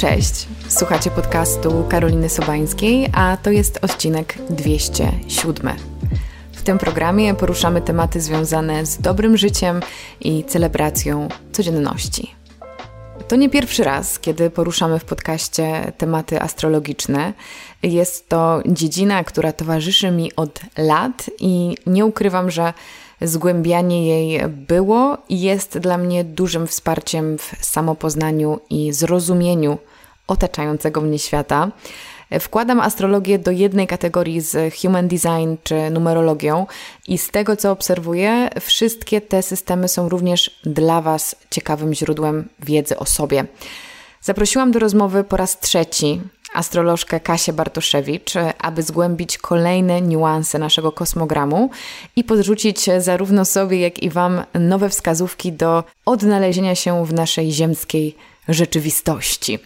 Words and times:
Cześć, 0.00 0.48
słuchacie 0.68 1.10
podcastu 1.10 1.84
Karoliny 1.88 2.28
Sobańskiej, 2.28 3.08
a 3.12 3.36
to 3.36 3.50
jest 3.50 3.84
odcinek 3.84 4.34
207. 4.50 5.76
W 6.52 6.62
tym 6.62 6.78
programie 6.78 7.34
poruszamy 7.34 7.80
tematy 7.82 8.20
związane 8.20 8.86
z 8.86 8.98
dobrym 8.98 9.36
życiem 9.36 9.80
i 10.20 10.44
celebracją 10.44 11.28
codzienności. 11.52 12.34
To 13.28 13.36
nie 13.36 13.50
pierwszy 13.50 13.84
raz, 13.84 14.18
kiedy 14.18 14.50
poruszamy 14.50 14.98
w 14.98 15.04
podcaście 15.04 15.92
tematy 15.98 16.40
astrologiczne. 16.40 17.32
Jest 17.82 18.28
to 18.28 18.62
dziedzina, 18.66 19.24
która 19.24 19.52
towarzyszy 19.52 20.10
mi 20.10 20.36
od 20.36 20.60
lat 20.78 21.30
i 21.40 21.76
nie 21.86 22.06
ukrywam, 22.06 22.50
że 22.50 22.72
zgłębianie 23.20 24.06
jej 24.06 24.48
było 24.48 25.18
i 25.28 25.40
jest 25.40 25.78
dla 25.78 25.98
mnie 25.98 26.24
dużym 26.24 26.66
wsparciem 26.66 27.38
w 27.38 27.56
samopoznaniu 27.60 28.60
i 28.70 28.92
zrozumieniu 28.92 29.78
otaczającego 30.30 31.00
mnie 31.00 31.18
świata. 31.18 31.70
Wkładam 32.40 32.80
astrologię 32.80 33.38
do 33.38 33.50
jednej 33.50 33.86
kategorii 33.86 34.40
z 34.40 34.74
human 34.74 35.08
design 35.08 35.54
czy 35.62 35.90
numerologią 35.90 36.66
i 37.08 37.18
z 37.18 37.30
tego 37.30 37.56
co 37.56 37.72
obserwuję, 37.72 38.48
wszystkie 38.60 39.20
te 39.20 39.42
systemy 39.42 39.88
są 39.88 40.08
również 40.08 40.60
dla 40.64 41.00
Was 41.00 41.36
ciekawym 41.50 41.94
źródłem 41.94 42.48
wiedzy 42.62 42.98
o 42.98 43.06
sobie. 43.06 43.44
Zaprosiłam 44.20 44.70
do 44.70 44.78
rozmowy 44.78 45.24
po 45.24 45.36
raz 45.36 45.60
trzeci 45.60 46.20
astrolożkę 46.54 47.20
Kasię 47.20 47.52
Bartoszewicz, 47.52 48.34
aby 48.58 48.82
zgłębić 48.82 49.38
kolejne 49.38 50.00
niuanse 50.02 50.58
naszego 50.58 50.92
kosmogramu 50.92 51.70
i 52.16 52.24
podrzucić 52.24 52.86
zarówno 52.98 53.44
sobie, 53.44 53.80
jak 53.80 54.02
i 54.02 54.10
Wam 54.10 54.42
nowe 54.54 54.88
wskazówki 54.88 55.52
do 55.52 55.84
odnalezienia 56.06 56.74
się 56.74 57.06
w 57.06 57.12
naszej 57.12 57.52
ziemskiej 57.52 58.16
rzeczywistości. 58.50 59.58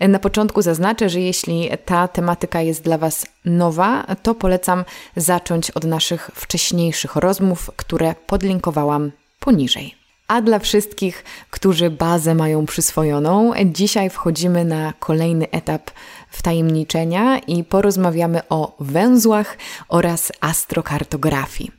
Na 0.00 0.18
początku 0.18 0.62
zaznaczę, 0.62 1.08
że 1.08 1.20
jeśli 1.20 1.70
ta 1.84 2.08
tematyka 2.08 2.60
jest 2.60 2.82
dla 2.82 2.98
Was 2.98 3.26
nowa, 3.44 4.06
to 4.22 4.34
polecam 4.34 4.84
zacząć 5.16 5.70
od 5.70 5.84
naszych 5.84 6.30
wcześniejszych 6.34 7.16
rozmów, 7.16 7.70
które 7.76 8.14
podlinkowałam 8.26 9.12
poniżej. 9.40 9.94
A 10.28 10.42
dla 10.42 10.58
wszystkich, 10.58 11.24
którzy 11.50 11.90
bazę 11.90 12.34
mają 12.34 12.66
przyswojoną, 12.66 13.52
dzisiaj 13.64 14.10
wchodzimy 14.10 14.64
na 14.64 14.92
kolejny 14.98 15.50
etap 15.50 15.90
wtajemniczenia 16.30 17.38
i 17.38 17.64
porozmawiamy 17.64 18.48
o 18.48 18.76
węzłach 18.80 19.58
oraz 19.88 20.32
astrokartografii. 20.40 21.70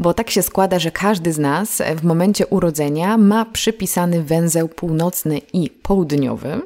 Bo 0.00 0.14
tak 0.14 0.30
się 0.30 0.42
składa, 0.42 0.78
że 0.78 0.90
każdy 0.90 1.32
z 1.32 1.38
nas 1.38 1.82
w 1.96 2.04
momencie 2.04 2.46
urodzenia 2.46 3.18
ma 3.18 3.44
przypisany 3.44 4.22
węzeł 4.22 4.68
północny 4.68 5.38
i 5.52 5.70
południowy, 5.70 6.60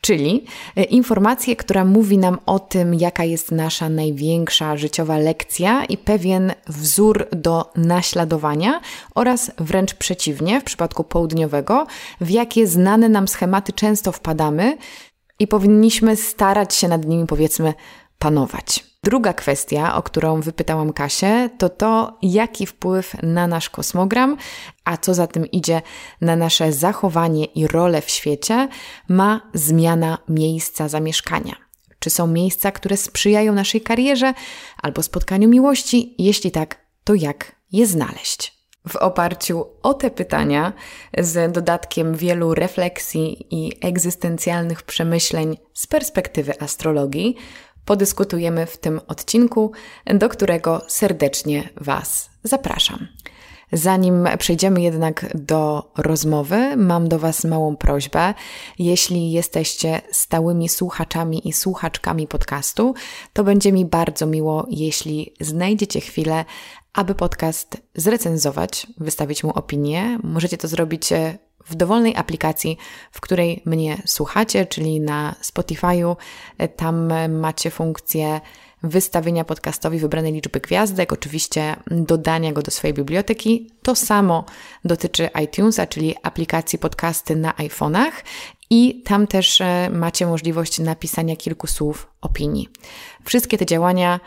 czyli 0.00 0.44
e, 0.76 0.84
informację, 0.84 1.56
która 1.56 1.84
mówi 1.84 2.18
nam 2.18 2.38
o 2.46 2.58
tym, 2.58 2.94
jaka 2.94 3.24
jest 3.24 3.52
nasza 3.52 3.88
największa 3.88 4.76
życiowa 4.76 5.18
lekcja 5.18 5.84
i 5.84 5.98
pewien 5.98 6.52
wzór 6.66 7.26
do 7.32 7.72
naśladowania, 7.76 8.80
oraz 9.14 9.50
wręcz 9.58 9.94
przeciwnie, 9.94 10.60
w 10.60 10.64
przypadku 10.64 11.04
południowego, 11.04 11.86
w 12.20 12.30
jakie 12.30 12.66
znane 12.66 13.08
nam 13.08 13.28
schematy 13.28 13.72
często 13.72 14.12
wpadamy 14.12 14.76
i 15.38 15.46
powinniśmy 15.46 16.16
starać 16.16 16.74
się 16.74 16.88
nad 16.88 17.04
nimi, 17.04 17.26
powiedzmy, 17.26 17.74
panować. 18.18 18.95
Druga 19.06 19.32
kwestia, 19.32 19.94
o 19.94 20.02
którą 20.02 20.40
wypytałam 20.40 20.92
Kasię, 20.92 21.50
to 21.58 21.68
to, 21.68 22.18
jaki 22.22 22.66
wpływ 22.66 23.22
na 23.22 23.46
nasz 23.46 23.70
kosmogram, 23.70 24.36
a 24.84 24.96
co 24.96 25.14
za 25.14 25.26
tym 25.26 25.46
idzie 25.46 25.82
na 26.20 26.36
nasze 26.36 26.72
zachowanie 26.72 27.44
i 27.44 27.66
rolę 27.66 28.02
w 28.02 28.10
świecie, 28.10 28.68
ma 29.08 29.50
zmiana 29.54 30.18
miejsca 30.28 30.88
zamieszkania. 30.88 31.56
Czy 31.98 32.10
są 32.10 32.26
miejsca, 32.26 32.72
które 32.72 32.96
sprzyjają 32.96 33.52
naszej 33.52 33.80
karierze 33.80 34.34
albo 34.82 35.02
spotkaniu 35.02 35.48
miłości? 35.48 36.14
Jeśli 36.18 36.50
tak, 36.50 36.86
to 37.04 37.14
jak 37.14 37.56
je 37.72 37.86
znaleźć? 37.86 38.56
W 38.88 38.96
oparciu 38.96 39.66
o 39.82 39.94
te 39.94 40.10
pytania, 40.10 40.72
z 41.18 41.52
dodatkiem 41.52 42.14
wielu 42.14 42.54
refleksji 42.54 43.46
i 43.50 43.72
egzystencjalnych 43.86 44.82
przemyśleń 44.82 45.56
z 45.74 45.86
perspektywy 45.86 46.60
astrologii, 46.60 47.36
podyskutujemy 47.86 48.66
w 48.66 48.76
tym 48.76 49.00
odcinku, 49.08 49.72
do 50.14 50.28
którego 50.28 50.82
serdecznie 50.88 51.68
Was 51.76 52.30
zapraszam. 52.44 53.08
Zanim 53.72 54.28
przejdziemy 54.38 54.80
jednak 54.82 55.26
do 55.34 55.92
rozmowy, 55.96 56.76
mam 56.76 57.08
do 57.08 57.18
Was 57.18 57.44
małą 57.44 57.76
prośbę. 57.76 58.34
Jeśli 58.78 59.32
jesteście 59.32 60.00
stałymi 60.12 60.68
słuchaczami 60.68 61.48
i 61.48 61.52
słuchaczkami 61.52 62.26
podcastu, 62.26 62.94
to 63.32 63.44
będzie 63.44 63.72
mi 63.72 63.84
bardzo 63.84 64.26
miło, 64.26 64.66
jeśli 64.70 65.34
znajdziecie 65.40 66.00
chwilę, 66.00 66.44
aby 66.94 67.14
podcast 67.14 67.76
zrecenzować, 67.94 68.86
wystawić 68.98 69.44
mu 69.44 69.50
opinię. 69.50 70.18
Możecie 70.22 70.58
to 70.58 70.68
zrobić 70.68 71.12
w 71.68 71.74
dowolnej 71.74 72.16
aplikacji, 72.16 72.78
w 73.12 73.20
której 73.20 73.62
mnie 73.64 74.02
słuchacie, 74.06 74.66
czyli 74.66 75.00
na 75.00 75.34
Spotify'u. 75.42 76.16
Tam 76.76 77.12
macie 77.28 77.70
funkcję 77.70 78.40
wystawienia 78.82 79.44
podcastowi 79.44 79.98
wybranej 79.98 80.32
liczby 80.32 80.60
gwiazdek, 80.60 81.12
oczywiście 81.12 81.76
dodania 81.90 82.52
go 82.52 82.62
do 82.62 82.70
swojej 82.70 82.94
biblioteki. 82.94 83.70
To 83.82 83.94
samo 83.94 84.44
dotyczy 84.84 85.28
iTunesa, 85.44 85.86
czyli 85.86 86.14
aplikacji 86.22 86.78
podcasty 86.78 87.36
na 87.36 87.52
iPhone'ach 87.52 88.12
i 88.70 89.02
tam 89.02 89.26
też 89.26 89.60
e, 89.60 89.90
macie 89.92 90.26
możliwość 90.26 90.78
napisania 90.78 91.36
kilku 91.36 91.66
słów 91.66 92.08
opinii. 92.20 92.68
Wszystkie 93.24 93.58
te 93.58 93.66
działania 93.66 94.20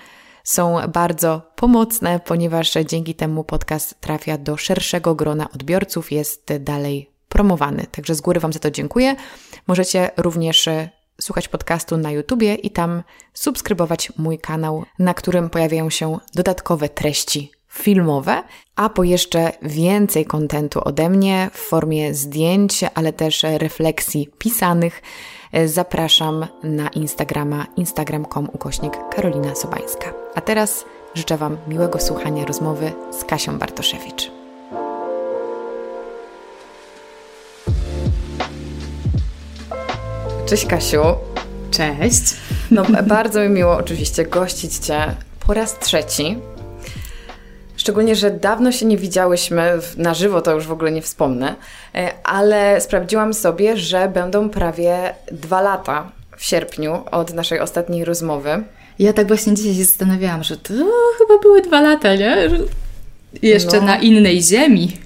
są 0.44 0.78
bardzo 0.94 1.52
pomocne, 1.56 2.20
ponieważ 2.20 2.74
dzięki 2.86 3.16
temu 3.16 3.44
podcast 3.44 4.02
trafia 4.02 4.38
do 4.38 4.58
szerszego 4.58 5.16
grona 5.16 5.50
odbiorców, 5.52 6.12
jest 6.12 6.54
dalej 6.60 7.09
promowany. 7.30 7.86
Także 7.92 8.16
z 8.16 8.22
góry 8.22 8.40
Wam 8.40 8.54
za 8.54 8.60
to 8.60 8.72
dziękuję. 8.72 9.16
Możecie 9.68 10.12
również 10.18 10.68
e, 10.68 10.90
słuchać 11.22 11.48
podcastu 11.48 11.98
na 11.98 12.12
YouTubie 12.12 12.56
i 12.56 12.72
tam 12.72 13.04
subskrybować 13.34 14.12
mój 14.18 14.40
kanał, 14.40 14.84
na 15.00 15.14
którym 15.14 15.50
pojawiają 15.50 15.90
się 15.90 16.18
dodatkowe 16.36 16.90
treści 16.90 17.52
filmowe, 17.70 18.44
a 18.76 18.90
po 18.90 19.04
jeszcze 19.04 19.52
więcej 19.62 20.26
kontentu 20.26 20.82
ode 20.84 21.10
mnie 21.10 21.50
w 21.54 21.58
formie 21.58 22.14
zdjęć, 22.14 22.84
ale 22.94 23.14
też 23.14 23.44
refleksji 23.44 24.30
pisanych 24.38 25.02
e, 25.52 25.68
zapraszam 25.68 26.48
na 26.64 26.90
Instagrama 26.90 27.66
instagram.com 27.76 28.50
ukośnik 28.54 28.94
Karolina 29.16 29.56
Sobańska. 29.56 30.14
A 30.36 30.42
teraz 30.42 30.86
życzę 31.14 31.38
Wam 31.38 31.58
miłego 31.68 32.00
słuchania 32.00 32.46
rozmowy 32.46 32.92
z 33.20 33.24
Kasią 33.24 33.60
Bartoszewicz. 33.60 34.39
Cześć 40.50 40.66
Kasiu. 40.66 41.02
Cześć. 41.72 42.22
No, 42.72 42.84
bardzo 43.08 43.42
mi 43.42 43.50
miło 43.50 43.78
oczywiście 43.78 44.26
gościć 44.26 44.76
Cię 44.76 45.16
po 45.48 45.54
raz 45.54 45.80
trzeci. 45.80 46.38
Szczególnie, 47.78 48.16
że 48.16 48.32
dawno 48.32 48.72
się 48.72 48.86
nie 48.86 48.98
widziałyśmy 48.98 49.80
na 49.98 50.14
żywo, 50.14 50.42
to 50.42 50.52
już 50.52 50.68
w 50.68 50.72
ogóle 50.72 50.92
nie 50.92 51.02
wspomnę, 51.02 51.56
e, 51.96 52.14
ale 52.24 52.82
sprawdziłam 52.82 53.34
sobie, 53.34 53.78
że 53.78 54.08
będą 54.08 54.50
prawie 54.50 55.16
dwa 55.32 55.62
lata 55.62 56.12
w 56.38 56.46
sierpniu 56.46 57.04
od 57.12 57.34
naszej 57.34 57.60
ostatniej 57.60 58.06
rozmowy. 58.06 58.64
Ja 59.00 59.14
tak 59.14 59.28
właśnie 59.28 59.54
dzisiaj 59.54 59.76
się 59.76 59.84
zastanawiałam, 59.84 60.44
że 60.44 60.58
to 60.58 60.74
chyba 61.18 61.40
były 61.42 61.62
dwa 61.62 61.82
lata, 61.82 62.16
nie? 62.16 62.50
Jeszcze 63.42 63.80
no. 63.80 63.86
na 63.86 63.98
innej 63.98 64.44
ziemi 64.44 64.98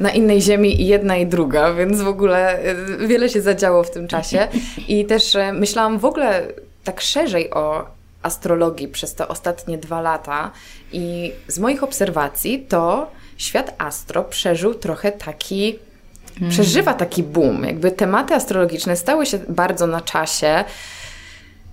na 0.00 0.10
innej 0.10 0.42
ziemi 0.42 0.82
i 0.82 0.86
jedna 0.86 1.16
i 1.16 1.26
druga, 1.26 1.74
więc 1.74 2.00
w 2.00 2.08
ogóle 2.08 2.64
y, 3.00 3.06
wiele 3.06 3.28
się 3.28 3.40
zadziało 3.40 3.82
w 3.82 3.90
tym 3.90 4.08
czasie. 4.08 4.48
I 4.88 5.04
też 5.04 5.34
y, 5.34 5.52
myślałam 5.52 5.98
w 5.98 6.04
ogóle 6.04 6.46
tak 6.84 7.00
szerzej 7.00 7.50
o 7.50 7.86
astrologii 8.22 8.88
przez 8.88 9.14
te 9.14 9.28
ostatnie 9.28 9.78
dwa 9.78 10.00
lata 10.00 10.50
i 10.92 11.32
z 11.48 11.58
moich 11.58 11.82
obserwacji 11.82 12.66
to 12.68 13.10
świat 13.36 13.74
astro 13.78 14.24
przeżył 14.24 14.74
trochę 14.74 15.12
taki 15.12 15.78
mm. 16.40 16.50
przeżywa 16.50 16.94
taki 16.94 17.22
boom. 17.22 17.64
Jakby 17.64 17.90
tematy 17.90 18.34
astrologiczne 18.34 18.96
stały 18.96 19.26
się 19.26 19.38
bardzo 19.48 19.86
na 19.86 20.00
czasie. 20.00 20.64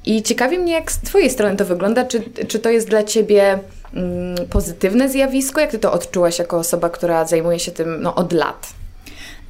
I 0.08 0.24
ciekawi 0.24 0.60
mnie, 0.60 0.74
jak 0.74 0.92
z 0.92 0.98
Twojej 0.98 1.30
strony 1.30 1.56
to 1.58 1.66
wygląda. 1.66 2.06
Czy, 2.06 2.24
czy 2.48 2.60
to 2.60 2.70
jest 2.70 2.90
dla 2.90 3.04
Ciebie 3.04 3.60
mm, 3.94 4.48
pozytywne 4.50 5.10
zjawisko? 5.10 5.62
Jak 5.62 5.72
Ty 5.72 5.80
to 5.80 5.92
odczułaś 5.92 6.40
jako 6.40 6.58
osoba, 6.58 6.90
która 6.90 7.26
zajmuje 7.26 7.60
się 7.60 7.72
tym 7.72 8.02
no, 8.02 8.16
od 8.16 8.34
lat? 8.34 8.74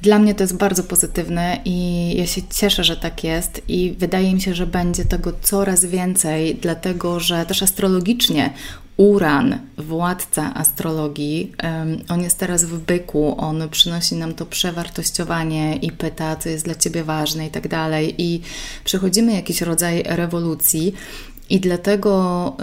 Dla 0.02 0.18
mnie 0.18 0.34
to 0.34 0.42
jest 0.42 0.56
bardzo 0.56 0.82
pozytywne 0.82 1.60
i 1.64 2.14
ja 2.16 2.26
się 2.26 2.40
cieszę, 2.50 2.84
że 2.84 2.96
tak 2.96 3.24
jest 3.24 3.62
i 3.68 3.94
wydaje 3.98 4.34
mi 4.34 4.40
się, 4.40 4.54
że 4.54 4.66
będzie 4.66 5.04
tego 5.04 5.32
coraz 5.42 5.84
więcej, 5.84 6.54
dlatego 6.54 7.20
że 7.20 7.46
też 7.46 7.62
astrologicznie 7.62 8.52
Uran, 8.98 9.58
władca 9.76 10.54
astrologii, 10.54 11.52
on 12.08 12.22
jest 12.22 12.38
teraz 12.38 12.64
w 12.64 12.78
byku, 12.78 13.34
on 13.38 13.68
przynosi 13.68 14.14
nam 14.14 14.34
to 14.34 14.46
przewartościowanie 14.46 15.76
i 15.76 15.92
pyta, 15.92 16.36
co 16.36 16.48
jest 16.48 16.64
dla 16.64 16.74
ciebie 16.74 17.04
ważne 17.04 17.46
i 17.46 17.50
tak 17.50 17.68
dalej. 17.68 18.14
I 18.18 18.40
przechodzimy 18.84 19.32
jakiś 19.32 19.60
rodzaj 19.60 20.02
rewolucji. 20.06 20.94
I 21.50 21.60
dlatego 21.60 22.56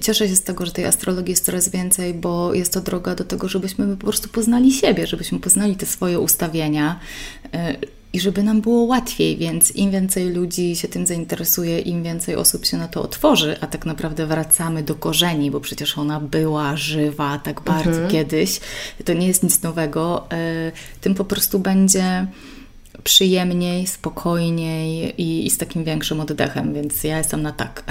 cieszę 0.00 0.28
się 0.28 0.36
z 0.36 0.42
tego, 0.42 0.66
że 0.66 0.72
tej 0.72 0.84
astrologii 0.84 1.30
jest 1.30 1.44
coraz 1.44 1.68
więcej, 1.68 2.14
bo 2.14 2.54
jest 2.54 2.72
to 2.72 2.80
droga 2.80 3.14
do 3.14 3.24
tego, 3.24 3.48
żebyśmy 3.48 3.96
po 3.96 4.06
prostu 4.06 4.28
poznali 4.28 4.72
siebie, 4.72 5.06
żebyśmy 5.06 5.40
poznali 5.40 5.76
te 5.76 5.86
swoje 5.86 6.20
ustawienia. 6.20 7.00
Y, 7.44 7.99
i 8.12 8.20
żeby 8.20 8.42
nam 8.42 8.60
było 8.60 8.82
łatwiej, 8.82 9.36
więc 9.36 9.76
im 9.76 9.90
więcej 9.90 10.30
ludzi 10.30 10.76
się 10.76 10.88
tym 10.88 11.06
zainteresuje, 11.06 11.78
im 11.78 12.02
więcej 12.02 12.36
osób 12.36 12.66
się 12.66 12.76
na 12.76 12.88
to 12.88 13.02
otworzy, 13.02 13.56
a 13.60 13.66
tak 13.66 13.86
naprawdę 13.86 14.26
wracamy 14.26 14.82
do 14.82 14.94
korzeni, 14.94 15.50
bo 15.50 15.60
przecież 15.60 15.98
ona 15.98 16.20
była 16.20 16.76
żywa 16.76 17.38
tak 17.38 17.60
bardzo 17.60 17.90
mhm. 17.90 18.10
kiedyś, 18.10 18.60
to 19.04 19.12
nie 19.12 19.26
jest 19.26 19.42
nic 19.42 19.62
nowego, 19.62 20.26
e, 20.32 20.72
tym 21.00 21.14
po 21.14 21.24
prostu 21.24 21.58
będzie 21.58 22.26
przyjemniej, 23.04 23.86
spokojniej 23.86 25.14
i, 25.22 25.46
i 25.46 25.50
z 25.50 25.58
takim 25.58 25.84
większym 25.84 26.20
oddechem, 26.20 26.74
więc 26.74 27.04
ja 27.04 27.18
jestem 27.18 27.42
na 27.42 27.52
tak. 27.52 27.84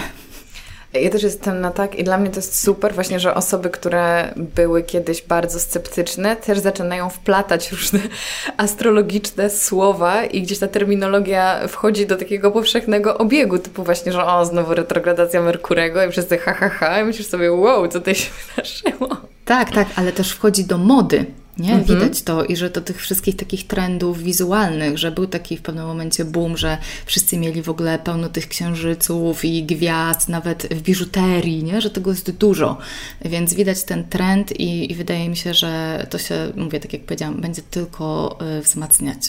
Ja 0.94 1.10
też 1.10 1.24
jestem 1.24 1.62
na 1.62 1.72
tak 1.72 1.96
i 1.96 2.04
dla 2.04 2.18
mnie 2.18 2.30
to 2.30 2.36
jest 2.36 2.62
super 2.62 2.94
właśnie, 2.94 3.20
że 3.20 3.36
osoby, 3.36 3.70
które 3.70 4.34
były 4.36 4.84
kiedyś 4.84 5.22
bardzo 5.22 5.60
sceptyczne, 5.60 6.36
też 6.36 6.60
zaczynają 6.60 7.10
wplatać 7.10 7.72
różne 7.72 8.00
astrologiczne 8.58 9.50
słowa 9.50 10.26
i 10.26 10.42
gdzieś 10.42 10.60
ta 10.60 10.68
terminologia 10.68 11.68
wchodzi 11.68 12.08
do 12.08 12.16
takiego 12.16 12.52
powszechnego 12.52 13.18
obiegu, 13.18 13.58
typu 13.58 13.84
właśnie, 13.84 14.12
że 14.12 14.26
o, 14.26 14.46
znowu 14.46 14.74
retrogradacja 14.74 15.42
Merkurego 15.42 16.04
i 16.04 16.12
wszyscy 16.12 16.38
ha, 16.38 16.54
ha, 16.54 16.70
ha 16.70 17.02
i 17.02 17.04
myślisz 17.04 17.28
sobie, 17.28 17.52
wow, 17.52 17.88
co 17.88 18.00
tutaj 18.00 18.16
się 18.16 18.30
wydarzyło. 18.48 19.18
Tak, 19.46 19.72
tak, 19.72 19.88
ale 19.96 20.12
też 20.12 20.32
wchodzi 20.32 20.66
do 20.66 20.78
mody. 20.78 21.26
Nie? 21.60 21.74
Mhm. 21.74 22.00
Widać 22.00 22.22
to 22.22 22.44
i 22.44 22.56
że 22.56 22.70
do 22.70 22.82
tych 22.82 23.02
wszystkich 23.02 23.36
takich 23.36 23.68
trendów 23.68 24.24
wizualnych, 24.24 24.98
że 24.98 25.12
był 25.12 25.28
taki 25.28 25.58
w 25.58 25.62
pewnym 25.62 25.86
momencie 25.86 26.26
boom, 26.26 26.58
że 26.58 26.78
wszyscy 27.06 27.38
mieli 27.38 27.62
w 27.62 27.70
ogóle 27.70 28.00
pełno 28.00 28.30
tych 28.30 28.48
księżyców 28.48 29.46
i 29.46 29.64
gwiazd, 29.64 30.30
nawet 30.30 30.68
w 30.74 30.82
biżuterii, 30.82 31.64
nie? 31.64 31.82
że 31.82 31.90
tego 31.90 32.12
jest 32.12 32.32
dużo. 32.32 32.78
Więc 33.26 33.54
widać 33.54 33.84
ten 33.84 34.04
trend 34.04 34.60
i, 34.60 34.92
i 34.92 34.96
wydaje 34.96 35.30
mi 35.30 35.38
się, 35.38 35.54
że 35.54 36.06
to 36.10 36.18
się, 36.18 36.52
mówię 36.56 36.80
tak 36.80 36.94
jak 36.94 37.02
powiedziałam, 37.02 37.42
będzie 37.42 37.62
tylko 37.62 38.38
y, 38.60 38.62
wzmacniać. 38.62 39.20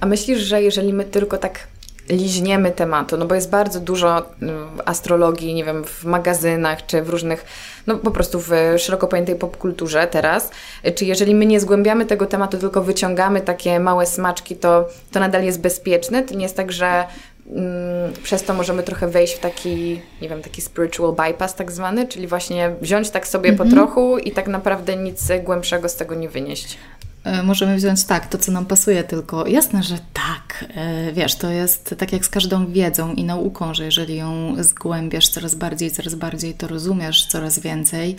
A 0.00 0.06
myślisz, 0.06 0.40
że 0.40 0.62
jeżeli 0.62 0.92
my 0.92 1.04
tylko 1.04 1.38
tak 1.38 1.66
liźniemy 2.12 2.70
tematu, 2.70 3.16
no 3.16 3.26
bo 3.26 3.34
jest 3.34 3.50
bardzo 3.50 3.80
dużo 3.80 4.22
mm, 4.42 4.68
astrologii, 4.84 5.54
nie 5.54 5.64
wiem, 5.64 5.84
w 5.84 6.04
magazynach 6.04 6.86
czy 6.86 7.02
w 7.02 7.08
różnych, 7.08 7.44
no 7.86 7.96
po 7.96 8.10
prostu 8.10 8.40
w 8.40 8.50
szeroko 8.78 9.08
pojętej 9.08 9.34
popkulturze 9.34 10.06
teraz. 10.06 10.50
Czy 10.94 11.04
jeżeli 11.04 11.34
my 11.34 11.46
nie 11.46 11.60
zgłębiamy 11.60 12.06
tego 12.06 12.26
tematu, 12.26 12.58
tylko 12.58 12.82
wyciągamy 12.82 13.40
takie 13.40 13.80
małe 13.80 14.06
smaczki, 14.06 14.56
to, 14.56 14.88
to 15.12 15.20
nadal 15.20 15.44
jest 15.44 15.60
bezpieczne? 15.60 16.22
To 16.22 16.34
nie 16.34 16.42
jest 16.42 16.56
tak, 16.56 16.72
że 16.72 17.04
mm, 17.50 18.12
przez 18.22 18.42
to 18.42 18.54
możemy 18.54 18.82
trochę 18.82 19.08
wejść 19.08 19.34
w 19.34 19.38
taki, 19.38 20.00
nie 20.22 20.28
wiem, 20.28 20.42
taki 20.42 20.62
spiritual 20.62 21.12
bypass 21.12 21.54
tak 21.54 21.72
zwany, 21.72 22.08
czyli 22.08 22.26
właśnie 22.26 22.74
wziąć 22.80 23.10
tak 23.10 23.26
sobie 23.26 23.48
mm 23.48 23.54
-hmm. 23.54 23.58
po 23.58 23.64
mhm. 23.64 23.82
trochu 23.82 24.18
i 24.18 24.30
tak 24.30 24.48
naprawdę 24.48 24.96
nic 24.96 25.28
głębszego 25.44 25.88
z 25.88 25.96
tego 25.96 26.14
nie 26.14 26.28
wynieść. 26.28 26.78
E, 27.24 27.42
możemy 27.42 27.76
wziąć 27.76 28.04
tak, 28.04 28.28
to 28.28 28.38
co 28.38 28.52
nam 28.52 28.66
pasuje, 28.66 29.04
tylko 29.04 29.46
jasne, 29.46 29.82
że 29.82 29.98
tak. 30.12 30.64
E, 30.74 31.12
wiesz, 31.12 31.34
to 31.34 31.50
jest 31.50 31.94
tak 31.98 32.12
jak 32.12 32.24
z 32.24 32.28
każdą 32.28 32.66
wiedzą 32.66 33.12
i 33.14 33.24
nauką, 33.24 33.74
że 33.74 33.84
jeżeli 33.84 34.16
ją 34.16 34.54
zgłębiasz 34.58 35.28
coraz 35.28 35.54
bardziej, 35.54 35.90
coraz 35.90 36.14
bardziej, 36.14 36.54
to 36.54 36.68
rozumiesz 36.68 37.26
coraz 37.26 37.58
więcej. 37.58 38.16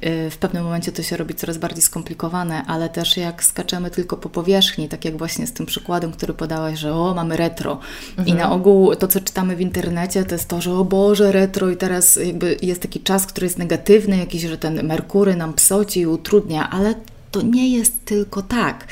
E, 0.00 0.30
w 0.30 0.38
pewnym 0.38 0.64
momencie 0.64 0.92
to 0.92 1.02
się 1.02 1.16
robi 1.16 1.34
coraz 1.34 1.58
bardziej 1.58 1.82
skomplikowane, 1.82 2.62
ale 2.66 2.88
też 2.88 3.16
jak 3.16 3.44
skaczemy 3.44 3.90
tylko 3.90 4.16
po 4.16 4.28
powierzchni, 4.28 4.88
tak 4.88 5.04
jak 5.04 5.16
właśnie 5.16 5.46
z 5.46 5.52
tym 5.52 5.66
przykładem, 5.66 6.12
który 6.12 6.34
podałaś, 6.34 6.78
że 6.78 6.94
o, 6.94 7.14
mamy 7.14 7.36
retro. 7.36 7.80
Mhm. 8.10 8.28
I 8.28 8.34
na 8.34 8.52
ogół 8.52 8.96
to, 8.96 9.08
co 9.08 9.20
czytamy 9.20 9.56
w 9.56 9.60
internecie, 9.60 10.24
to 10.24 10.34
jest 10.34 10.48
to, 10.48 10.60
że 10.60 10.74
o 10.74 10.84
Boże, 10.84 11.32
retro 11.32 11.70
i 11.70 11.76
teraz 11.76 12.16
jakby 12.16 12.56
jest 12.62 12.82
taki 12.82 13.00
czas, 13.00 13.26
który 13.26 13.46
jest 13.46 13.58
negatywny, 13.58 14.16
jakiś, 14.16 14.42
że 14.42 14.58
ten 14.58 14.86
Merkury 14.86 15.36
nam 15.36 15.54
psoci 15.54 16.00
i 16.00 16.06
utrudnia, 16.06 16.70
ale 16.70 16.94
to 17.30 17.42
nie 17.42 17.76
jest 17.76 18.04
tylko 18.04 18.42
tak, 18.42 18.86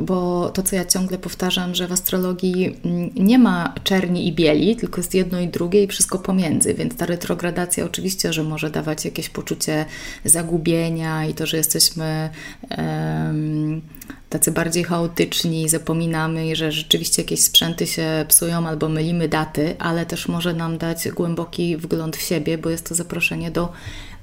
bo 0.00 0.50
to, 0.50 0.62
co 0.62 0.76
ja 0.76 0.84
ciągle 0.84 1.18
powtarzam, 1.18 1.74
że 1.74 1.88
w 1.88 1.92
astrologii 1.92 2.76
mm, 2.84 3.10
nie 3.14 3.38
ma 3.38 3.74
czerni 3.84 4.28
i 4.28 4.32
bieli, 4.32 4.76
tylko 4.76 5.00
jest 5.00 5.14
jedno 5.14 5.40
i 5.40 5.48
drugie 5.48 5.82
i 5.82 5.86
wszystko 5.86 6.18
pomiędzy, 6.18 6.74
więc 6.74 6.96
ta 6.96 7.06
retrogradacja 7.06 7.84
oczywiście, 7.84 8.32
że 8.32 8.42
może 8.42 8.70
dawać 8.70 9.04
jakieś 9.04 9.28
poczucie 9.28 9.84
zagubienia 10.24 11.26
i 11.26 11.34
to, 11.34 11.46
że 11.46 11.56
jesteśmy 11.56 12.30
um, 12.78 13.82
tacy 14.30 14.52
bardziej 14.52 14.84
chaotyczni, 14.84 15.68
zapominamy 15.68 16.56
że 16.56 16.72
rzeczywiście 16.72 17.22
jakieś 17.22 17.40
sprzęty 17.40 17.86
się 17.86 18.24
psują 18.28 18.66
albo 18.66 18.88
mylimy 18.88 19.28
daty, 19.28 19.76
ale 19.78 20.06
też 20.06 20.28
może 20.28 20.54
nam 20.54 20.78
dać 20.78 21.08
głęboki 21.08 21.76
wgląd 21.76 22.16
w 22.16 22.22
siebie, 22.22 22.58
bo 22.58 22.70
jest 22.70 22.88
to 22.88 22.94
zaproszenie 22.94 23.50
do 23.50 23.72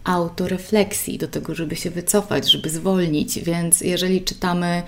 autorefleksji, 0.03 1.17
do 1.17 1.27
tego, 1.27 1.55
żeby 1.55 1.75
się 1.75 1.89
wycofać, 1.89 2.51
żeby 2.51 2.69
zwolnić. 2.69 3.39
Więc 3.39 3.81
jeżeli 3.81 4.21
czytamy 4.21 4.83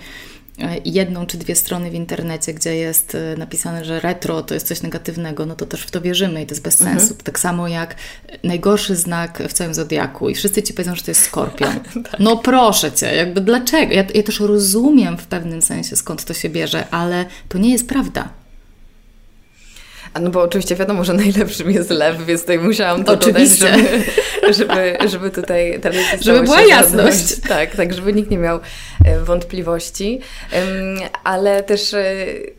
e, 0.58 0.78
jedną 0.84 1.26
czy 1.26 1.38
dwie 1.38 1.54
strony 1.54 1.90
w 1.90 1.94
internecie, 1.94 2.54
gdzie 2.54 2.76
jest 2.76 3.14
e, 3.14 3.36
napisane, 3.36 3.84
że 3.84 4.00
retro 4.00 4.42
to 4.42 4.54
jest 4.54 4.66
coś 4.66 4.82
negatywnego, 4.82 5.46
no 5.46 5.56
to 5.56 5.66
też 5.66 5.82
w 5.82 5.90
to 5.90 6.00
wierzymy 6.00 6.42
i 6.42 6.46
to 6.46 6.54
jest 6.54 6.64
bez 6.64 6.80
mhm. 6.80 7.00
sensu. 7.00 7.14
Tak 7.24 7.38
samo 7.38 7.68
jak 7.68 7.96
najgorszy 8.44 8.96
znak 8.96 9.42
w 9.48 9.52
całym 9.52 9.74
zodiaku 9.74 10.28
i 10.28 10.34
wszyscy 10.34 10.62
ci 10.62 10.74
powiedzą, 10.74 10.94
że 10.94 11.02
to 11.02 11.10
jest 11.10 11.22
skorpion. 11.22 11.80
tak. 12.10 12.20
No 12.20 12.36
proszę 12.36 12.92
cię, 12.92 13.06
jakby 13.16 13.40
dlaczego? 13.40 13.92
Ja, 13.92 14.04
ja 14.14 14.22
też 14.22 14.40
rozumiem 14.40 15.18
w 15.18 15.26
pewnym 15.26 15.62
sensie 15.62 15.96
skąd 15.96 16.24
to 16.24 16.34
się 16.34 16.48
bierze, 16.48 16.88
ale 16.90 17.24
to 17.48 17.58
nie 17.58 17.72
jest 17.72 17.88
prawda. 17.88 18.28
No 20.20 20.30
bo 20.30 20.42
oczywiście 20.42 20.76
wiadomo, 20.76 21.04
że 21.04 21.12
najlepszym 21.12 21.70
jest 21.70 21.90
lew, 21.90 22.26
więc 22.26 22.40
tutaj 22.40 22.58
musiałam 22.58 23.04
to 23.04 23.12
oczywiście. 23.12 23.70
dodać, 23.70 24.56
żeby, 24.56 24.74
żeby, 24.74 25.08
żeby 25.08 25.30
tutaj 25.30 25.80
Żeby 26.20 26.42
była 26.42 26.60
jasność. 26.60 27.40
Tak, 27.48 27.76
tak, 27.76 27.94
żeby 27.94 28.12
nikt 28.12 28.30
nie 28.30 28.38
miał 28.38 28.60
e, 29.04 29.20
wątpliwości. 29.20 30.20
Ale 31.24 31.62
też 31.62 31.94
e, 31.94 32.14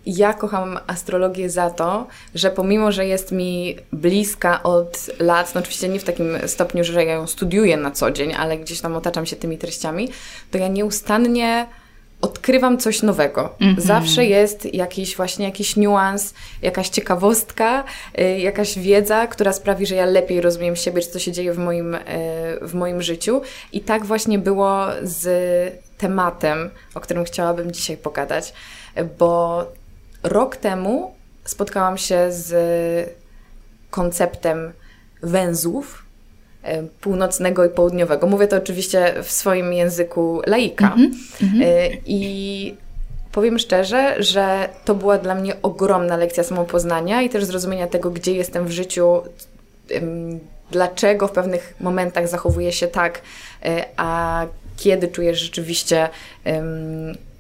ja 0.06 0.34
kocham 0.34 0.80
astrologię 0.88 1.50
za 1.50 1.70
to, 1.70 2.08
że 2.36 2.52
pomimo, 2.52 2.92
że 2.92 3.06
jest 3.06 3.32
mi 3.32 3.76
bliska 3.92 4.64
od 4.64 5.10
lat, 5.20 5.56
no 5.56 5.62
oczywiście 5.62 5.90
nie 5.90 6.00
w 6.00 6.04
takim 6.04 6.38
stopniu, 6.46 6.84
że 6.84 7.06
ja 7.06 7.14
ją 7.14 7.28
studiuję 7.28 7.78
na 7.78 7.92
co 7.92 8.12
dzień, 8.12 8.34
ale 8.34 8.58
gdzieś 8.58 8.82
tam 8.82 8.96
otaczam 8.96 9.26
się 9.26 9.36
tymi 9.36 9.58
treściami, 9.58 10.10
to 10.52 10.58
ja 10.58 10.68
nieustannie 10.68 11.68
odkrywam 12.22 12.78
coś 12.78 13.02
nowego. 13.02 13.56
Mm 13.60 13.76
-hmm. 13.76 13.82
Zawsze 13.82 14.26
jest 14.26 14.74
jakiś 14.74 15.16
właśnie 15.16 15.46
jakiś 15.46 15.76
niuans, 15.76 16.34
jakaś 16.62 16.90
ciekawostka, 16.90 17.84
y, 18.20 18.40
jakaś 18.40 18.80
wiedza, 18.80 19.28
która 19.28 19.54
sprawi, 19.54 19.86
że 19.86 19.96
ja 19.96 20.06
lepiej 20.06 20.42
rozumiem 20.42 20.76
siebie, 20.76 21.02
co 21.02 21.20
się 21.20 21.32
dzieje 21.32 21.54
w 21.54 21.58
moim, 21.58 21.96
y, 21.96 22.00
w 22.62 22.74
moim 22.74 23.02
życiu. 23.02 23.42
I 23.72 23.82
tak 23.82 24.06
właśnie 24.06 24.40
było 24.40 24.86
z 25.04 25.28
tematem, 25.98 26.70
o 26.96 27.00
którym 27.00 27.24
chciałabym 27.24 27.72
dzisiaj 27.72 27.98
pogadać, 27.98 28.54
bo 29.20 29.64
rok 30.24 30.56
temu 30.56 31.16
spotkałam 31.46 31.98
się 31.98 32.28
z 32.30 33.16
konceptem 33.90 34.74
węzłów, 35.24 36.07
północnego 37.02 37.66
i 37.66 37.70
południowego. 37.70 38.28
Mówię 38.28 38.48
to 38.48 38.58
oczywiście 38.58 39.14
w 39.24 39.32
swoim 39.32 39.74
języku 39.74 40.42
laika. 40.46 40.94
Mm 40.94 41.12
-hmm. 41.12 41.98
I 42.06 42.76
powiem 43.32 43.60
szczerze, 43.60 44.16
że 44.24 44.70
to 44.86 44.96
była 44.96 45.18
dla 45.18 45.36
mnie 45.36 45.56
ogromna 45.62 46.18
lekcja 46.18 46.44
samopoznania 46.44 47.22
i 47.22 47.30
też 47.30 47.46
zrozumienia 47.46 47.88
tego, 47.88 48.12
gdzie 48.12 48.34
jestem 48.34 48.66
w 48.66 48.72
życiu, 48.72 49.22
dlaczego 50.72 51.28
w 51.28 51.32
pewnych 51.32 51.74
momentach 51.80 52.28
zachowuję 52.28 52.72
się 52.72 52.88
tak, 52.88 53.22
e, 53.66 53.86
a 53.98 54.46
kiedy 54.78 55.08
czuję 55.08 55.36
rzeczywiście 55.36 56.10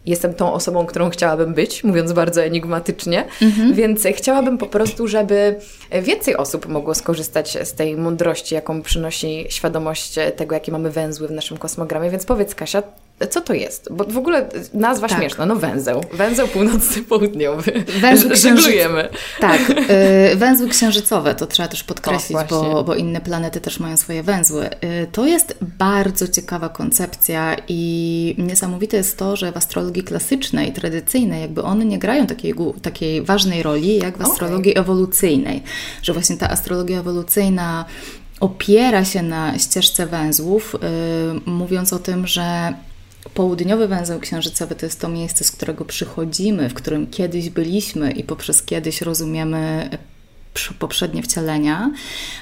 jestem 0.07 0.33
tą 0.33 0.53
osobą, 0.53 0.85
którą 0.85 1.09
chciałabym 1.09 1.53
być, 1.53 1.83
mówiąc 1.83 2.13
bardzo 2.13 2.43
enigmatycznie, 2.43 3.25
mhm. 3.41 3.73
więc 3.73 4.03
chciałabym 4.15 4.57
po 4.57 4.65
prostu, 4.65 5.07
żeby 5.07 5.55
więcej 6.01 6.37
osób 6.37 6.67
mogło 6.67 6.95
skorzystać 6.95 7.57
z 7.63 7.73
tej 7.73 7.97
mądrości, 7.97 8.55
jaką 8.55 8.81
przynosi 8.81 9.45
świadomość 9.49 10.15
tego, 10.35 10.55
jakie 10.55 10.71
mamy 10.71 10.89
węzły 10.89 11.27
w 11.27 11.31
naszym 11.31 11.57
kosmogramie. 11.57 12.09
Więc 12.09 12.25
powiedz, 12.25 12.55
Kasia, 12.55 12.83
co 13.25 13.41
to 13.41 13.53
jest? 13.53 13.87
Bo 13.91 14.03
w 14.03 14.17
ogóle 14.17 14.49
nazwa 14.73 15.07
tak. 15.07 15.17
śmieszna, 15.17 15.45
no 15.45 15.55
węzeł. 15.55 16.01
Węzeł 16.13 16.47
północny, 16.47 17.03
południowy. 17.03 17.83
Węzeł 18.01 18.35
Żeglujemy. 18.43 19.09
Tak, 19.39 19.69
yy, 19.69 20.35
węzły 20.45 20.69
księżycowe, 20.69 21.35
to 21.35 21.47
trzeba 21.47 21.69
też 21.69 21.83
podkreślić, 21.83 22.37
bo, 22.49 22.83
bo 22.83 22.95
inne 22.95 23.21
planety 23.21 23.61
też 23.61 23.79
mają 23.79 23.97
swoje 23.97 24.23
węzły. 24.23 24.63
Yy, 24.63 25.07
to 25.11 25.25
jest 25.25 25.57
bardzo 25.61 26.27
ciekawa 26.27 26.69
koncepcja 26.69 27.55
i 27.67 28.35
niesamowite 28.37 28.97
jest 28.97 29.17
to, 29.17 29.35
że 29.35 29.51
w 29.51 29.57
astrologii 29.57 30.03
klasycznej, 30.03 30.73
tradycyjnej, 30.73 31.41
jakby 31.41 31.63
one 31.63 31.85
nie 31.85 31.99
grają 31.99 32.27
takiej, 32.27 32.53
takiej 32.81 33.21
ważnej 33.21 33.63
roli, 33.63 33.97
jak 33.97 34.17
w 34.17 34.21
astrologii 34.21 34.71
okay. 34.71 34.83
ewolucyjnej. 34.83 35.63
Że 36.03 36.13
właśnie 36.13 36.37
ta 36.37 36.49
astrologia 36.49 36.99
ewolucyjna 36.99 37.85
opiera 38.39 39.05
się 39.05 39.23
na 39.23 39.59
ścieżce 39.59 40.05
węzłów, 40.05 40.75
yy, 41.35 41.51
mówiąc 41.51 41.93
o 41.93 41.99
tym, 41.99 42.27
że 42.27 42.73
Południowy 43.33 43.87
węzeł 43.87 44.19
księżycowy 44.19 44.75
to 44.75 44.85
jest 44.85 45.01
to 45.01 45.09
miejsce, 45.09 45.43
z 45.43 45.51
którego 45.51 45.85
przychodzimy, 45.85 46.69
w 46.69 46.73
którym 46.73 47.07
kiedyś 47.07 47.49
byliśmy 47.49 48.11
i 48.11 48.23
poprzez 48.23 48.63
kiedyś 48.63 49.01
rozumiemy 49.01 49.89
poprzednie 50.79 51.23
wcielenia, 51.23 51.91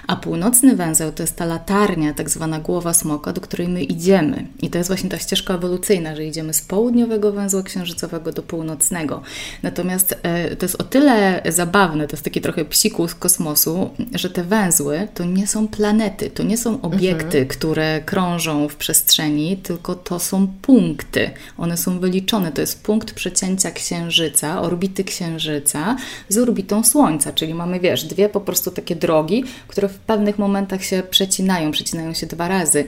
a 0.07 0.15
północny 0.15 0.75
węzeł 0.75 1.11
to 1.11 1.23
jest 1.23 1.35
ta 1.35 1.45
latarnia, 1.45 2.13
tak 2.13 2.29
zwana 2.29 2.59
głowa 2.59 2.93
smoka, 2.93 3.33
do 3.33 3.41
której 3.41 3.67
my 3.67 3.83
idziemy. 3.83 4.47
I 4.61 4.69
to 4.69 4.77
jest 4.77 4.89
właśnie 4.89 5.09
ta 5.09 5.17
ścieżka 5.17 5.53
ewolucyjna, 5.53 6.15
że 6.15 6.25
idziemy 6.25 6.53
z 6.53 6.61
południowego 6.61 7.31
węzła 7.31 7.63
księżycowego 7.63 8.31
do 8.31 8.43
północnego. 8.43 9.21
Natomiast 9.63 10.15
e, 10.23 10.55
to 10.55 10.65
jest 10.65 10.81
o 10.81 10.83
tyle 10.83 11.41
zabawne, 11.49 12.07
to 12.07 12.13
jest 12.13 12.23
taki 12.23 12.41
trochę 12.41 12.65
psikus 12.65 13.11
z 13.11 13.15
kosmosu, 13.15 13.89
że 14.13 14.29
te 14.29 14.43
węzły 14.43 15.07
to 15.13 15.25
nie 15.25 15.47
są 15.47 15.67
planety, 15.67 16.29
to 16.29 16.43
nie 16.43 16.57
są 16.57 16.81
obiekty, 16.81 17.25
mhm. 17.25 17.47
które 17.47 18.01
krążą 18.01 18.67
w 18.67 18.75
przestrzeni, 18.75 19.57
tylko 19.57 19.95
to 19.95 20.19
są 20.19 20.47
punkty. 20.61 21.31
One 21.57 21.77
są 21.77 21.99
wyliczone. 21.99 22.51
To 22.51 22.61
jest 22.61 22.83
punkt 22.83 23.11
przecięcia 23.11 23.71
księżyca, 23.71 24.61
orbity 24.61 25.03
księżyca 25.03 25.97
z 26.29 26.37
orbitą 26.37 26.83
Słońca, 26.83 27.33
czyli 27.33 27.53
mamy, 27.53 27.79
wiesz, 27.79 28.04
dwie 28.05 28.29
po 28.29 28.41
prostu 28.41 28.71
takie 28.71 28.95
drogi, 28.95 29.43
które 29.67 29.89
w 29.89 29.97
pewnych 29.97 30.39
momentach 30.39 30.83
się 30.83 31.03
przecinają, 31.09 31.71
przecinają 31.71 32.13
się 32.13 32.27
dwa 32.27 32.47
razy. 32.47 32.87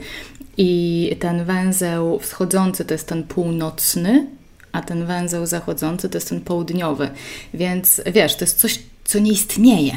I 0.57 1.15
ten 1.19 1.45
węzeł 1.45 2.19
wschodzący 2.19 2.85
to 2.85 2.93
jest 2.93 3.07
ten 3.07 3.23
północny, 3.23 4.27
a 4.71 4.81
ten 4.81 5.05
węzeł 5.05 5.45
zachodzący 5.45 6.09
to 6.09 6.17
jest 6.17 6.29
ten 6.29 6.41
południowy. 6.41 7.09
Więc 7.53 8.01
wiesz, 8.13 8.35
to 8.35 8.45
jest 8.45 8.59
coś, 8.59 8.79
co 9.05 9.19
nie 9.19 9.31
istnieje. 9.31 9.91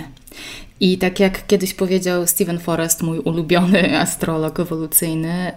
I 0.81 0.99
tak 0.99 1.21
jak 1.21 1.47
kiedyś 1.47 1.75
powiedział 1.75 2.27
Stephen 2.27 2.59
Forrest, 2.59 3.03
mój 3.03 3.19
ulubiony 3.19 3.91
astrolog 4.01 4.61
ewolucyjny, 4.61 5.53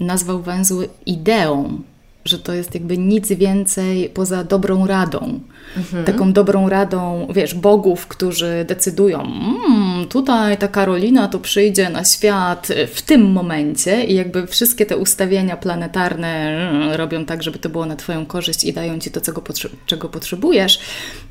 nazwał 0.00 0.42
węzły 0.42 0.88
ideą, 1.06 1.80
że 2.24 2.38
to 2.38 2.54
jest 2.54 2.74
jakby 2.74 2.98
nic 2.98 3.28
więcej 3.28 4.08
poza 4.08 4.44
dobrą 4.44 4.86
radą. 4.86 5.40
Mhm. 5.76 6.04
Taką 6.04 6.32
dobrą 6.32 6.68
radą, 6.68 7.26
wiesz, 7.34 7.54
bogów, 7.54 8.06
którzy 8.06 8.64
decydują, 8.68 9.22
mmm, 9.22 10.06
tutaj 10.08 10.58
ta 10.58 10.68
Karolina 10.68 11.28
to 11.28 11.38
przyjdzie 11.38 11.90
na 11.90 12.04
świat 12.04 12.68
w 12.94 13.02
tym 13.02 13.32
momencie 13.32 14.04
i 14.04 14.14
jakby 14.14 14.46
wszystkie 14.46 14.86
te 14.86 14.96
ustawienia 14.96 15.56
planetarne 15.56 16.28
mm, 16.70 16.92
robią 16.92 17.24
tak, 17.24 17.42
żeby 17.42 17.58
to 17.58 17.68
było 17.68 17.86
na 17.86 17.96
Twoją 17.96 18.26
korzyść 18.26 18.64
i 18.64 18.72
dają 18.72 18.98
Ci 18.98 19.10
to, 19.10 19.20
czego, 19.20 19.42
potrze 19.42 19.68
czego 19.86 20.08
potrzebujesz. 20.08 20.80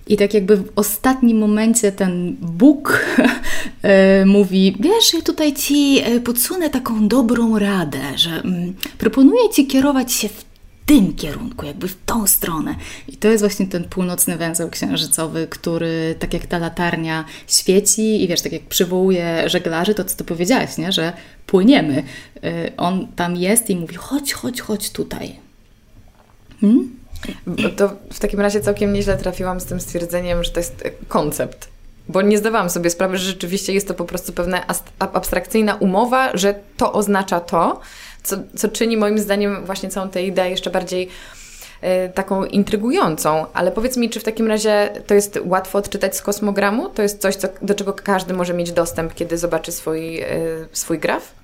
I 0.08 0.18
tak 0.18 0.34
jakby 0.34 0.58
w 0.58 0.72
ostatnim 0.76 1.38
momencie 1.38 1.92
ten 1.92 2.36
Bóg 2.42 3.00
e, 3.82 4.26
mówi, 4.26 4.78
wiesz, 4.80 5.14
ja 5.14 5.22
tutaj 5.22 5.54
Ci 5.54 6.02
e, 6.04 6.20
podsunę 6.20 6.70
taką 6.70 7.08
dobrą 7.08 7.60
radę, 7.60 8.00
że 8.16 8.30
mm, 8.30 8.74
proponuję 8.98 9.50
Ci 9.54 9.68
kierować 9.68 10.14
się 10.14 10.30
w 10.30 10.49
tym 10.90 11.16
kierunku, 11.16 11.66
jakby 11.66 11.88
w 11.88 11.96
tą 12.06 12.28
stronę. 12.28 12.76
I 13.08 13.18
to 13.18 13.28
jest 13.28 13.44
właśnie 13.44 13.68
ten 13.68 13.84
północny 13.84 14.38
węzeł 14.38 14.70
księżycowy, 14.70 15.48
który 15.48 16.16
tak 16.20 16.34
jak 16.34 16.46
ta 16.46 16.58
latarnia 16.58 17.26
świeci 17.48 18.24
i 18.24 18.28
wiesz, 18.28 18.42
tak 18.42 18.52
jak 18.52 18.62
przywołuje 18.62 19.50
żeglarzy, 19.50 19.96
to 19.96 20.04
co 20.04 20.18
ty 20.18 20.24
powiedziałaś, 20.24 20.78
nie? 20.78 20.92
że 20.92 21.14
płyniemy. 21.48 22.04
Y, 22.44 22.72
on 22.78 23.08
tam 23.16 23.36
jest 23.36 23.70
i 23.70 23.76
mówi, 23.76 23.96
chodź, 23.96 24.34
chodź, 24.34 24.62
chodź 24.62 24.90
tutaj. 24.90 25.36
Hmm? 26.62 26.96
To 27.78 27.90
w 28.14 28.20
takim 28.20 28.40
razie 28.40 28.62
całkiem 28.62 28.94
nieźle 28.94 29.18
trafiłam 29.18 29.60
z 29.60 29.66
tym 29.66 29.80
stwierdzeniem, 29.80 30.44
że 30.44 30.52
to 30.52 30.60
jest 30.60 30.84
koncept. 31.08 31.70
Bo 32.08 32.22
nie 32.22 32.38
zdawałam 32.38 32.70
sobie 32.70 32.90
sprawy, 32.90 33.18
że 33.18 33.26
rzeczywiście 33.26 33.74
jest 33.74 33.88
to 33.88 33.94
po 33.94 34.06
prostu 34.06 34.34
pewna 34.34 34.66
abstrakcyjna 35.00 35.76
umowa, 35.76 36.38
że 36.38 36.60
to 36.78 36.94
oznacza 36.94 37.40
to, 37.40 37.82
co, 38.24 38.38
co 38.56 38.68
czyni 38.68 38.98
moim 38.98 39.20
zdaniem 39.20 39.66
właśnie 39.66 39.90
całą 39.90 40.10
tę 40.10 40.24
ideę 40.24 40.50
jeszcze 40.50 40.70
bardziej 40.70 41.10
y, 42.08 42.14
taką 42.14 42.46
intrygującą. 42.46 43.46
Ale 43.54 43.72
powiedz 43.72 43.98
mi, 43.98 44.10
czy 44.10 44.20
w 44.20 44.24
takim 44.24 44.48
razie 44.48 44.90
to 45.08 45.14
jest 45.14 45.40
łatwo 45.46 45.78
odczytać 45.78 46.16
z 46.16 46.22
kosmogramu? 46.22 46.90
To 46.90 47.02
jest 47.02 47.22
coś, 47.22 47.36
co, 47.36 47.48
do 47.62 47.76
czego 47.76 47.94
każdy 47.94 48.34
może 48.34 48.54
mieć 48.54 48.72
dostęp, 48.72 49.14
kiedy 49.14 49.38
zobaczy 49.38 49.72
swój, 49.72 50.24
y, 50.24 50.26
swój 50.72 51.00
graf? 51.00 51.40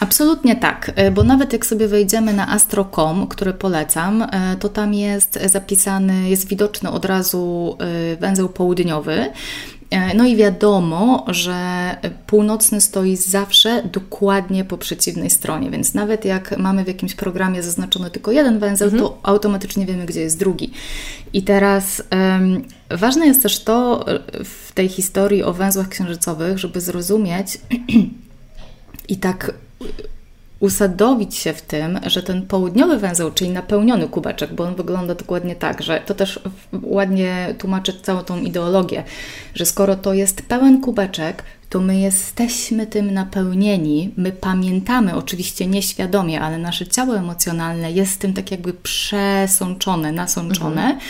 Absolutnie 0.00 0.56
tak, 0.56 0.92
e, 0.96 1.10
bo 1.10 1.22
nawet 1.22 1.52
jak 1.52 1.66
sobie 1.66 1.88
wejdziemy 1.88 2.32
na 2.32 2.48
astro.com, 2.48 3.26
który 3.26 3.52
polecam, 3.52 4.26
to 4.60 4.68
tam 4.68 4.94
jest 4.94 5.38
zapisany, 5.44 6.28
jest 6.30 6.48
widoczny 6.48 6.90
od 6.90 7.04
razu 7.04 7.76
węzeł 8.20 8.48
południowy. 8.48 9.30
E, 9.94 10.14
no 10.14 10.26
i 10.26 10.36
wiadomo, 10.36 11.24
że 11.28 11.96
północny 12.26 12.80
stoi 12.80 13.16
zawsze 13.16 13.82
dokładnie 13.92 14.64
po 14.64 14.78
przeciwnej 14.78 15.30
stronie, 15.30 15.70
więc 15.70 15.94
nawet 15.94 16.24
jak 16.24 16.58
mamy 16.58 16.84
w 16.84 16.88
jakimś 16.88 17.14
programie 17.14 17.62
zaznaczony 17.62 18.10
tylko 18.10 18.32
jeden 18.32 18.58
węzeł, 18.58 18.88
mhm. 18.88 19.02
to 19.02 19.18
automatycznie 19.22 19.86
wiemy, 19.86 20.06
gdzie 20.06 20.20
jest 20.20 20.38
drugi. 20.38 20.70
I 21.32 21.42
teraz 21.42 22.02
um, 22.12 22.64
ważne 22.90 23.26
jest 23.26 23.42
też 23.42 23.64
to 23.64 24.08
e, 24.08 24.20
w 24.44 24.72
tej 24.72 24.88
historii 24.88 25.42
o 25.42 25.52
węzłach 25.52 25.88
księżycowych, 25.88 26.58
żeby 26.58 26.80
zrozumieć 26.80 27.58
i 29.08 29.16
tak 29.16 29.52
usadowić 30.60 31.34
się 31.34 31.52
w 31.52 31.62
tym, 31.62 32.00
że 32.06 32.22
ten 32.22 32.46
południowy 32.46 32.98
węzeł, 32.98 33.30
czyli 33.30 33.50
napełniony 33.50 34.08
kubeczek, 34.08 34.54
bo 34.54 34.64
on 34.64 34.74
wygląda 34.74 35.14
dokładnie 35.14 35.56
tak, 35.56 35.82
że 35.82 36.02
to 36.06 36.14
też 36.14 36.40
ładnie 36.82 37.54
tłumaczy 37.58 38.00
całą 38.02 38.22
tą 38.22 38.40
ideologię, 38.40 39.04
że 39.54 39.66
skoro 39.66 39.96
to 39.96 40.14
jest 40.14 40.42
pełen 40.42 40.80
kubeczek, 40.80 41.42
to 41.70 41.80
my 41.80 41.98
jesteśmy 41.98 42.86
tym 42.86 43.14
napełnieni, 43.14 44.14
my 44.16 44.32
pamiętamy, 44.32 45.14
oczywiście 45.14 45.66
nieświadomie, 45.66 46.40
ale 46.40 46.58
nasze 46.58 46.86
ciało 46.86 47.16
emocjonalne 47.16 47.92
jest 47.92 48.20
tym 48.20 48.32
tak 48.32 48.50
jakby 48.50 48.72
przesączone, 48.72 50.12
nasączone. 50.12 50.82
Mhm 50.82 51.00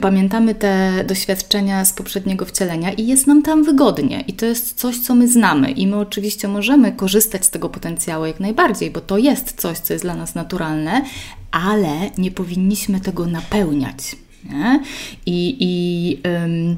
Pamiętamy 0.00 0.54
te 0.54 1.04
doświadczenia 1.06 1.84
z 1.84 1.92
poprzedniego 1.92 2.44
wcielenia 2.46 2.92
i 2.92 3.06
jest 3.06 3.26
nam 3.26 3.42
tam 3.42 3.64
wygodnie. 3.64 4.24
I 4.26 4.32
to 4.32 4.46
jest 4.46 4.78
coś, 4.78 4.98
co 4.98 5.14
my 5.14 5.28
znamy. 5.28 5.70
I 5.70 5.86
my 5.86 5.96
oczywiście 5.96 6.48
możemy 6.48 6.92
korzystać 6.92 7.44
z 7.44 7.50
tego 7.50 7.68
potencjału 7.68 8.26
jak 8.26 8.40
najbardziej, 8.40 8.90
bo 8.90 9.00
to 9.00 9.18
jest 9.18 9.60
coś, 9.60 9.78
co 9.78 9.92
jest 9.92 10.04
dla 10.04 10.14
nas 10.14 10.34
naturalne, 10.34 11.04
ale 11.50 12.10
nie 12.18 12.30
powinniśmy 12.30 13.00
tego 13.00 13.26
napełniać. 13.26 14.16
Nie? 14.50 14.80
I, 15.26 15.56
i 15.60 16.20
ym, 16.44 16.76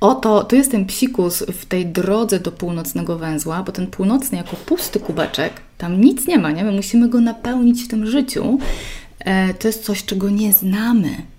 oto, 0.00 0.44
to 0.44 0.56
jest 0.56 0.70
ten 0.70 0.86
psikus 0.86 1.44
w 1.52 1.66
tej 1.66 1.86
drodze 1.86 2.40
do 2.40 2.52
północnego 2.52 3.18
węzła, 3.18 3.62
bo 3.62 3.72
ten 3.72 3.86
północny 3.86 4.38
jako 4.38 4.56
pusty 4.56 5.00
kubeczek, 5.00 5.52
tam 5.78 6.00
nic 6.00 6.26
nie 6.26 6.38
ma, 6.38 6.50
nie? 6.50 6.64
My 6.64 6.72
musimy 6.72 7.08
go 7.08 7.20
napełnić 7.20 7.82
w 7.82 7.88
tym 7.88 8.06
życiu. 8.06 8.58
E, 9.18 9.54
to 9.54 9.68
jest 9.68 9.84
coś, 9.84 10.04
czego 10.04 10.30
nie 10.30 10.52
znamy 10.52 11.33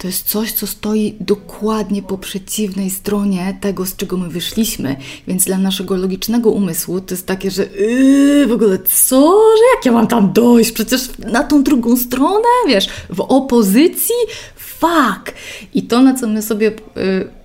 to 0.00 0.06
jest 0.06 0.28
coś, 0.28 0.52
co 0.52 0.66
stoi 0.66 1.16
dokładnie 1.20 2.02
po 2.02 2.18
przeciwnej 2.18 2.90
stronie 2.90 3.58
tego, 3.60 3.86
z 3.86 3.96
czego 3.96 4.16
my 4.16 4.28
wyszliśmy. 4.28 4.96
Więc 5.28 5.44
dla 5.44 5.58
naszego 5.58 5.96
logicznego 5.96 6.50
umysłu 6.50 7.00
to 7.00 7.14
jest 7.14 7.26
takie, 7.26 7.50
że 7.50 7.66
yy, 7.66 8.46
w 8.46 8.52
ogóle 8.52 8.78
co? 8.78 9.20
Że 9.56 9.62
jak 9.76 9.86
ja 9.86 9.92
mam 9.92 10.06
tam 10.06 10.32
dojść? 10.32 10.72
Przecież 10.72 11.00
na 11.18 11.44
tą 11.44 11.62
drugą 11.62 11.96
stronę, 11.96 12.48
wiesz, 12.68 12.88
w 13.10 13.20
opozycji? 13.20 14.14
Fuck! 14.56 15.34
I 15.74 15.82
to, 15.82 16.02
na 16.02 16.14
co 16.14 16.26
my 16.26 16.42
sobie. 16.42 16.72
Yy, 16.96 17.39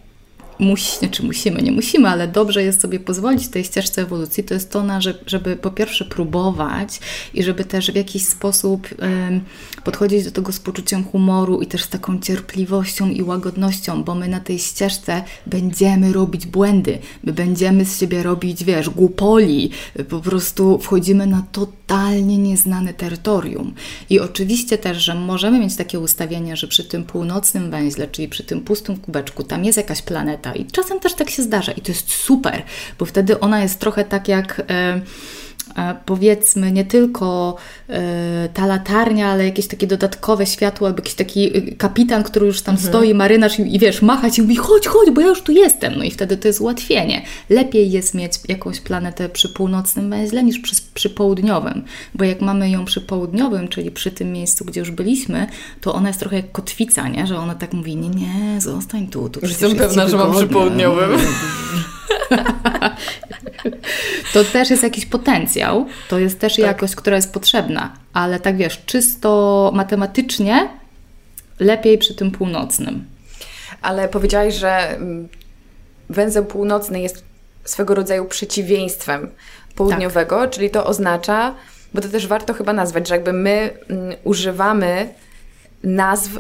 musi, 0.60 0.92
czy 0.92 1.00
znaczy 1.00 1.24
musimy, 1.24 1.62
nie 1.62 1.72
musimy, 1.72 2.10
ale 2.10 2.28
dobrze 2.28 2.64
jest 2.64 2.82
sobie 2.82 3.00
pozwolić 3.00 3.48
tej 3.48 3.64
ścieżce 3.64 4.02
ewolucji, 4.02 4.44
to 4.44 4.54
jest 4.54 4.72
to, 4.72 4.84
na, 4.84 5.00
żeby 5.26 5.56
po 5.56 5.72
pierwsze 5.72 6.06
próbować 6.06 7.00
i 7.34 7.44
żeby 7.44 7.66
też 7.66 7.92
w 7.92 7.96
jakiś 7.96 8.28
sposób 8.28 8.88
podchodzić 9.84 10.24
do 10.24 10.32
tego 10.32 10.52
z 10.52 10.60
poczuciem 10.60 11.04
humoru 11.04 11.62
i 11.62 11.68
też 11.68 11.84
z 11.84 11.90
taką 11.90 12.20
cierpliwością 12.20 13.10
i 13.10 13.24
łagodnością, 13.24 14.04
bo 14.04 14.16
my 14.16 14.28
na 14.28 14.40
tej 14.40 14.60
ścieżce 14.60 15.24
będziemy 15.46 16.14
robić 16.14 16.46
błędy, 16.46 17.00
my 17.24 17.34
będziemy 17.34 17.86
z 17.86 18.00
siebie 18.00 18.24
robić, 18.24 18.64
wiesz, 18.64 18.90
głupoli, 18.90 19.72
po 20.10 20.20
prostu 20.20 20.80
wchodzimy 20.80 21.28
na 21.28 21.44
totalnie 21.52 22.38
nieznane 22.38 22.94
terytorium. 22.94 23.74
I 24.10 24.20
oczywiście 24.20 24.78
też, 24.78 25.04
że 25.04 25.16
możemy 25.16 25.60
mieć 25.60 25.76
takie 25.76 26.00
ustawienie, 26.00 26.56
że 26.56 26.68
przy 26.68 26.84
tym 26.84 27.04
północnym 27.04 27.72
węźle, 27.72 28.08
czyli 28.08 28.28
przy 28.28 28.44
tym 28.44 28.62
pustym 28.62 28.98
kubeczku, 28.98 29.44
tam 29.44 29.66
jest 29.66 29.78
jakaś 29.78 30.02
planeta, 30.02 30.45
i 30.54 30.66
czasem 30.66 31.00
też 31.00 31.14
tak 31.14 31.30
się 31.30 31.44
zdarza 31.44 31.72
i 31.72 31.82
to 31.82 31.92
jest 31.92 32.12
super, 32.12 32.64
bo 33.00 33.06
wtedy 33.06 33.40
ona 33.40 33.62
jest 33.62 33.80
trochę 33.80 34.04
tak 34.04 34.28
jak. 34.28 34.62
E, 34.70 35.02
powiedzmy 36.06 36.72
nie 36.72 36.86
tylko 36.86 37.56
e, 37.90 38.50
ta 38.54 38.66
latarnia, 38.66 39.28
ale 39.28 39.46
jakieś 39.46 39.68
takie 39.68 39.88
dodatkowe 39.88 40.46
światło, 40.46 40.88
albo 40.88 41.00
jakiś 41.00 41.14
taki 41.14 41.58
y, 41.58 41.76
kapitan, 41.76 42.24
który 42.24 42.46
już 42.46 42.62
tam 42.62 42.76
mhm. 42.76 42.94
stoi, 42.94 43.14
marynarz 43.14 43.60
i, 43.60 43.76
i 43.76 43.80
wiesz, 43.80 44.02
machać 44.02 44.38
i 44.38 44.42
mówi 44.42 44.56
chodź, 44.56 44.88
chodź, 44.88 45.12
bo 45.12 45.22
ja 45.22 45.28
już 45.28 45.42
tu 45.42 45.52
jestem. 45.52 45.94
No 45.98 46.04
i 46.04 46.12
wtedy 46.12 46.38
to 46.38 46.48
jest 46.48 46.62
ułatwienie. 46.62 47.22
Lepiej 47.50 47.92
jest 47.92 48.14
mieć 48.14 48.34
jakąś 48.48 48.80
planetę 48.80 49.30
przy 49.30 49.50
północnym 49.50 50.10
węźle 50.10 50.44
niż 50.44 50.60
przy, 50.60 50.76
przy 50.94 51.10
południowym, 51.10 51.84
bo 52.14 52.24
jak 52.24 52.42
mamy 52.42 52.70
ją 52.70 52.86
przy 52.86 53.02
południowym, 53.02 53.68
czyli 53.68 53.92
przy 53.92 54.12
tym 54.12 54.32
miejscu, 54.32 54.66
gdzie 54.66 54.80
już 54.80 54.92
byliśmy, 54.92 55.48
to 55.82 55.94
ona 55.94 56.08
jest 56.08 56.20
trochę 56.20 56.36
jak 56.36 56.52
kotwica, 56.52 57.08
nie? 57.08 57.28
że 57.28 57.38
ona 57.38 57.56
tak 57.56 57.74
mówi, 57.74 57.96
nie, 57.96 58.10
nie, 58.10 58.62
zostań 58.62 59.08
tu. 59.08 59.30
tu 59.30 59.40
Jestem 59.44 59.76
pewna, 59.76 60.08
że 60.08 60.18
mam 60.18 60.32
przy 60.32 60.48
południowym. 60.48 61.12
To 64.34 64.44
też 64.44 64.70
jest 64.70 64.84
jakiś 64.84 65.06
potencjał, 65.06 65.86
to 66.10 66.20
jest 66.20 66.40
też 66.40 66.56
tak. 66.56 66.66
jakość, 66.66 66.96
która 66.96 67.16
jest 67.16 67.34
potrzebna, 67.34 67.94
ale 68.14 68.40
tak 68.40 68.58
wiesz, 68.58 68.82
czysto 68.86 69.72
matematycznie 69.76 70.70
lepiej 71.60 71.98
przy 71.98 72.16
tym 72.16 72.32
północnym. 72.32 73.06
Ale 73.82 74.10
powiedziałaś, 74.10 74.54
że 74.54 74.90
mm, 74.90 75.28
węzeł 76.10 76.46
północny 76.46 77.02
jest 77.02 77.24
swego 77.64 77.96
rodzaju 77.96 78.26
przeciwieństwem 78.26 79.30
południowego, 79.76 80.42
tak. 80.42 80.50
czyli 80.50 80.70
to 80.70 80.86
oznacza, 80.86 81.56
bo 81.94 82.02
to 82.02 82.10
też 82.10 82.28
warto 82.28 82.54
chyba 82.54 82.74
nazwać, 82.74 83.08
że 83.08 83.16
jakby 83.16 83.34
my 83.34 83.70
mm, 83.90 84.16
używamy 84.24 85.10
nazw 85.84 86.32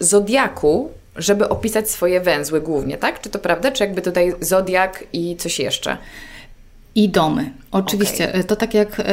zodiaku, 0.00 0.92
żeby 1.16 1.48
opisać 1.48 1.90
swoje 1.90 2.20
węzły 2.20 2.60
głównie, 2.60 2.98
tak? 2.98 3.20
Czy 3.20 3.30
to 3.30 3.38
prawda? 3.38 3.72
Czy 3.72 3.84
jakby 3.84 4.02
tutaj 4.02 4.32
zodiak 4.40 5.04
i 5.12 5.36
coś 5.36 5.58
jeszcze? 5.58 5.96
I 6.94 7.08
domy. 7.08 7.52
Oczywiście. 7.70 8.28
Okay. 8.28 8.44
To 8.44 8.56
tak 8.56 8.74
jak 8.74 9.00
e, 9.00 9.04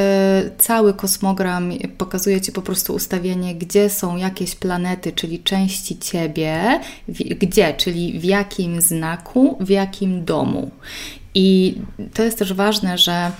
cały 0.57 0.93
kosmogram 0.93 1.71
pokazuje 1.97 2.41
Ci 2.41 2.51
po 2.51 2.61
prostu 2.61 2.93
ustawienie, 2.93 3.55
gdzie 3.55 3.89
są 3.89 4.17
jakieś 4.17 4.55
planety, 4.55 5.11
czyli 5.11 5.39
części 5.39 5.99
Ciebie, 5.99 6.79
w, 7.07 7.23
gdzie, 7.23 7.73
czyli 7.73 8.19
w 8.19 8.23
jakim 8.23 8.81
znaku, 8.81 9.57
w 9.59 9.69
jakim 9.69 10.25
domu. 10.25 10.71
I 11.35 11.75
to 12.13 12.23
jest 12.23 12.39
też 12.39 12.53
ważne, 12.53 12.97
że 12.97 13.31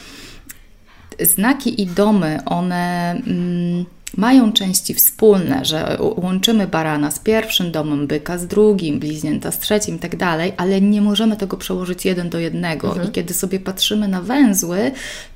znaki 1.19 1.81
i 1.81 1.85
domy, 1.85 2.39
one. 2.45 3.11
Mm, 3.11 3.85
mają 4.17 4.53
części 4.53 4.93
wspólne, 4.93 5.65
że 5.65 5.97
łączymy 5.99 6.67
barana 6.67 7.11
z 7.11 7.19
pierwszym 7.19 7.71
domem, 7.71 8.07
byka 8.07 8.37
z 8.37 8.47
drugim, 8.47 8.99
bliźnięta 8.99 9.51
z 9.51 9.59
trzecim 9.59 9.95
i 9.95 9.99
tak 9.99 10.15
dalej, 10.15 10.53
ale 10.57 10.81
nie 10.81 11.01
możemy 11.01 11.37
tego 11.37 11.57
przełożyć 11.57 12.05
jeden 12.05 12.29
do 12.29 12.39
jednego. 12.39 12.87
Mhm. 12.87 13.07
I 13.07 13.11
kiedy 13.11 13.33
sobie 13.33 13.59
patrzymy 13.59 14.07
na 14.07 14.21
węzły, 14.21 14.91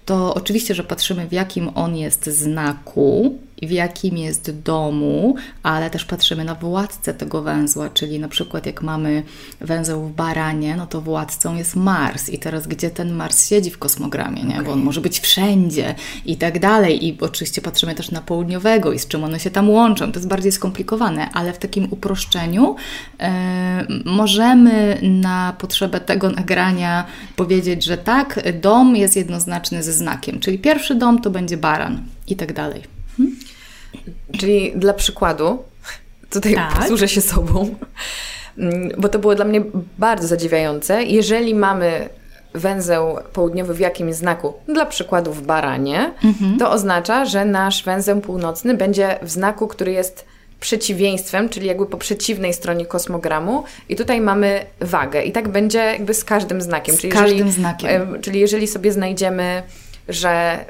to 0.06 0.34
oczywiście, 0.34 0.76
że 0.76 0.84
patrzymy 0.84 1.28
w 1.28 1.32
jakim 1.32 1.70
on 1.76 1.96
jest 1.96 2.26
znaku, 2.26 3.40
w 3.62 3.72
jakim 3.72 4.18
jest 4.18 4.60
domu, 4.60 5.36
ale 5.64 5.90
też 5.90 6.06
patrzymy 6.06 6.44
na 6.44 6.56
władcę 6.56 7.14
tego 7.14 7.42
węzła, 7.42 7.90
czyli 7.90 8.20
na 8.20 8.28
przykład 8.28 8.66
jak 8.66 8.82
mamy 8.82 9.24
węzeł 9.62 10.08
w 10.08 10.12
baranie, 10.12 10.76
no 10.76 10.88
to 10.88 11.02
władcą 11.02 11.56
jest 11.56 11.76
Mars 11.76 12.30
i 12.30 12.40
teraz 12.40 12.68
gdzie 12.68 12.90
ten 12.90 13.14
Mars 13.14 13.50
siedzi 13.50 13.72
w 13.72 13.78
kosmogramie, 13.78 14.44
nie? 14.44 14.54
Okay. 14.54 14.66
bo 14.66 14.72
on 14.72 14.84
może 14.84 15.02
być 15.02 15.20
wszędzie 15.20 15.96
i 16.26 16.38
tak 16.38 16.60
dalej 16.60 17.08
i 17.08 17.18
oczywiście 17.22 17.62
patrzymy 17.62 17.96
też 17.96 18.12
na 18.12 18.22
południowego 18.22 18.94
i 18.94 19.00
z 19.00 19.08
czym 19.08 19.24
one 19.24 19.40
się 19.40 19.52
tam 19.52 19.70
łączą, 19.70 20.12
to 20.12 20.20
jest 20.20 20.30
bardziej 20.30 20.52
skomplikowane, 20.52 21.30
ale 21.34 21.54
w 21.54 21.58
takim 21.58 21.88
uproszczeniu 21.92 22.76
yy, 23.20 23.28
możemy 24.06 25.00
na 25.02 25.56
potrzebę 25.58 26.00
tego 26.00 26.30
nagrania 26.30 27.06
powiedzieć, 27.36 27.86
że 27.86 27.98
tak, 27.98 28.40
dom 28.62 28.96
jest 28.96 29.16
jednoznaczny 29.16 29.84
ze 29.84 29.94
znakiem, 29.94 30.40
czyli 30.40 30.60
pierwszy 30.60 30.96
dom 30.96 31.22
to 31.22 31.30
będzie 31.30 31.58
baran 31.58 32.04
i 32.28 32.36
tak 32.36 32.54
dalej. 32.54 32.82
Hmm? 33.18 33.36
Czyli 34.40 34.74
dla 34.76 34.94
przykładu, 34.94 35.64
tutaj 36.30 36.56
tak. 36.56 36.74
posłużę 36.74 37.08
się 37.08 37.22
sobą, 37.22 37.76
mm, 38.58 38.90
bo 38.98 39.10
to 39.10 39.20
było 39.20 39.36
dla 39.36 39.46
mnie 39.46 39.62
bardzo 39.98 40.28
zadziwiające. 40.28 41.04
Jeżeli 41.04 41.56
mamy 41.56 42.10
węzeł 42.54 43.18
południowy 43.34 43.74
w 43.74 43.80
jakimś 43.80 44.16
znaku, 44.16 44.54
dla 44.68 44.86
przykładu 44.86 45.34
w 45.34 45.42
baranie, 45.42 46.14
mhm. 46.24 46.60
to 46.60 46.72
oznacza, 46.72 47.26
że 47.26 47.46
nasz 47.46 47.84
węzeł 47.84 48.22
północny 48.22 48.74
będzie 48.74 49.20
w 49.22 49.30
znaku, 49.30 49.68
który 49.68 49.92
jest 49.92 50.26
przeciwieństwem, 50.60 51.50
czyli 51.50 51.68
jakby 51.68 51.86
po 51.86 51.98
przeciwnej 51.98 52.54
stronie 52.54 52.86
kosmogramu 52.86 53.64
i 53.90 53.96
tutaj 53.96 54.22
mamy 54.22 54.66
wagę 54.82 55.24
i 55.24 55.32
tak 55.32 55.48
będzie 55.50 55.80
jakby 55.80 56.14
z 56.14 56.24
każdym 56.24 56.62
znakiem. 56.62 56.96
Z 56.96 57.00
czyli 57.00 57.14
każdym 57.14 57.38
jeżeli, 57.38 57.52
znakiem. 57.52 58.22
Czyli 58.22 58.40
jeżeli 58.40 58.68
sobie 58.68 58.92
znajdziemy 58.92 59.64
że, 60.10 60.66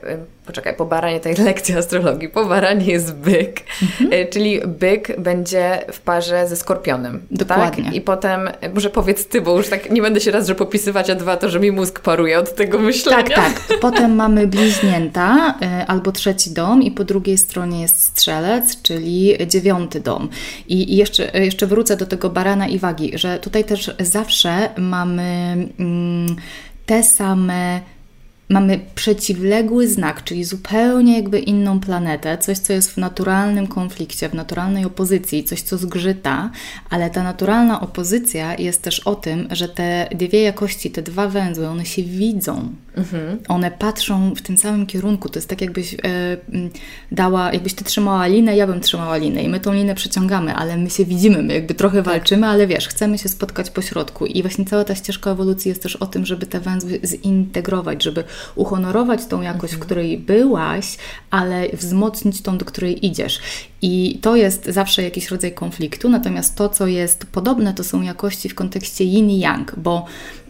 poczekaj, 0.46 0.76
po 0.76 0.86
baranie 0.86 1.20
to 1.20 1.30
jest 1.30 1.42
lekcja 1.52 1.78
astrologii, 1.78 2.30
po 2.30 2.46
baranie 2.46 2.86
jest 2.86 3.16
byk, 3.16 3.62
mhm. 3.82 4.14
Y, 4.14 4.28
czyli 4.32 4.62
byk 4.68 5.20
będzie 5.20 5.80
w 5.92 6.00
parze 6.00 6.48
ze 6.48 6.56
skorpionem. 6.56 7.22
Dokładnie. 7.32 7.84
Tak? 7.84 7.94
I 7.94 8.02
potem, 8.02 8.50
może 8.74 8.90
powiedz 8.90 9.28
Ty, 9.28 9.42
bo 9.42 9.58
już 9.58 9.70
tak 9.70 9.92
nie 9.92 10.02
będę 10.02 10.20
się 10.20 10.32
raz, 10.32 10.48
że 10.48 10.56
popisywać, 10.56 11.10
a 11.10 11.16
dwa 11.16 11.38
to, 11.38 11.50
że 11.50 11.60
mi 11.60 11.72
mózg 11.72 12.00
paruje 12.00 12.40
od 12.40 12.56
tego 12.56 12.80
myślenia. 12.80 13.24
Tak, 13.24 13.36
tak. 13.36 13.80
Potem 13.80 14.16
mamy 14.16 14.48
bliźnięta 14.48 15.56
y, 15.82 15.88
albo 15.88 16.12
trzeci 16.12 16.52
dom 16.52 16.84
i 16.84 16.92
po 16.92 17.04
drugiej 17.04 17.38
stronie 17.38 17.82
jest 17.82 18.02
strzelec, 18.02 18.82
czyli 18.82 19.38
dziewiąty 19.48 20.00
dom. 20.00 20.30
I 20.68 20.98
jeszcze, 20.98 21.32
jeszcze 21.34 21.68
wrócę 21.68 21.98
do 21.98 22.06
tego 22.06 22.30
barana 22.30 22.68
i 22.68 22.80
wagi, 22.80 23.12
że 23.18 23.40
tutaj 23.40 23.64
też 23.64 23.96
zawsze 24.00 24.70
mamy 24.78 25.58
mm, 25.80 26.36
te 26.86 27.04
same 27.04 27.82
mamy 28.50 28.80
przeciwległy 28.96 29.88
znak, 29.88 30.24
czyli 30.24 30.44
zupełnie 30.44 31.16
jakby 31.16 31.40
inną 31.40 31.80
planetę, 31.80 32.38
coś, 32.38 32.58
co 32.58 32.74
jest 32.74 32.92
w 32.92 32.98
naturalnym 32.98 33.68
konflikcie, 33.68 34.30
w 34.30 34.34
naturalnej 34.34 34.86
opozycji, 34.86 35.44
coś, 35.44 35.62
co 35.62 35.78
zgrzyta, 35.78 36.52
ale 36.90 37.10
ta 37.10 37.24
naturalna 37.24 37.82
opozycja 37.82 38.56
jest 38.56 38.82
też 38.82 39.00
o 39.00 39.16
tym, 39.16 39.48
że 39.52 39.70
te 39.70 40.10
dwie 40.16 40.42
jakości, 40.42 40.92
te 40.92 41.02
dwa 41.02 41.28
węzły, 41.28 41.68
one 41.68 41.86
się 41.86 42.04
widzą. 42.04 42.70
Mhm. 42.96 43.40
One 43.48 43.72
patrzą 43.72 44.36
w 44.36 44.42
tym 44.42 44.58
samym 44.58 44.86
kierunku. 44.86 45.30
To 45.30 45.40
jest 45.40 45.50
tak, 45.50 45.62
jakbyś 45.62 45.94
e, 45.94 45.98
dała, 47.12 47.54
jakbyś 47.54 47.74
ty 47.74 47.84
trzymała 47.84 48.28
linę, 48.28 48.56
ja 48.56 48.68
bym 48.68 48.82
trzymała 48.82 49.18
linę 49.18 49.44
i 49.44 49.50
my 49.50 49.60
tą 49.60 49.74
linę 49.74 49.96
przeciągamy, 49.96 50.56
ale 50.56 50.78
my 50.78 50.90
się 50.90 51.06
widzimy, 51.06 51.44
my 51.44 51.54
jakby 51.54 51.74
trochę 51.74 51.98
tak. 51.98 52.06
walczymy, 52.06 52.48
ale 52.48 52.68
wiesz, 52.68 52.88
chcemy 52.88 53.18
się 53.18 53.30
spotkać 53.30 53.70
po 53.70 53.82
środku. 53.82 54.26
I 54.26 54.42
właśnie 54.42 54.66
cała 54.66 54.84
ta 54.84 54.96
ścieżka 54.96 55.32
ewolucji 55.32 55.70
jest 55.70 55.84
też 55.84 55.96
o 55.96 56.06
tym, 56.06 56.26
żeby 56.26 56.46
te 56.46 56.60
węzły 56.60 57.00
zintegrować, 57.04 58.04
żeby 58.04 58.24
uhonorować 58.56 59.26
tą 59.26 59.42
jakość, 59.42 59.74
mhm. 59.74 59.82
w 59.82 59.86
której 59.86 60.18
byłaś, 60.18 60.98
ale 61.30 61.70
wzmocnić 61.70 62.42
tą, 62.42 62.58
do 62.58 62.66
której 62.66 63.06
idziesz. 63.06 63.40
I 63.82 64.20
to 64.22 64.36
jest 64.36 64.66
zawsze 64.66 65.04
jakiś 65.04 65.32
rodzaj 65.32 65.54
konfliktu, 65.54 66.10
natomiast 66.10 66.56
to, 66.56 66.70
co 66.70 66.88
jest 66.88 67.26
podobne, 67.26 67.74
to 67.74 67.84
są 67.84 68.02
jakości 68.02 68.50
w 68.50 68.56
kontekście 68.56 69.04
yin-yang, 69.04 69.66
bo 69.78 70.06
mm, 70.06 70.45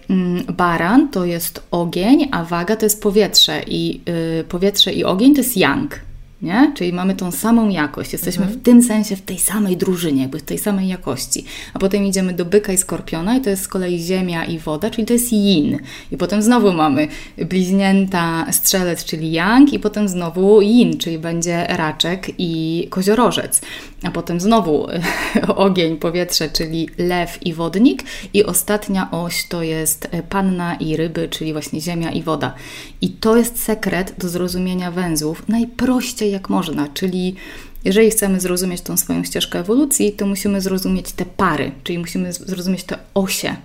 baran 0.58 1.10
to 1.10 1.26
jest 1.26 1.68
ogień, 1.72 2.30
a 2.32 2.44
waga 2.44 2.76
to 2.76 2.86
jest 2.86 3.02
powietrze 3.02 3.64
i 3.68 4.02
yy, 4.38 4.44
powietrze 4.44 4.94
i 4.94 5.04
ogień 5.04 5.36
to 5.36 5.42
jest 5.42 5.58
yang 5.58 6.00
nie? 6.42 6.72
Czyli 6.76 6.94
mamy 6.94 7.16
tą 7.16 7.32
samą 7.32 7.70
jakość, 7.70 8.14
jesteśmy 8.14 8.44
mhm. 8.44 8.60
w 8.60 8.64
tym 8.64 8.84
sensie 8.84 9.16
w 9.16 9.22
tej 9.22 9.40
samej 9.40 9.78
drużynie, 9.78 10.22
jakby 10.22 10.40
w 10.40 10.44
tej 10.44 10.58
samej 10.58 10.88
jakości. 10.88 11.46
A 11.74 11.80
potem 11.80 12.06
idziemy 12.06 12.34
do 12.34 12.46
byka 12.46 12.74
i 12.74 12.78
skorpiona 12.78 13.38
i 13.38 13.42
to 13.42 13.50
jest 13.50 13.64
z 13.64 13.68
kolei 13.68 14.00
ziemia 14.00 14.46
i 14.46 14.60
woda, 14.60 14.90
czyli 14.90 15.08
to 15.08 15.14
jest 15.14 15.34
yin. 15.34 15.80
I 16.12 16.18
potem 16.18 16.42
znowu 16.42 16.74
mamy 16.74 17.08
bliźnięta 17.38 18.52
strzelec, 18.52 19.06
czyli 19.06 19.32
yang 19.32 19.74
i 19.74 19.80
potem 19.80 20.10
znowu 20.10 20.62
yin, 20.62 20.98
czyli 20.98 21.20
będzie 21.20 21.68
raczek 21.70 22.32
i 22.38 22.88
koziorożec. 22.90 23.62
A 24.04 24.12
potem 24.12 24.40
znowu 24.40 24.88
ogień, 25.56 25.98
powietrze, 25.98 26.50
czyli 26.50 26.90
lew 26.98 27.46
i 27.46 27.54
wodnik 27.54 28.04
i 28.34 28.44
ostatnia 28.44 29.12
oś 29.12 29.48
to 29.48 29.64
jest 29.64 30.08
panna 30.30 30.76
i 30.76 30.98
ryby, 30.98 31.30
czyli 31.30 31.54
właśnie 31.54 31.82
ziemia 31.82 32.12
i 32.12 32.24
woda. 32.24 32.54
I 33.02 33.10
to 33.10 33.38
jest 33.38 33.64
sekret 33.64 34.16
do 34.18 34.30
zrozumienia 34.30 34.92
węzłów 34.92 35.50
najprościej 35.50 36.25
jak 36.30 36.50
można, 36.50 36.88
czyli 36.94 37.36
jeżeli 37.84 38.10
chcemy 38.10 38.40
zrozumieć 38.40 38.82
tą 38.82 38.98
swoją 38.98 39.24
ścieżkę 39.24 39.60
ewolucji, 39.60 40.14
to 40.14 40.26
musimy 40.26 40.62
zrozumieć 40.62 41.12
te 41.12 41.26
pary, 41.26 41.72
czyli 41.84 42.00
musimy 42.00 42.34
zrozumieć 42.34 42.84
te 42.84 42.98
osie, 43.14 43.56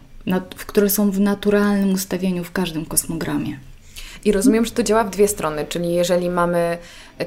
które 0.67 0.91
są 0.91 1.11
w 1.11 1.21
naturalnym 1.21 1.93
ustawieniu 1.93 2.45
w 2.45 2.53
każdym 2.53 2.87
kosmogramie. 2.87 3.59
I 4.25 4.33
rozumiem, 4.33 4.65
że 4.65 4.71
to 4.71 4.83
działa 4.83 5.05
w 5.05 5.11
dwie 5.11 5.29
strony, 5.29 5.67
czyli 5.69 5.95
jeżeli 5.95 6.31
mamy 6.31 6.79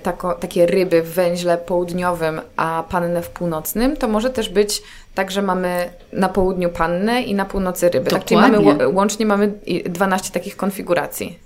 tako, 0.03 0.33
takie 0.33 0.65
ryby 0.65 1.01
w 1.01 1.13
węźle 1.13 1.57
południowym, 1.57 2.41
a 2.55 2.83
pannę 2.89 3.21
w 3.21 3.29
północnym, 3.29 3.97
to 3.97 4.07
może 4.07 4.29
też 4.29 4.49
być 4.49 4.81
tak, 5.15 5.31
że 5.31 5.41
mamy 5.41 5.89
na 6.13 6.29
południu 6.29 6.69
pannę 6.69 7.21
i 7.21 7.35
na 7.35 7.45
północy 7.45 7.89
ryby. 7.89 8.09
Tak? 8.09 8.25
Czyli 8.25 8.41
mamy, 8.41 8.87
łącznie 8.87 9.25
mamy 9.25 9.53
12 9.89 10.31
takich 10.31 10.57
konfiguracji. 10.57 11.39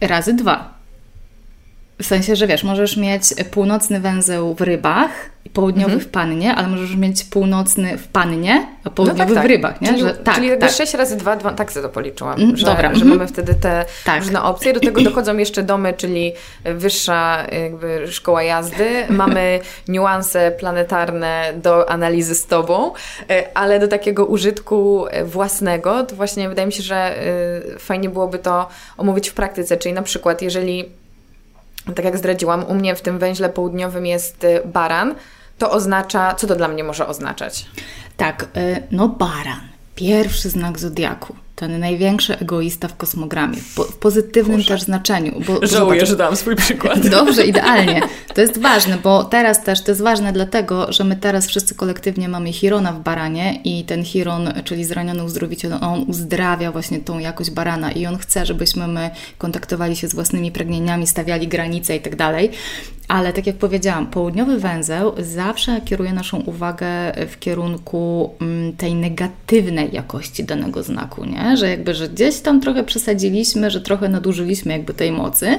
Razy 0.00 0.32
dwa. 0.32 0.74
W 2.02 2.06
sensie, 2.06 2.36
że 2.36 2.46
wiesz, 2.46 2.64
możesz 2.64 2.96
mieć 2.96 3.24
północny 3.50 4.00
węzeł 4.00 4.54
w 4.54 4.60
rybach, 4.60 5.10
południowy 5.52 5.92
mhm. 5.92 6.00
w 6.00 6.08
pannie, 6.08 6.54
ale 6.54 6.68
możesz 6.68 6.96
mieć 6.96 7.24
północny 7.24 7.98
w 7.98 8.08
pannie, 8.08 8.66
a 8.84 8.90
południowy 8.90 9.20
no 9.20 9.26
tak, 9.26 9.34
tak. 9.34 9.44
w 9.44 9.48
rybach, 9.48 9.80
nie? 9.80 9.88
Czyli, 9.88 10.00
że, 10.00 10.14
tak, 10.14 10.34
czyli 10.34 10.48
jakby 10.48 10.66
tak. 10.66 10.74
6 10.74 10.94
razy 10.94 11.16
2, 11.16 11.36
2 11.36 11.52
tak 11.52 11.72
sobie 11.72 11.86
to 11.86 11.92
policzyłam, 11.92 12.40
mm, 12.40 12.56
że, 12.56 12.66
Dobra. 12.66 12.82
że 12.82 12.94
mhm. 12.94 13.08
mamy 13.08 13.26
wtedy 13.26 13.54
te 13.54 13.84
tak. 14.04 14.20
różne 14.20 14.42
opcje. 14.42 14.72
Do 14.72 14.80
tego 14.80 15.00
dochodzą 15.00 15.36
jeszcze 15.36 15.62
domy, 15.62 15.92
czyli 15.92 16.32
wyższa 16.64 17.46
jakby 17.62 18.12
szkoła 18.12 18.42
jazdy. 18.42 19.06
Mamy 19.08 19.60
niuanse 19.88 20.50
planetarne 20.50 21.52
do 21.62 21.90
analizy 21.90 22.34
z 22.34 22.46
Tobą, 22.46 22.92
e, 23.30 23.58
ale 23.58 23.78
do 23.78 23.88
takiego 23.88 24.26
użytku 24.26 25.04
własnego, 25.24 26.04
to 26.04 26.16
właśnie 26.16 26.48
wydaje 26.48 26.66
mi 26.66 26.72
się, 26.72 26.82
że 26.82 26.96
e, 26.96 27.78
fajnie 27.78 28.08
byłoby 28.08 28.38
to 28.38 28.68
omówić 28.96 29.30
w 29.30 29.34
praktyce, 29.34 29.76
czyli 29.76 29.94
na 29.94 30.02
przykład 30.02 30.42
jeżeli 30.42 31.03
tak 31.94 32.04
jak 32.04 32.18
zdradziłam, 32.18 32.64
u 32.64 32.74
mnie 32.74 32.94
w 32.94 33.02
tym 33.02 33.18
węźle 33.18 33.48
południowym 33.48 34.06
jest 34.06 34.44
y, 34.44 34.62
baran, 34.64 35.14
to 35.58 35.70
oznacza, 35.70 36.34
co 36.34 36.46
to 36.46 36.56
dla 36.56 36.68
mnie 36.68 36.84
może 36.84 37.06
oznaczać? 37.06 37.66
Tak, 38.16 38.46
y, 38.56 38.82
no 38.90 39.08
baran, 39.08 39.60
pierwszy 39.94 40.50
znak 40.50 40.78
zodiaku. 40.78 41.36
Ten 41.54 41.80
największy 41.80 42.38
egoista 42.38 42.88
w 42.88 42.96
kosmogramie, 42.96 43.56
w, 43.56 43.78
w 43.78 43.96
pozytywnym 43.96 44.56
Boże. 44.56 44.68
też 44.68 44.82
znaczeniu. 44.82 45.40
Bo, 45.46 45.66
Żałuję, 45.66 46.06
że 46.06 46.16
dałam 46.16 46.36
swój 46.36 46.56
przykład. 46.56 47.08
Dobrze, 47.08 47.46
idealnie. 47.46 48.00
To 48.34 48.40
jest 48.40 48.60
ważne, 48.60 48.98
bo 49.02 49.24
teraz 49.24 49.64
też 49.64 49.82
to 49.82 49.90
jest 49.90 50.02
ważne 50.02 50.32
dlatego, 50.32 50.92
że 50.92 51.04
my 51.04 51.16
teraz 51.16 51.46
wszyscy 51.46 51.74
kolektywnie 51.74 52.28
mamy 52.28 52.52
Chirona 52.52 52.92
w 52.92 53.00
baranie 53.00 53.60
i 53.64 53.84
ten 53.84 54.04
Chiron, 54.04 54.52
czyli 54.64 54.84
zraniony 54.84 55.24
uzdrowiciel, 55.24 55.72
on 55.80 56.04
uzdrawia 56.08 56.72
właśnie 56.72 57.00
tą 57.00 57.18
jakość 57.18 57.50
barana 57.50 57.92
i 57.92 58.06
on 58.06 58.18
chce, 58.18 58.46
żebyśmy 58.46 58.88
my 58.88 59.10
kontaktowali 59.38 59.96
się 59.96 60.08
z 60.08 60.14
własnymi 60.14 60.52
pragnieniami, 60.52 61.06
stawiali 61.06 61.48
granice 61.48 61.96
i 61.96 62.00
tak 62.00 62.16
dalej. 62.16 62.50
Ale 63.08 63.32
tak 63.32 63.46
jak 63.46 63.56
powiedziałam, 63.56 64.06
południowy 64.06 64.58
węzeł 64.58 65.12
zawsze 65.18 65.80
kieruje 65.80 66.12
naszą 66.12 66.40
uwagę 66.40 66.86
w 67.28 67.38
kierunku 67.38 68.34
mm, 68.40 68.76
tej 68.76 68.94
negatywnej 68.94 69.88
jakości 69.92 70.44
danego 70.44 70.82
znaku, 70.82 71.24
nie? 71.24 71.43
Że 71.56 71.68
jakby, 71.68 71.94
że 71.94 72.08
gdzieś 72.08 72.40
tam 72.40 72.60
trochę 72.60 72.84
przesadziliśmy, 72.84 73.70
że 73.70 73.80
trochę 73.80 74.08
nadużyliśmy 74.08 74.72
jakby 74.72 74.94
tej 74.94 75.12
mocy. 75.12 75.58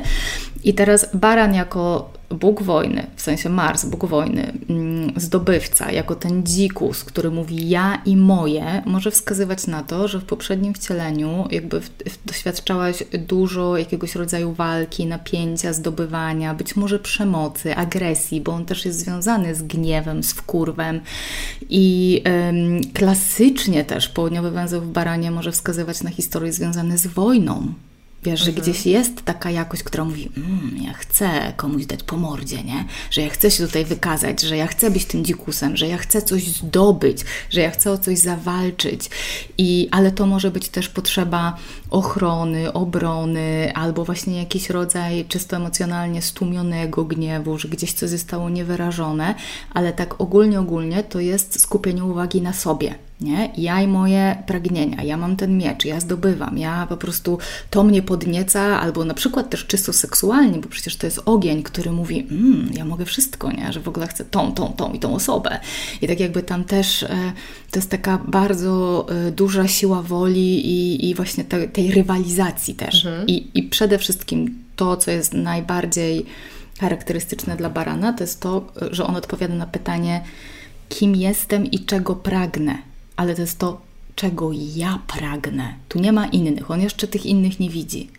I 0.63 0.74
teraz 0.74 1.10
baran 1.13 1.54
jako 1.54 2.10
Bóg 2.29 2.63
wojny, 2.63 3.07
w 3.15 3.21
sensie 3.21 3.49
Mars, 3.49 3.85
Bóg 3.85 4.05
wojny, 4.05 4.53
mm, 4.69 5.13
zdobywca, 5.15 5.91
jako 5.91 6.15
ten 6.15 6.43
dzikus, 6.43 7.03
który 7.03 7.31
mówi 7.31 7.69
ja 7.69 8.01
i 8.05 8.17
moje, 8.17 8.81
może 8.85 9.11
wskazywać 9.11 9.67
na 9.67 9.83
to, 9.83 10.07
że 10.07 10.19
w 10.19 10.25
poprzednim 10.25 10.73
wcieleniu 10.73 11.47
jakby 11.51 11.81
doświadczałaś 12.25 13.03
dużo 13.27 13.77
jakiegoś 13.77 14.15
rodzaju 14.15 14.53
walki, 14.53 15.05
napięcia, 15.05 15.73
zdobywania, 15.73 16.53
być 16.53 16.75
może 16.75 16.99
przemocy, 16.99 17.75
agresji, 17.75 18.41
bo 18.41 18.51
on 18.51 18.65
też 18.65 18.85
jest 18.85 18.99
związany 18.99 19.55
z 19.55 19.63
gniewem, 19.63 20.23
z 20.23 20.31
wkurwem. 20.31 21.01
I 21.69 22.21
ym, 22.49 22.81
klasycznie 22.93 23.85
też 23.85 24.09
południowy 24.09 24.51
węzeł 24.51 24.81
w 24.81 24.91
baranie 24.91 25.31
może 25.31 25.51
wskazywać 25.51 26.03
na 26.03 26.09
historie 26.09 26.53
związane 26.53 26.97
z 26.97 27.07
wojną, 27.07 27.73
Wiesz, 28.25 28.39
że 28.39 28.49
mhm. 28.49 28.63
gdzieś 28.63 28.85
jest 28.85 29.21
taka 29.25 29.51
jakość, 29.51 29.83
która 29.83 30.05
mówi, 30.05 30.31
mmm, 30.38 30.77
ja 30.83 30.93
chcę 30.93 31.53
komuś 31.57 31.85
dać 31.85 32.03
po 32.03 32.17
mordzie, 32.17 32.63
nie? 32.63 32.85
Że 33.11 33.21
ja 33.21 33.29
chcę 33.29 33.51
się 33.51 33.65
tutaj 33.65 33.85
wykazać, 33.85 34.41
że 34.41 34.57
ja 34.57 34.67
chcę 34.67 34.91
być 34.91 35.05
tym 35.05 35.25
dzikusem, 35.25 35.77
że 35.77 35.88
ja 35.88 35.97
chcę 35.97 36.21
coś 36.21 36.47
zdobyć, 36.47 37.17
że 37.49 37.61
ja 37.61 37.71
chcę 37.71 37.91
o 37.91 37.97
coś 37.97 38.17
zawalczyć. 38.17 39.09
I, 39.57 39.88
ale 39.91 40.11
to 40.11 40.25
może 40.25 40.51
być 40.51 40.69
też 40.69 40.89
potrzeba 40.89 41.57
ochrony, 41.89 42.73
obrony, 42.73 43.73
albo 43.75 44.05
właśnie 44.05 44.38
jakiś 44.38 44.69
rodzaj 44.69 45.25
czysto 45.25 45.55
emocjonalnie 45.57 46.21
stłumionego 46.21 47.05
gniewu, 47.05 47.57
że 47.57 47.67
gdzieś 47.67 47.93
coś 47.93 48.09
zostało 48.09 48.49
niewyrażone, 48.49 49.35
ale 49.73 49.93
tak 49.93 50.21
ogólnie, 50.21 50.59
ogólnie 50.59 51.03
to 51.03 51.19
jest 51.19 51.61
skupienie 51.61 52.03
uwagi 52.03 52.41
na 52.41 52.53
sobie 52.53 52.95
nie? 53.21 53.49
Ja 53.58 53.82
i 53.82 53.88
moje 53.88 54.43
pragnienia, 54.47 55.04
ja 55.04 55.17
mam 55.17 55.36
ten 55.36 55.58
miecz, 55.58 55.86
ja 55.86 55.99
zdobywam, 55.99 56.58
ja 56.58 56.88
po 56.89 56.97
prostu 56.97 57.38
to 57.69 57.84
mnie 57.84 58.01
podnieca, 58.01 58.82
albo 58.82 59.06
na 59.06 59.13
przykład 59.13 59.49
też 59.49 59.65
czysto 59.65 59.93
seksualnie, 59.93 60.60
bo 60.60 60.69
przecież 60.69 60.95
to 60.95 61.08
jest 61.08 61.21
ogień, 61.25 61.63
który 61.63 61.91
mówi, 61.91 62.28
mmm, 62.32 62.69
ja 62.73 62.86
mogę 62.86 63.06
wszystko, 63.06 63.51
nie? 63.51 63.73
Że 63.73 63.80
w 63.80 63.88
ogóle 63.88 64.08
chcę 64.08 64.25
tą, 64.25 64.51
tą, 64.51 64.73
tą 64.73 64.93
i 64.93 64.99
tą 64.99 65.15
osobę. 65.15 65.60
I 66.01 66.08
tak 66.08 66.19
jakby 66.19 66.43
tam 66.43 66.63
też 66.63 67.04
e, 67.04 67.10
to 67.71 67.80
jest 67.80 67.91
taka 67.91 68.17
bardzo 68.28 69.06
e, 69.10 69.32
duża 69.32 69.67
siła 69.67 70.01
woli 70.01 70.67
i, 70.67 71.10
i 71.10 71.15
właśnie 71.15 71.43
te, 71.43 71.67
tej 71.67 71.91
rywalizacji 71.91 72.75
też. 72.75 73.06
Mhm. 73.06 73.28
I, 73.28 73.51
I 73.54 73.63
przede 73.63 73.97
wszystkim 73.97 74.63
to, 74.75 74.97
co 74.97 75.12
jest 75.12 75.34
najbardziej 75.34 76.25
charakterystyczne 76.80 77.56
dla 77.56 77.69
barana, 77.69 78.13
to 78.13 78.23
jest 78.23 78.41
to, 78.41 78.67
że 78.91 79.08
on 79.08 79.15
odpowiada 79.15 79.56
na 79.56 79.65
pytanie, 79.65 80.23
kim 80.89 81.15
jestem 81.15 81.65
i 81.65 81.80
czego 81.80 82.15
pragnę 82.15 82.78
ale 83.15 83.36
to 83.36 83.41
jest 83.41 83.60
to, 83.60 83.82
czego 84.15 84.51
ja 84.75 84.99
pragnę. 85.08 85.73
Tu 85.89 85.99
nie 85.99 86.12
ma 86.12 86.25
innych, 86.25 86.71
on 86.71 86.82
jeszcze 86.82 87.08
tych 87.08 87.25
innych 87.25 87.60
nie 87.60 87.69
widzi. 87.69 88.10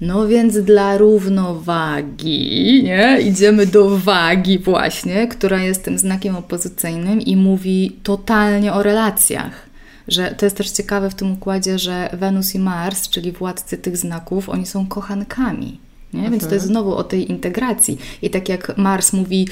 No 0.00 0.28
więc 0.28 0.58
dla 0.58 0.98
równowagi, 0.98 2.82
nie? 2.84 3.20
Idziemy 3.20 3.66
do 3.66 3.98
wagi 3.98 4.58
właśnie, 4.58 5.28
która 5.28 5.62
jest 5.62 5.84
tym 5.84 5.98
znakiem 5.98 6.36
opozycyjnym 6.36 7.20
i 7.20 7.36
mówi 7.36 7.96
totalnie 8.02 8.72
o 8.72 8.82
relacjach. 8.82 9.66
Że 10.08 10.34
to 10.38 10.46
jest 10.46 10.56
też 10.56 10.70
ciekawe 10.70 11.10
w 11.10 11.14
tym 11.14 11.32
układzie, 11.32 11.78
że 11.78 12.10
Wenus 12.12 12.54
i 12.54 12.58
Mars, 12.58 13.08
czyli 13.08 13.32
władcy 13.32 13.78
tych 13.78 13.96
znaków, 13.96 14.48
oni 14.48 14.66
są 14.66 14.86
kochankami. 14.86 15.85
Nie? 16.14 16.30
Więc 16.30 16.46
to 16.46 16.54
jest 16.54 16.66
znowu 16.66 16.94
o 16.94 17.04
tej 17.04 17.30
integracji. 17.30 17.98
I 18.22 18.30
tak 18.30 18.48
jak 18.48 18.78
Mars 18.78 19.12
mówi, 19.12 19.48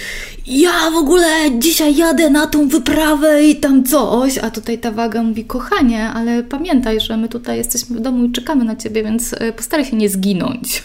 ja 0.47 0.91
w 0.93 0.97
ogóle 0.97 1.29
dzisiaj 1.59 1.97
jadę 1.97 2.31
na 2.31 2.47
tą 2.47 2.69
wyprawę 2.69 3.45
i 3.45 3.57
tam 3.57 3.85
coś, 3.85 4.39
a 4.39 4.51
tutaj 4.51 4.79
ta 4.79 4.91
waga 4.91 5.23
mówi, 5.23 5.45
kochanie, 5.45 6.09
ale 6.09 6.43
pamiętaj, 6.43 7.01
że 7.01 7.17
my 7.17 7.29
tutaj 7.29 7.59
jesteśmy 7.59 7.97
w 7.97 8.01
domu 8.01 8.25
i 8.25 8.33
czekamy 8.33 8.65
na 8.65 8.77
ciebie, 8.77 9.03
więc 9.03 9.33
e, 9.33 9.53
postaraj 9.53 9.87
się 9.87 9.97
nie 9.97 10.09
zginąć. 10.09 10.83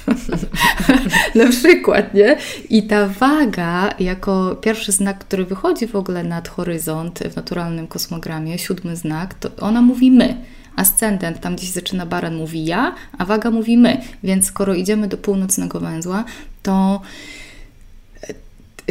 na 1.35 1.47
przykład, 1.47 2.13
nie? 2.13 2.37
I 2.69 2.83
ta 2.83 3.07
waga, 3.07 3.93
jako 3.99 4.55
pierwszy 4.55 4.91
znak, 4.91 5.19
który 5.19 5.45
wychodzi 5.45 5.87
w 5.87 5.95
ogóle 5.95 6.23
nad 6.23 6.47
horyzont 6.47 7.19
w 7.19 7.35
naturalnym 7.35 7.87
kosmogramie, 7.87 8.57
siódmy 8.57 8.95
znak, 8.95 9.33
to 9.33 9.49
ona 9.59 9.81
mówi 9.81 10.11
my 10.11 10.37
ascendent, 10.79 11.39
tam 11.39 11.55
gdzieś 11.55 11.69
zaczyna 11.69 12.05
baran, 12.05 12.35
mówi 12.35 12.65
ja, 12.65 12.95
a 13.17 13.25
waga 13.25 13.51
mówi 13.51 13.77
my. 13.77 14.01
Więc 14.23 14.45
skoro 14.45 14.73
idziemy 14.73 15.07
do 15.07 15.17
północnego 15.17 15.79
węzła, 15.79 16.23
to 16.63 17.01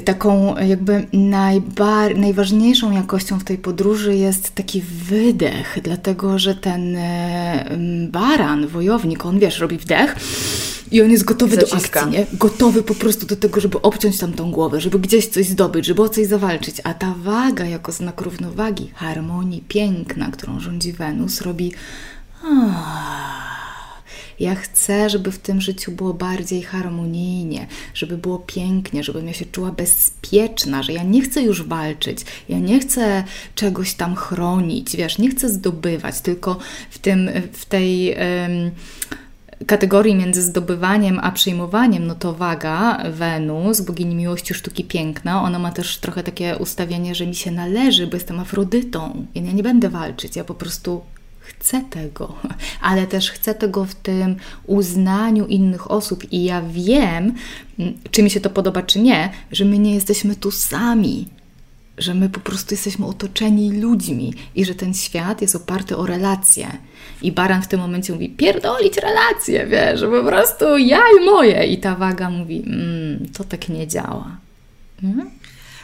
taką 0.04 0.56
jakby 0.56 1.06
najbar- 1.12 2.16
najważniejszą 2.16 2.90
jakością 2.90 3.38
w 3.38 3.44
tej 3.44 3.58
podróży 3.58 4.16
jest 4.16 4.54
taki 4.54 4.82
wydech, 4.82 5.78
dlatego 5.82 6.38
że 6.38 6.54
ten 6.54 6.96
e, 6.96 7.76
baran, 8.12 8.66
wojownik, 8.66 9.26
on 9.26 9.38
wiesz, 9.38 9.58
robi 9.58 9.78
wdech 9.78 10.16
i 10.90 11.02
on 11.02 11.10
jest 11.10 11.24
gotowy 11.24 11.56
do 11.56 11.66
akcji, 11.76 12.10
nie? 12.10 12.26
Gotowy 12.32 12.82
po 12.82 12.94
prostu 12.94 13.26
do 13.26 13.36
tego, 13.36 13.60
żeby 13.60 13.82
obciąć 13.82 14.18
tam 14.18 14.32
tą 14.32 14.50
głowę, 14.50 14.80
żeby 14.80 14.98
gdzieś 14.98 15.26
coś 15.26 15.46
zdobyć, 15.46 15.86
żeby 15.86 16.02
o 16.02 16.08
coś 16.08 16.26
zawalczyć. 16.26 16.76
A 16.84 16.94
ta 16.94 17.14
waga 17.22 17.64
jako 17.64 17.92
znak 17.92 18.20
równowagi, 18.20 18.90
harmonii, 18.94 19.64
piękna, 19.68 20.30
którą 20.30 20.60
rządzi 20.60 20.92
Wenus, 20.92 21.40
robi 21.40 21.72
ja 24.40 24.54
chcę, 24.54 25.10
żeby 25.10 25.32
w 25.32 25.38
tym 25.38 25.60
życiu 25.60 25.92
było 25.92 26.14
bardziej 26.14 26.62
harmonijnie, 26.62 27.66
żeby 27.94 28.18
było 28.18 28.38
pięknie, 28.38 29.04
żebym 29.04 29.26
ja 29.26 29.32
się 29.32 29.44
czuła 29.44 29.72
bezpieczna, 29.72 30.82
że 30.82 30.92
ja 30.92 31.02
nie 31.02 31.22
chcę 31.22 31.42
już 31.42 31.62
walczyć, 31.62 32.18
ja 32.48 32.58
nie 32.58 32.80
chcę 32.80 33.24
czegoś 33.54 33.94
tam 33.94 34.14
chronić, 34.14 34.96
wiesz, 34.96 35.18
nie 35.18 35.30
chcę 35.30 35.48
zdobywać, 35.48 36.20
tylko 36.20 36.58
w 36.90 36.98
tym, 36.98 37.30
w 37.52 37.64
tej... 37.64 38.16
Kategorii 39.66 40.14
między 40.14 40.42
zdobywaniem 40.42 41.20
a 41.22 41.32
przyjmowaniem, 41.32 42.06
no 42.06 42.14
to 42.14 42.34
waga, 42.34 43.02
Wenus, 43.10 43.80
bogini 43.80 44.14
miłości, 44.14 44.54
sztuki 44.54 44.84
piękna, 44.84 45.42
ona 45.42 45.58
ma 45.58 45.72
też 45.72 45.98
trochę 45.98 46.22
takie 46.22 46.56
ustawienie, 46.56 47.14
że 47.14 47.26
mi 47.26 47.34
się 47.34 47.50
należy, 47.50 48.06
bo 48.06 48.16
jestem 48.16 48.40
Afrodytą. 48.40 49.26
Ja 49.34 49.52
nie 49.52 49.62
będę 49.62 49.88
walczyć, 49.88 50.36
ja 50.36 50.44
po 50.44 50.54
prostu 50.54 51.00
chcę 51.48 51.84
tego, 51.90 52.34
ale 52.80 53.06
też 53.06 53.30
chcę 53.30 53.54
tego 53.54 53.84
w 53.84 53.94
tym 53.94 54.36
uznaniu 54.66 55.46
innych 55.46 55.90
osób 55.90 56.32
i 56.32 56.44
ja 56.44 56.62
wiem, 56.62 57.34
czy 58.10 58.22
mi 58.22 58.30
się 58.30 58.40
to 58.40 58.50
podoba, 58.50 58.82
czy 58.82 59.00
nie, 59.00 59.30
że 59.52 59.64
my 59.64 59.78
nie 59.78 59.94
jesteśmy 59.94 60.36
tu 60.36 60.50
sami, 60.50 61.28
że 61.98 62.14
my 62.14 62.28
po 62.28 62.40
prostu 62.40 62.74
jesteśmy 62.74 63.06
otoczeni 63.06 63.80
ludźmi 63.80 64.34
i 64.54 64.64
że 64.64 64.74
ten 64.74 64.94
świat 64.94 65.42
jest 65.42 65.56
oparty 65.56 65.96
o 65.96 66.06
relacje. 66.06 66.66
I 67.22 67.32
Baran 67.32 67.62
w 67.62 67.68
tym 67.68 67.80
momencie 67.80 68.12
mówi, 68.12 68.30
pierdolić 68.30 68.96
relacje, 68.96 69.66
wiesz, 69.66 70.00
po 70.00 70.24
prostu 70.24 70.78
ja 70.78 71.00
i 71.20 71.24
moje. 71.24 71.66
I 71.66 71.78
ta 71.78 71.94
waga 71.94 72.30
mówi, 72.30 72.62
mmm, 72.66 73.28
to 73.32 73.44
tak 73.44 73.68
nie 73.68 73.86
działa. 73.86 74.36
Mhm. 75.02 75.30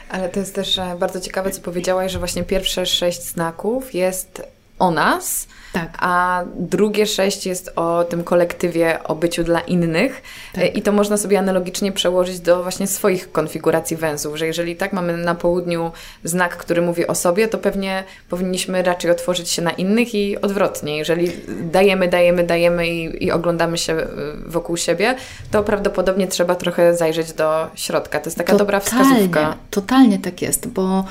Ale 0.09 0.29
to 0.29 0.41
jest 0.41 0.55
też 0.55 0.79
e, 0.79 0.97
bardzo 0.99 1.21
ciekawe, 1.21 1.51
co 1.51 1.61
powiedziałaś, 1.61 2.13
że 2.13 2.19
właśnie 2.19 2.43
pierwsze 2.43 2.87
sześć 2.87 3.23
znaków 3.23 3.95
jest 3.95 4.43
o 4.79 4.91
nas, 4.91 5.47
tak. 5.75 5.97
A 6.01 6.43
drugie 6.57 7.07
sześć 7.07 7.47
jest 7.47 7.73
o 7.77 8.05
tym 8.05 8.25
kolektywie, 8.25 9.03
o 9.05 9.15
byciu 9.15 9.45
dla 9.45 9.61
innych. 9.61 10.23
Tak. 10.53 10.77
I 10.77 10.83
to 10.83 10.93
można 10.93 11.17
sobie 11.17 11.39
analogicznie 11.39 11.93
przełożyć 11.93 12.41
do 12.41 12.63
właśnie 12.63 12.87
swoich 12.87 13.33
konfiguracji 13.33 13.97
węzłów, 13.97 14.37
że 14.37 14.47
jeżeli 14.47 14.77
tak 14.77 14.93
mamy 14.93 15.17
na 15.17 15.35
południu 15.35 15.93
znak, 16.25 16.57
który 16.57 16.83
mówi 16.83 17.07
o 17.07 17.15
sobie, 17.15 17.49
to 17.49 17.59
pewnie 17.59 18.05
powinniśmy 18.29 18.83
raczej 18.83 19.11
otworzyć 19.11 19.51
się 19.51 19.63
na 19.63 19.71
innych 19.71 20.15
i 20.15 20.41
odwrotnie. 20.41 20.97
Jeżeli 20.99 21.33
dajemy, 21.49 22.09
dajemy, 22.09 22.45
dajemy 22.45 22.89
i, 22.89 23.25
i 23.25 23.33
oglądamy 23.33 23.79
się 23.79 23.93
y, 23.93 24.07
wokół 24.47 24.77
siebie, 24.77 25.15
to 25.51 25.63
prawdopodobnie 25.63 26.27
trzeba 26.27 26.55
trochę 26.55 26.97
zajrzeć 26.97 27.33
do 27.33 27.71
środka. 27.75 28.21
To 28.21 28.27
jest 28.27 28.39
taka 28.39 28.53
totalnie, 28.53 28.59
dobra 28.59 28.81
wskazówka. 28.81 29.57
Totalnie 29.71 30.19
tak 30.19 30.43
jest, 30.43 30.69
bo 30.69 31.05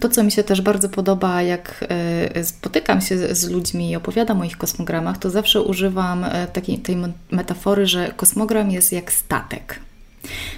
to, 0.00 0.08
co 0.08 0.22
mi 0.22 0.32
się 0.32 0.44
też 0.44 0.60
bardzo 0.60 0.88
podoba, 0.88 1.42
jak 1.42 1.84
e, 2.34 2.44
spotykam 2.44 3.00
się 3.00 3.34
z 3.34 3.50
ludźmi 3.50 3.90
i 3.90 3.96
opowiadam 3.96 4.40
o 4.40 4.44
ich 4.44 4.58
kosmogramach, 4.58 5.18
to 5.18 5.30
zawsze 5.30 5.62
używam 5.62 6.24
e, 6.24 6.46
takiej 6.46 6.78
tej 6.78 6.96
metafory, 7.30 7.86
że 7.86 8.12
kosmogram 8.16 8.70
jest 8.70 8.92
jak 8.92 9.12
statek. 9.12 9.80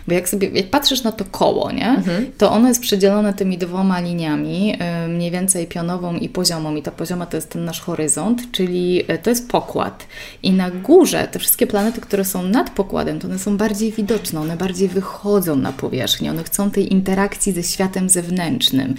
Bo 0.09 0.15
jak 0.15 0.29
sobie, 0.29 0.49
jak 0.49 0.71
patrzysz 0.71 1.03
na 1.03 1.13
to 1.13 1.25
koło, 1.25 1.73
nie? 1.73 1.89
Mhm. 1.89 2.33
To 2.39 2.51
ono 2.51 2.69
jest 2.69 2.81
przedzielone 2.81 3.35
tymi 3.35 3.59
dwoma 3.59 4.01
liniami, 4.01 4.77
y, 5.05 5.09
mniej 5.09 5.31
więcej 5.31 5.67
pionową 5.67 6.17
i 6.17 6.29
poziomą. 6.29 6.77
I 6.77 6.83
ta 6.83 6.91
pozioma 6.91 7.27
to 7.27 7.37
jest 7.37 7.51
ten 7.51 7.65
nasz 7.65 7.81
horyzont, 7.81 8.53
czyli 8.53 9.13
y, 9.13 9.19
to 9.19 9.31
jest 9.31 9.49
pokład. 9.49 10.07
I 10.43 10.53
na 10.53 10.71
górze 10.71 11.29
te 11.33 11.39
wszystkie 11.39 11.67
planety, 11.67 12.01
które 12.01 12.25
są 12.25 12.43
nad 12.43 12.71
pokładem, 12.71 13.21
to 13.21 13.29
one 13.29 13.39
są 13.39 13.57
bardziej 13.57 13.93
widoczne, 13.93 14.41
one 14.41 14.57
bardziej 14.57 14.89
wychodzą 14.89 15.57
na 15.57 15.73
powierzchnię, 15.73 16.31
one 16.31 16.45
chcą 16.45 16.71
tej 16.71 16.93
interakcji 16.93 17.53
ze 17.53 17.63
światem 17.63 18.09
zewnętrznym 18.09 18.95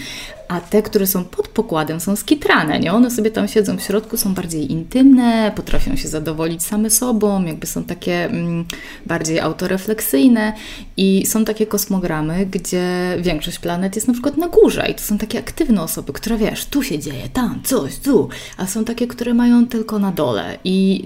a 0.47 0.61
te, 0.61 0.81
które 0.81 1.07
są 1.07 1.25
pod 1.25 1.47
pokładem, 1.47 1.99
są 1.99 2.15
skitrane, 2.15 2.79
nie? 2.79 2.93
One 2.93 3.11
sobie 3.11 3.31
tam 3.31 3.47
siedzą 3.47 3.77
w 3.77 3.81
środku, 3.81 4.17
są 4.17 4.33
bardziej 4.33 4.71
intymne, 4.71 5.51
potrafią 5.55 5.95
się 5.95 6.07
zadowolić 6.07 6.63
same 6.63 6.89
sobą, 6.89 7.45
jakby 7.45 7.67
są 7.67 7.83
takie 7.83 8.25
mm, 8.25 8.65
bardziej 9.05 9.39
autorefleksyjne 9.39 10.53
i 10.97 11.25
są 11.25 11.45
takie 11.45 11.67
kosmogramy, 11.67 12.45
gdzie 12.45 13.17
większość 13.19 13.59
planet 13.59 13.95
jest 13.95 14.07
na 14.07 14.13
przykład 14.13 14.37
na 14.37 14.47
górze 14.47 14.87
i 14.91 14.95
to 14.95 15.01
są 15.01 15.17
takie 15.17 15.39
aktywne 15.39 15.81
osoby, 15.81 16.13
które 16.13 16.37
wiesz, 16.37 16.65
tu 16.65 16.83
się 16.83 16.99
dzieje, 16.99 17.29
tam, 17.33 17.61
coś, 17.63 17.97
tu, 17.97 18.29
a 18.57 18.67
są 18.67 18.85
takie, 18.85 19.07
które 19.07 19.33
mają 19.33 19.67
tylko 19.67 19.99
na 19.99 20.11
dole 20.11 20.57
i 20.63 21.05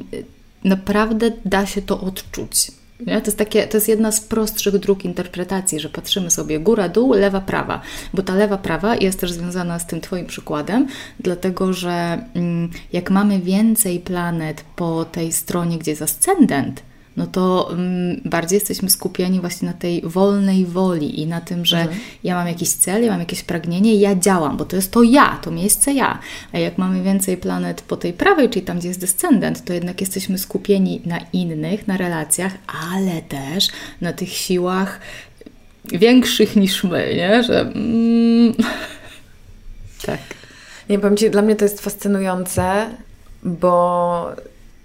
naprawdę 0.64 1.32
da 1.46 1.66
się 1.66 1.82
to 1.82 2.02
odczuć. 2.02 2.72
To, 3.06 3.12
jest 3.12 3.38
takie, 3.38 3.68
to 3.68 3.78
jest 3.78 3.88
jedna 3.88 4.12
z 4.12 4.22
prostszych 4.22 4.78
dróg 4.78 5.06
interpretacji, 5.06 5.80
że 5.80 5.90
patrzymy 5.90 6.32
sobie 6.32 6.60
góra, 6.60 6.90
dół, 6.90 7.14
lewa, 7.14 7.42
prawa, 7.42 7.82
bo 8.14 8.22
ta 8.22 8.36
lewa, 8.36 8.58
prawa 8.58 8.96
jest 8.96 9.20
też 9.20 9.32
związana 9.32 9.80
z 9.80 9.88
tym 9.88 10.02
Twoim 10.02 10.26
przykładem, 10.26 10.88
dlatego 11.20 11.74
że 11.74 12.26
mm, 12.34 12.70
jak 12.94 13.12
mamy 13.12 13.40
więcej 13.40 14.00
planet 14.00 14.64
po 14.76 15.06
tej 15.06 15.32
stronie, 15.32 15.78
gdzie 15.78 15.92
jest 15.92 16.02
ascendent, 16.02 16.82
no 17.18 17.28
to 17.28 17.68
um, 17.70 18.22
bardziej 18.26 18.58
jesteśmy 18.58 18.90
skupieni 18.90 19.40
właśnie 19.40 19.68
na 19.68 19.74
tej 19.74 20.02
wolnej 20.02 20.66
woli 20.66 21.22
i 21.22 21.28
na 21.28 21.42
tym, 21.42 21.66
że 21.66 21.80
mhm. 21.80 22.00
ja 22.24 22.36
mam 22.36 22.48
jakiś 22.48 22.70
cel, 22.70 23.04
ja 23.04 23.12
mam 23.12 23.20
jakieś 23.20 23.44
pragnienie 23.44 23.96
ja 23.96 24.16
działam, 24.16 24.58
bo 24.58 24.66
to 24.66 24.76
jest 24.76 24.92
to 24.92 25.04
ja, 25.04 25.40
to 25.42 25.52
miejsce 25.52 25.94
ja. 25.94 26.20
A 26.54 26.58
jak 26.58 26.78
mamy 26.78 27.04
więcej 27.04 27.38
planet 27.38 27.82
po 27.82 27.98
tej 27.98 28.14
prawej, 28.14 28.50
czyli 28.50 28.66
tam, 28.66 28.80
gdzie 28.80 28.88
jest 28.88 29.00
descendent, 29.00 29.66
to 29.66 29.74
jednak 29.74 30.02
jesteśmy 30.02 30.38
skupieni 30.38 31.02
na 31.06 31.20
innych, 31.34 31.88
na 31.88 31.98
relacjach, 31.98 32.54
ale 32.92 33.22
też 33.22 33.68
na 34.02 34.14
tych 34.14 34.30
siłach 34.30 35.00
większych 35.86 36.56
niż 36.56 36.84
my, 36.84 37.14
nie? 37.16 37.44
Że 37.44 37.62
mm, 37.62 38.54
tak. 40.06 40.20
Nie 40.90 41.00
powiem 41.00 41.18
Ci, 41.18 41.30
dla 41.30 41.42
mnie 41.42 41.56
to 41.56 41.66
jest 41.66 41.82
fascynujące, 41.82 42.90
bo 43.44 44.32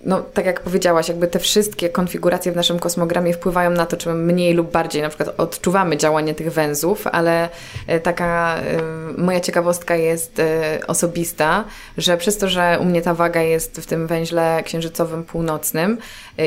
no, 0.05 0.21
tak 0.21 0.47
jak 0.47 0.61
powiedziałaś, 0.61 1.09
jakby 1.09 1.27
te 1.29 1.39
wszystkie 1.39 1.89
konfiguracje 1.89 2.53
w 2.53 2.57
naszym 2.57 2.79
kosmogramie 2.79 3.33
wpływają 3.33 3.71
na 3.71 3.87
to, 3.87 3.97
czy 3.97 4.09
my 4.09 4.33
mniej 4.33 4.55
lub 4.55 4.71
bardziej 4.71 5.03
na 5.03 5.09
przykład 5.09 5.35
odczuwamy 5.41 5.97
działanie 5.97 6.35
tych 6.35 6.53
węzłów, 6.53 7.07
ale 7.07 7.49
e, 7.87 8.01
taka 8.01 8.59
y, 8.59 9.21
moja 9.21 9.41
ciekawostka 9.41 9.97
jest 9.97 10.39
y, 10.39 10.43
osobista, 10.87 11.65
że 11.99 12.17
przez 12.17 12.39
to, 12.39 12.49
że 12.49 12.79
u 12.81 12.85
mnie 12.85 13.03
ta 13.03 13.15
waga 13.15 13.43
jest 13.43 13.81
w 13.81 13.87
tym 13.87 14.07
węźle 14.07 14.63
księżycowym 14.65 15.25
północnym 15.25 15.99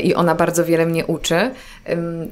i 0.04 0.16
ona 0.16 0.36
bardzo 0.36 0.66
wiele 0.66 0.86
mnie 0.86 1.06
uczy, 1.06 1.52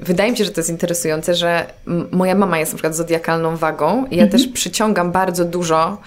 wydaje 0.01 0.31
mi 0.31 0.37
się, 0.37 0.45
że 0.45 0.51
to 0.51 0.59
jest 0.59 0.69
interesujące, 0.69 1.35
że 1.35 1.65
moja 2.11 2.35
mama 2.35 2.59
jest 2.59 2.71
na 2.71 2.75
przykład 2.75 2.95
zodiakalną 2.95 3.57
wagą 3.57 4.05
i 4.05 4.15
ja 4.15 4.23
mhm. 4.23 4.31
też 4.31 4.53
przyciągam 4.53 5.11
bardzo 5.11 5.45
dużo 5.45 5.97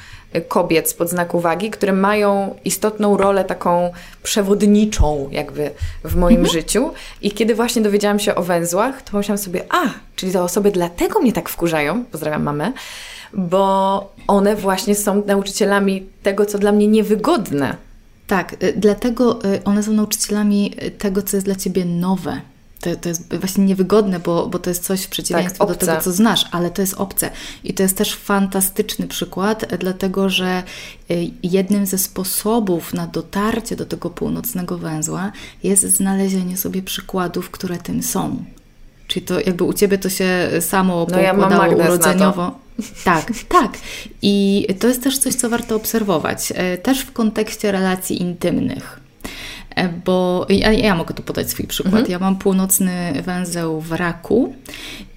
kobiet 0.48 0.88
z 0.90 1.10
znaku 1.10 1.40
wagi, 1.40 1.70
które 1.70 1.92
mają 1.92 2.54
istotną 2.64 3.16
rolę 3.16 3.44
taką 3.44 3.90
przewodniczą 4.22 5.28
jakby 5.32 5.70
w 6.04 6.16
moim 6.16 6.40
mhm. 6.40 6.52
życiu. 6.52 6.90
I 7.22 7.30
kiedy 7.30 7.54
właśnie 7.54 7.82
dowiedziałam 7.82 8.18
się 8.18 8.34
o 8.34 8.42
węzłach, 8.42 9.02
to 9.02 9.10
pomyślałam 9.10 9.38
sobie, 9.38 9.64
a, 9.68 9.84
czyli 10.16 10.32
te 10.32 10.42
osoby 10.42 10.70
dlatego 10.70 11.20
mnie 11.20 11.32
tak 11.32 11.48
wkurzają, 11.48 12.04
pozdrawiam 12.04 12.42
mamę, 12.42 12.72
bo 13.34 14.12
one 14.26 14.56
właśnie 14.56 14.94
są 14.94 15.22
nauczycielami 15.26 16.06
tego, 16.22 16.46
co 16.46 16.58
dla 16.58 16.72
mnie 16.72 16.86
niewygodne. 16.86 17.76
Tak, 18.26 18.52
y, 18.62 18.74
dlatego 18.76 19.44
y, 19.44 19.64
one 19.64 19.82
są 19.82 19.92
nauczycielami 19.92 20.74
tego, 20.98 21.22
co 21.22 21.36
jest 21.36 21.46
dla 21.46 21.54
ciebie 21.54 21.84
nowe 21.84 22.40
to, 22.80 22.96
to 22.96 23.08
jest 23.08 23.34
właśnie 23.34 23.64
niewygodne, 23.64 24.20
bo, 24.20 24.46
bo 24.46 24.58
to 24.58 24.70
jest 24.70 24.84
coś 24.84 25.02
w 25.02 25.08
przeciwieństwie 25.08 25.58
tak, 25.58 25.68
do 25.68 25.74
tego, 25.74 26.00
co 26.00 26.12
znasz, 26.12 26.46
ale 26.50 26.70
to 26.70 26.82
jest 26.82 26.94
obce. 26.94 27.30
I 27.64 27.74
to 27.74 27.82
jest 27.82 27.96
też 27.96 28.14
fantastyczny 28.14 29.06
przykład, 29.06 29.74
dlatego 29.78 30.28
że 30.28 30.62
y, 31.10 31.30
jednym 31.42 31.86
ze 31.86 31.98
sposobów 31.98 32.94
na 32.94 33.06
dotarcie 33.06 33.76
do 33.76 33.86
tego 33.86 34.10
północnego 34.10 34.78
węzła 34.78 35.32
jest 35.62 35.82
znalezienie 35.82 36.56
sobie 36.56 36.82
przykładów, 36.82 37.50
które 37.50 37.78
tym 37.78 38.02
są. 38.02 38.44
Czyli 39.06 39.26
to 39.26 39.40
jakby 39.40 39.64
u 39.64 39.72
Ciebie 39.72 39.98
to 39.98 40.10
się 40.10 40.50
samo 40.60 41.06
no 41.10 41.18
poukładało 41.18 41.64
ja 41.64 41.84
urodzeniowo. 41.84 42.58
Tak, 43.04 43.32
tak. 43.60 43.72
I 44.22 44.66
to 44.78 44.88
jest 44.88 45.02
też 45.02 45.18
coś, 45.18 45.34
co 45.34 45.50
warto 45.50 45.76
obserwować. 45.76 46.52
Y, 46.74 46.78
też 46.78 47.00
w 47.00 47.12
kontekście 47.12 47.72
relacji 47.72 48.22
intymnych 48.22 49.07
E, 49.07 49.07
bo 50.04 50.46
ja, 50.48 50.72
ja 50.72 50.94
mogę 50.94 51.14
tu 51.14 51.22
podać 51.22 51.50
swój 51.50 51.66
przykład. 51.66 51.94
Mhm. 51.94 52.12
Ja 52.12 52.18
mam 52.18 52.36
północny 52.36 53.22
węzeł 53.22 53.80
w 53.80 53.92
raku. 53.92 54.54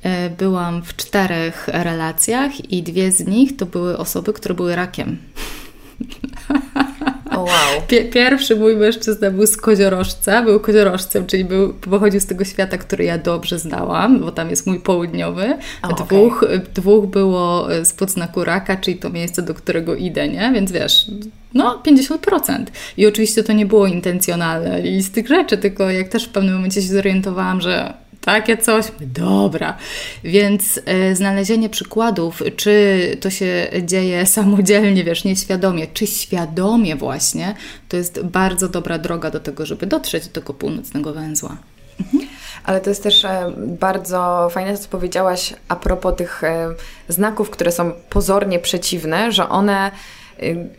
E, 0.03 0.29
byłam 0.29 0.83
w 0.83 0.95
czterech 0.95 1.67
relacjach 1.67 2.71
i 2.71 2.83
dwie 2.83 3.11
z 3.11 3.27
nich 3.27 3.57
to 3.57 3.65
były 3.65 3.97
osoby, 3.97 4.33
które 4.33 4.55
były 4.55 4.75
rakiem. 4.75 5.17
Oh, 7.31 7.39
wow. 7.39 7.81
Pierwszy 8.11 8.55
mój 8.55 8.75
mężczyzna 8.75 9.31
był 9.31 9.47
z 9.47 9.57
koziorożca, 9.57 10.41
był 10.41 10.59
koziorożcem, 10.59 11.27
czyli 11.27 11.45
był, 11.45 11.73
pochodził 11.73 12.19
z 12.19 12.25
tego 12.25 12.45
świata, 12.45 12.77
który 12.77 13.03
ja 13.03 13.17
dobrze 13.17 13.59
znałam, 13.59 14.19
bo 14.19 14.31
tam 14.31 14.49
jest 14.49 14.67
mój 14.67 14.79
południowy. 14.79 15.57
Oh, 15.81 16.05
dwóch, 16.05 16.43
okay. 16.43 16.61
dwóch 16.73 17.05
było 17.05 17.67
z 17.83 17.93
podznaku 17.93 18.43
raka, 18.43 18.77
czyli 18.77 18.97
to 18.97 19.09
miejsce, 19.09 19.41
do 19.41 19.53
którego 19.53 19.95
idę, 19.95 20.27
nie? 20.27 20.51
Więc 20.53 20.71
wiesz, 20.71 21.05
no 21.53 21.81
50%. 21.85 22.65
I 22.97 23.07
oczywiście 23.07 23.43
to 23.43 23.53
nie 23.53 23.65
było 23.65 23.87
intencjonalne 23.87 24.81
i 24.81 25.01
z 25.01 25.11
tych 25.11 25.27
rzeczy, 25.27 25.57
tylko 25.57 25.89
jak 25.89 26.09
też 26.09 26.25
w 26.25 26.29
pewnym 26.29 26.55
momencie 26.55 26.81
się 26.81 26.87
zorientowałam, 26.87 27.61
że 27.61 27.93
takie 28.21 28.57
coś, 28.57 28.85
dobra. 29.01 29.77
Więc 30.23 30.79
e, 30.85 31.15
znalezienie 31.15 31.69
przykładów, 31.69 32.43
czy 32.55 33.17
to 33.21 33.29
się 33.29 33.67
dzieje 33.83 34.25
samodzielnie, 34.25 35.03
wiesz, 35.03 35.23
nieświadomie, 35.23 35.87
czy 35.87 36.07
świadomie 36.07 36.95
właśnie, 36.95 37.55
to 37.89 37.97
jest 37.97 38.23
bardzo 38.23 38.69
dobra 38.69 38.97
droga 38.97 39.31
do 39.31 39.39
tego, 39.39 39.65
żeby 39.65 39.85
dotrzeć 39.85 40.27
do 40.27 40.33
tego 40.33 40.53
północnego 40.53 41.13
węzła. 41.13 41.57
Mhm. 41.99 42.29
Ale 42.63 42.81
to 42.81 42.89
jest 42.89 43.03
też 43.03 43.25
e, 43.25 43.53
bardzo 43.57 44.49
fajne, 44.51 44.77
co 44.77 44.89
powiedziałaś 44.89 45.53
a 45.67 45.75
propos 45.75 46.15
tych 46.15 46.43
e, 46.43 46.69
znaków, 47.07 47.49
które 47.49 47.71
są 47.71 47.91
pozornie 48.09 48.59
przeciwne, 48.59 49.31
że 49.31 49.49
one 49.49 49.91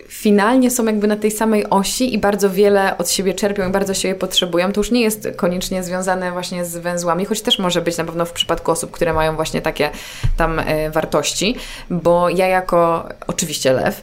finalnie 0.09 0.71
są 0.71 0.85
jakby 0.85 1.07
na 1.07 1.17
tej 1.17 1.31
samej 1.31 1.71
osi 1.71 2.15
i 2.15 2.19
bardzo 2.19 2.51
wiele 2.51 2.99
od 2.99 3.11
siebie 3.11 3.35
czerpią 3.35 3.69
i 3.69 3.73
bardzo 3.73 3.95
siebie 3.95 4.15
potrzebują. 4.15 4.73
To 4.73 4.81
już 4.81 4.91
nie 4.91 5.01
jest 5.01 5.29
koniecznie 5.37 5.83
związane 5.83 6.33
właśnie 6.33 6.65
z 6.65 6.77
węzłami, 6.77 7.25
choć 7.25 7.43
też 7.43 7.59
może 7.59 7.83
być 7.83 7.97
na 7.97 8.05
pewno 8.05 8.25
w 8.25 8.33
przypadku 8.33 8.71
osób, 8.71 8.91
które 8.91 9.13
mają 9.13 9.37
właśnie 9.37 9.63
takie 9.63 9.91
tam 10.37 10.59
y, 10.59 10.91
wartości, 10.91 11.57
bo 11.91 12.29
ja 12.29 12.47
jako 12.47 13.09
oczywiście 13.27 13.73
lew 13.73 14.03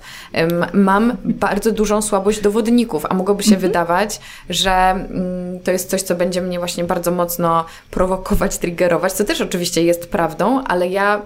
mam 0.73 1.17
bardzo 1.25 1.71
dużą 1.71 2.01
słabość 2.01 2.41
do 2.41 2.51
wodników, 2.51 3.05
a 3.09 3.13
mogłoby 3.13 3.43
się 3.43 3.55
mhm. 3.55 3.61
wydawać, 3.61 4.19
że 4.49 4.71
mm, 4.71 5.59
to 5.59 5.71
jest 5.71 5.89
coś, 5.89 6.01
co 6.01 6.15
będzie 6.15 6.41
mnie 6.41 6.59
właśnie 6.59 6.83
bardzo 6.83 7.11
mocno 7.11 7.65
prowokować, 7.91 8.57
triggerować, 8.57 9.13
co 9.13 9.23
też 9.23 9.41
oczywiście 9.41 9.83
jest 9.83 10.11
prawdą, 10.11 10.63
ale 10.63 10.87
ja 10.87 11.21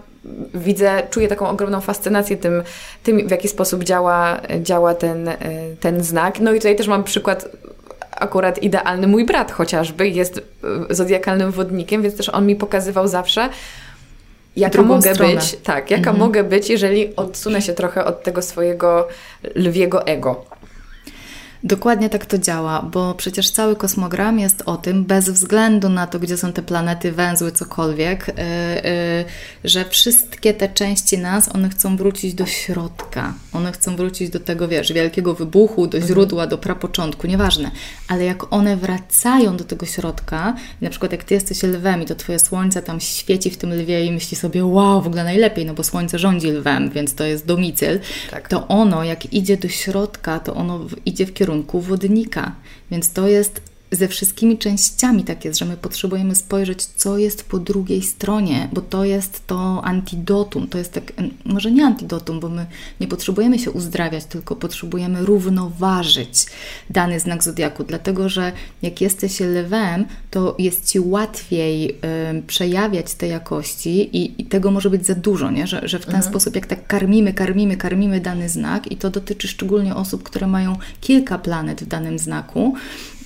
widzę, 0.53 1.03
czuję 1.09 1.27
taką 1.27 1.49
ogromną 1.49 1.81
fascynację 1.81 2.37
tym, 2.37 2.63
tym 3.03 3.27
w 3.27 3.31
jaki 3.31 3.47
sposób 3.47 3.83
działa, 3.83 4.41
działa 4.61 4.95
ten, 4.95 5.29
ten 5.79 6.03
znak. 6.03 6.39
No 6.39 6.53
i 6.53 6.57
tutaj 6.57 6.75
też 6.75 6.87
mam 6.87 7.03
przykład 7.03 7.49
akurat 8.11 8.63
idealny. 8.63 9.07
Mój 9.07 9.25
brat 9.25 9.51
chociażby 9.51 10.07
jest 10.07 10.41
e, 10.89 10.95
zodiakalnym 10.95 11.51
wodnikiem, 11.51 12.01
więc 12.01 12.17
też 12.17 12.29
on 12.29 12.47
mi 12.47 12.55
pokazywał 12.55 13.07
zawsze, 13.07 13.49
jaka 14.55 14.73
Drugą 14.73 14.95
mogę 14.95 15.13
stronę. 15.13 15.35
być, 15.35 15.57
tak, 15.63 15.91
jaka 15.91 16.09
mhm. 16.09 16.17
mogę 16.17 16.43
być, 16.43 16.69
jeżeli 16.69 17.15
odsunę 17.15 17.61
się 17.61 17.73
trochę 17.73 18.05
od 18.05 18.23
tego 18.23 18.41
swojego 18.41 19.07
lwiego 19.55 20.07
ego. 20.07 20.45
Dokładnie 21.65 22.09
tak 22.09 22.25
to 22.25 22.37
działa, 22.37 22.81
bo 22.81 23.13
przecież 23.13 23.51
cały 23.51 23.75
kosmogram 23.75 24.39
jest 24.39 24.63
o 24.65 24.77
tym, 24.77 25.05
bez 25.05 25.29
względu 25.29 25.89
na 25.89 26.07
to, 26.07 26.19
gdzie 26.19 26.37
są 26.37 26.53
te 26.53 26.61
planety, 26.61 27.11
węzły, 27.11 27.51
cokolwiek, 27.51 28.27
yy, 28.27 28.33
yy, 28.91 29.25
że 29.63 29.85
wszystkie 29.85 30.53
te 30.53 30.69
części 30.69 31.17
nas, 31.17 31.55
one 31.55 31.69
chcą 31.69 31.97
wrócić 31.97 32.33
do 32.33 32.45
środka. 32.45 33.33
One 33.53 33.71
chcą 33.71 33.95
wrócić 33.95 34.29
do 34.29 34.39
tego, 34.39 34.67
wiesz, 34.67 34.93
wielkiego 34.93 35.33
wybuchu, 35.33 35.87
do 35.87 35.97
mhm. 35.97 36.07
źródła, 36.07 36.47
do 36.47 36.57
prapoczątku, 36.57 37.27
nieważne. 37.27 37.71
Ale 38.07 38.25
jak 38.25 38.53
one 38.53 38.77
wracają 38.77 39.57
do 39.57 39.63
tego 39.63 39.85
środka, 39.85 40.55
na 40.81 40.89
przykład 40.89 41.11
jak 41.11 41.23
Ty 41.23 41.33
jesteś 41.33 41.63
lwem 41.63 42.01
i 42.01 42.05
to 42.05 42.15
Twoje 42.15 42.39
słońce 42.39 42.81
tam 42.81 42.99
świeci 42.99 43.49
w 43.49 43.57
tym 43.57 43.73
lwie 43.73 44.05
i 44.05 44.11
myśli 44.11 44.37
sobie, 44.37 44.65
wow, 44.65 45.01
w 45.01 45.07
ogóle 45.07 45.23
najlepiej, 45.23 45.65
no 45.65 45.73
bo 45.73 45.83
słońce 45.83 46.19
rządzi 46.19 46.47
lwem, 46.47 46.89
więc 46.89 47.15
to 47.15 47.23
jest 47.23 47.45
domicyl, 47.45 47.99
tak. 48.31 48.47
to 48.47 48.67
ono, 48.67 49.03
jak 49.03 49.33
idzie 49.33 49.57
do 49.57 49.67
środka, 49.67 50.39
to 50.39 50.55
ono 50.55 50.79
idzie 51.05 51.25
w 51.25 51.33
kierunku 51.33 51.52
kierunku 51.53 51.81
wodnika. 51.81 52.51
Więc 52.91 53.13
to 53.13 53.27
jest 53.27 53.61
ze 53.95 54.07
wszystkimi 54.07 54.57
częściami 54.57 55.23
tak 55.23 55.45
jest, 55.45 55.59
że 55.59 55.65
my 55.65 55.77
potrzebujemy 55.77 56.35
spojrzeć, 56.35 56.85
co 56.85 57.17
jest 57.17 57.43
po 57.43 57.59
drugiej 57.59 58.01
stronie, 58.01 58.69
bo 58.73 58.81
to 58.81 59.05
jest 59.05 59.47
to 59.47 59.81
antidotum, 59.83 60.67
to 60.67 60.77
jest 60.77 60.93
tak, 60.93 61.03
może 61.45 61.71
nie 61.71 61.85
antidotum, 61.85 62.39
bo 62.39 62.49
my 62.49 62.65
nie 62.99 63.07
potrzebujemy 63.07 63.59
się 63.59 63.71
uzdrawiać, 63.71 64.25
tylko 64.25 64.55
potrzebujemy 64.55 65.25
równoważyć 65.25 66.45
dany 66.89 67.19
znak 67.19 67.43
zodiaku, 67.43 67.83
dlatego 67.83 68.29
że 68.29 68.51
jak 68.81 69.01
jesteś 69.01 69.39
lwem, 69.39 70.05
to 70.31 70.55
jest 70.59 70.91
ci 70.91 70.99
łatwiej 70.99 71.89
y, 71.89 71.95
przejawiać 72.47 73.13
te 73.13 73.27
jakości 73.27 74.17
i, 74.17 74.41
i, 74.41 74.45
tego 74.45 74.71
może 74.71 74.89
być 74.89 75.05
za 75.05 75.15
dużo, 75.15 75.51
nie? 75.51 75.67
Że, 75.67 75.87
że 75.87 75.99
w 75.99 76.05
ten 76.05 76.15
mhm. 76.15 76.31
sposób, 76.31 76.55
jak 76.55 76.67
tak 76.67 76.87
karmimy, 76.87 77.33
karmimy, 77.33 77.77
karmimy 77.77 78.21
dany 78.21 78.49
znak, 78.49 78.91
i 78.91 78.97
to 78.97 79.09
dotyczy 79.09 79.47
szczególnie 79.47 79.95
osób, 79.95 80.23
które 80.23 80.47
mają 80.47 80.77
kilka 81.01 81.37
planet 81.37 81.83
w 81.83 81.87
danym 81.87 82.19
znaku, 82.19 82.75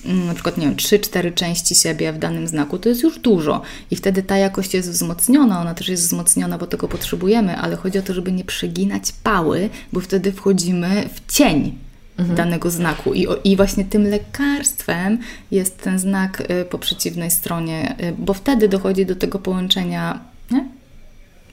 na 0.04 0.34
przykład, 0.34 0.58
nie 0.58 0.66
wiem, 0.66 0.76
3-4 0.76 1.34
części 1.34 1.74
siebie 1.74 2.12
w 2.12 2.18
danym 2.18 2.48
znaku, 2.48 2.78
to 2.78 2.88
jest 2.88 3.02
już 3.02 3.18
dużo. 3.18 3.62
I 3.90 3.96
wtedy 3.96 4.22
ta 4.22 4.36
jakość 4.36 4.74
jest 4.74 4.90
wzmocniona, 4.90 5.60
ona 5.60 5.74
też 5.74 5.88
jest 5.88 6.02
wzmocniona, 6.02 6.58
bo 6.58 6.66
tego 6.66 6.88
potrzebujemy, 6.88 7.56
ale 7.56 7.76
chodzi 7.76 7.98
o 7.98 8.02
to, 8.02 8.14
żeby 8.14 8.32
nie 8.32 8.44
przeginać 8.44 9.12
pały, 9.22 9.70
bo 9.92 10.00
wtedy 10.00 10.32
wchodzimy 10.32 11.08
w 11.14 11.32
cień 11.32 11.78
mhm. 12.18 12.36
danego 12.36 12.70
znaku. 12.70 13.14
I, 13.14 13.26
I 13.44 13.56
właśnie 13.56 13.84
tym 13.84 14.10
lekarstwem 14.10 15.18
jest 15.50 15.82
ten 15.82 15.98
znak 15.98 16.40
y, 16.40 16.64
po 16.64 16.78
przeciwnej 16.78 17.30
stronie, 17.30 17.96
y, 18.00 18.14
bo 18.18 18.34
wtedy 18.34 18.68
dochodzi 18.68 19.06
do 19.06 19.16
tego 19.16 19.38
połączenia 19.38 20.20
nie? 20.50 20.68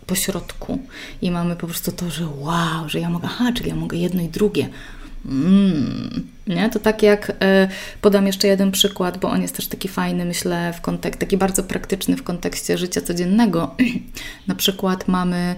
po 0.08 0.16
środku 0.16 0.80
i 1.22 1.32
mamy 1.32 1.56
po 1.56 1.68
prostu 1.68 1.92
to, 1.92 2.10
że 2.10 2.28
wow, 2.28 2.90
że 2.90 3.00
ja 3.00 3.10
mogę, 3.10 3.28
aha, 3.32 3.52
czyli 3.56 3.70
ja 3.70 3.76
mogę 3.76 3.98
jedno 3.98 4.22
i 4.22 4.30
drugie. 4.30 4.70
Mm, 5.30 6.28
nie? 6.48 6.70
To 6.70 6.80
tak 6.80 7.04
jak 7.04 7.30
y, 7.30 7.34
podam 8.02 8.28
jeszcze 8.28 8.48
jeden 8.48 8.72
przykład, 8.72 9.18
bo 9.18 9.30
on 9.30 9.42
jest 9.42 9.56
też 9.56 9.68
taki 9.68 9.88
fajny, 9.88 10.26
myślę, 10.26 10.74
w 10.74 10.82
kontekście, 10.82 11.20
taki 11.20 11.38
bardzo 11.38 11.64
praktyczny 11.64 12.18
w 12.18 12.24
kontekście 12.24 12.78
życia 12.78 13.02
codziennego. 13.02 13.76
Na 14.48 14.56
przykład 14.56 15.08
mamy 15.08 15.56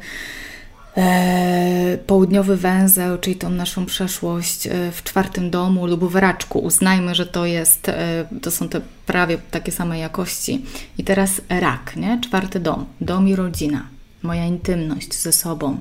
e, 0.98 1.98
południowy 2.08 2.58
węzeł, 2.58 3.18
czyli 3.18 3.36
tą 3.36 3.50
naszą 3.50 3.86
przeszłość 3.86 4.68
e, 4.68 4.92
w 4.92 5.04
czwartym 5.04 5.50
domu 5.50 5.88
lub 5.88 6.12
w 6.12 6.16
raczku. 6.16 6.60
Uznajmy, 6.60 7.16
że 7.16 7.26
to 7.26 7.46
jest, 7.46 7.90
e, 7.90 8.26
to 8.42 8.52
są 8.52 8.70
te 8.70 8.82
prawie 9.06 9.38
takie 9.52 9.72
same 9.72 10.00
jakości. 10.00 10.66
I 10.98 11.04
teraz 11.04 11.42
rak, 11.50 11.96
nie? 11.96 12.22
Czwarty 12.22 12.60
dom, 12.60 12.86
dom 13.02 13.28
i 13.28 13.36
rodzina 13.36 13.97
moja 14.24 14.46
intymność 14.46 15.22
ze 15.22 15.32
sobą. 15.32 15.78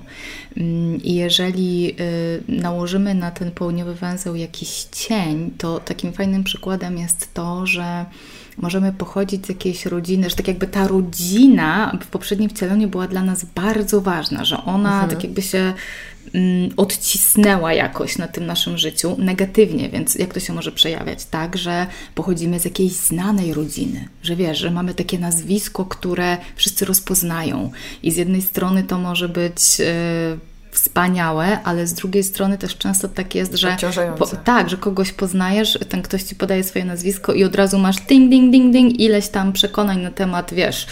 Mm, 0.57 1.03
I 1.03 1.15
jeżeli 1.15 1.95
y, 2.01 2.43
nałożymy 2.49 3.15
na 3.15 3.31
ten 3.31 3.51
południowy 3.51 3.95
węzeł 3.95 4.37
jakiś 4.37 4.85
cień, 4.93 5.51
to 5.59 5.81
takim 5.81 6.13
fajnym 6.13 6.45
przykładem 6.45 6.99
jest 6.99 7.35
to, 7.35 7.67
że 7.67 8.05
możemy 8.57 8.93
pochodzić 8.93 9.47
z 9.47 9.49
jakiejś 9.49 9.87
rodziny, 9.87 10.31
że 10.31 10.37
tak 10.37 10.49
jakby 10.49 10.67
ta 10.67 10.89
rodzina 10.89 11.99
w 12.03 12.07
poprzednim 12.07 12.51
wcieleniu 12.51 12.89
była 12.89 13.09
dla 13.09 13.23
nas 13.23 13.45
bardzo 13.45 14.01
ważna, 14.01 14.45
że 14.45 14.65
ona 14.65 14.93
mhm. 14.93 15.11
tak 15.11 15.25
jakby 15.25 15.43
się 15.43 15.75
odcisnęła 16.77 17.73
jakoś 17.73 18.19
na 18.19 18.29
tym 18.29 18.47
naszym 18.47 18.79
życiu 18.79 19.17
negatywnie, 19.19 19.89
więc 19.89 20.15
jak 20.15 20.35
to 20.35 20.41
się 20.41 20.53
może 20.53 20.73
przejawiać? 20.73 21.25
Tak, 21.25 21.57
że 21.57 21.87
pochodzimy 22.15 22.61
z 22.61 22.65
jakiejś 22.65 22.93
znanej 22.93 23.55
rodziny, 23.55 24.09
że 24.23 24.37
wiesz, 24.37 24.59
że 24.59 24.71
mamy 24.71 24.95
takie 24.95 25.19
nazwisko, 25.19 25.85
które 25.85 26.37
wszyscy 26.57 26.85
rozpoznają 26.85 27.71
i 28.03 28.11
z 28.11 28.17
jednej 28.17 28.43
strony 28.43 28.85
to 28.85 28.99
może 28.99 29.29
być... 29.29 29.79
Yy, 29.79 29.87
wspaniałe, 30.71 31.63
ale 31.63 31.87
z 31.87 31.95
drugiej 31.95 32.25
strony 32.25 32.59
też 32.59 32.77
często 32.77 33.09
tak 33.09 33.35
jest, 33.35 33.55
że 33.55 33.77
po, 34.19 34.27
tak, 34.27 34.71
że 34.71 34.77
kogoś 34.77 35.13
poznajesz, 35.13 35.79
ten 35.89 36.03
ktoś 36.03 36.23
ci 36.23 36.35
podaje 36.35 36.65
swoje 36.65 36.85
nazwisko 36.85 37.33
i 37.33 37.45
od 37.45 37.55
razu 37.55 37.79
masz 37.79 37.97
ding, 37.97 38.31
ding, 38.31 38.53
ding, 38.53 38.73
ding, 38.73 39.01
ileś 39.01 39.29
tam 39.29 39.53
przekonań 39.53 40.03
na 40.03 40.11
temat, 40.11 40.55
wiesz, 40.55 40.87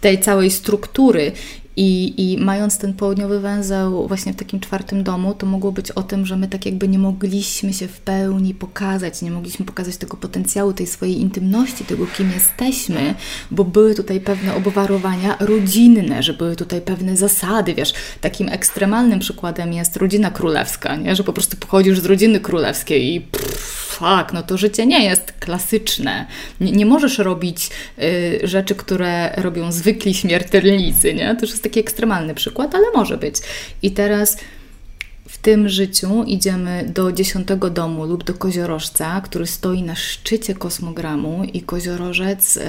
tej 0.00 0.20
całej 0.20 0.50
struktury 0.50 1.32
i, 1.76 2.14
I 2.16 2.38
mając 2.38 2.78
ten 2.78 2.94
południowy 2.94 3.40
węzeł 3.40 4.08
właśnie 4.08 4.32
w 4.32 4.36
takim 4.36 4.60
czwartym 4.60 5.04
domu, 5.04 5.34
to 5.34 5.46
mogło 5.46 5.72
być 5.72 5.90
o 5.90 6.02
tym, 6.02 6.26
że 6.26 6.36
my 6.36 6.48
tak 6.48 6.66
jakby 6.66 6.88
nie 6.88 6.98
mogliśmy 6.98 7.72
się 7.72 7.88
w 7.88 8.00
pełni 8.00 8.54
pokazać, 8.54 9.22
nie 9.22 9.30
mogliśmy 9.30 9.66
pokazać 9.66 9.96
tego 9.96 10.16
potencjału, 10.16 10.72
tej 10.72 10.86
swojej 10.86 11.20
intymności, 11.20 11.84
tego 11.84 12.06
kim 12.06 12.30
jesteśmy, 12.30 13.14
bo 13.50 13.64
były 13.64 13.94
tutaj 13.94 14.20
pewne 14.20 14.54
obwarowania 14.54 15.36
rodzinne, 15.40 16.22
że 16.22 16.34
były 16.34 16.56
tutaj 16.56 16.80
pewne 16.80 17.16
zasady, 17.16 17.74
wiesz, 17.74 17.92
takim 18.20 18.48
ekstremalnym 18.48 19.18
przykładem 19.18 19.72
jest 19.72 19.96
rodzina 19.96 20.30
królewska, 20.30 20.96
nie? 20.96 21.16
że 21.16 21.24
po 21.24 21.32
prostu 21.32 21.56
pochodzisz 21.56 22.00
z 22.00 22.04
rodziny 22.04 22.40
królewskiej 22.40 23.14
i 23.14 23.20
pff, 23.20 23.89
fuck, 24.00 24.32
no 24.32 24.42
to 24.42 24.56
życie 24.56 24.86
nie 24.86 25.04
jest 25.04 25.32
klasyczne. 25.32 26.26
Nie, 26.60 26.72
nie 26.72 26.86
możesz 26.86 27.18
robić 27.18 27.70
y, 27.98 28.40
rzeczy, 28.42 28.74
które 28.74 29.34
robią 29.36 29.72
zwykli 29.72 30.14
śmiertelnicy, 30.14 31.14
nie? 31.14 31.34
To 31.34 31.40
już 31.40 31.50
jest 31.50 31.62
taki 31.62 31.80
ekstremalny 31.80 32.34
przykład, 32.34 32.74
ale 32.74 32.84
może 32.94 33.16
być. 33.16 33.36
I 33.82 33.90
teraz 33.90 34.36
tym 35.42 35.68
życiu 35.68 36.24
idziemy 36.24 36.90
do 36.94 37.12
dziesiątego 37.12 37.70
domu 37.70 38.06
lub 38.06 38.24
do 38.24 38.34
koziorożca, 38.34 39.20
który 39.20 39.46
stoi 39.46 39.82
na 39.82 39.94
szczycie 39.94 40.54
kosmogramu 40.54 41.44
i 41.44 41.62
koziorożec 41.62 42.56
y, 42.56 42.60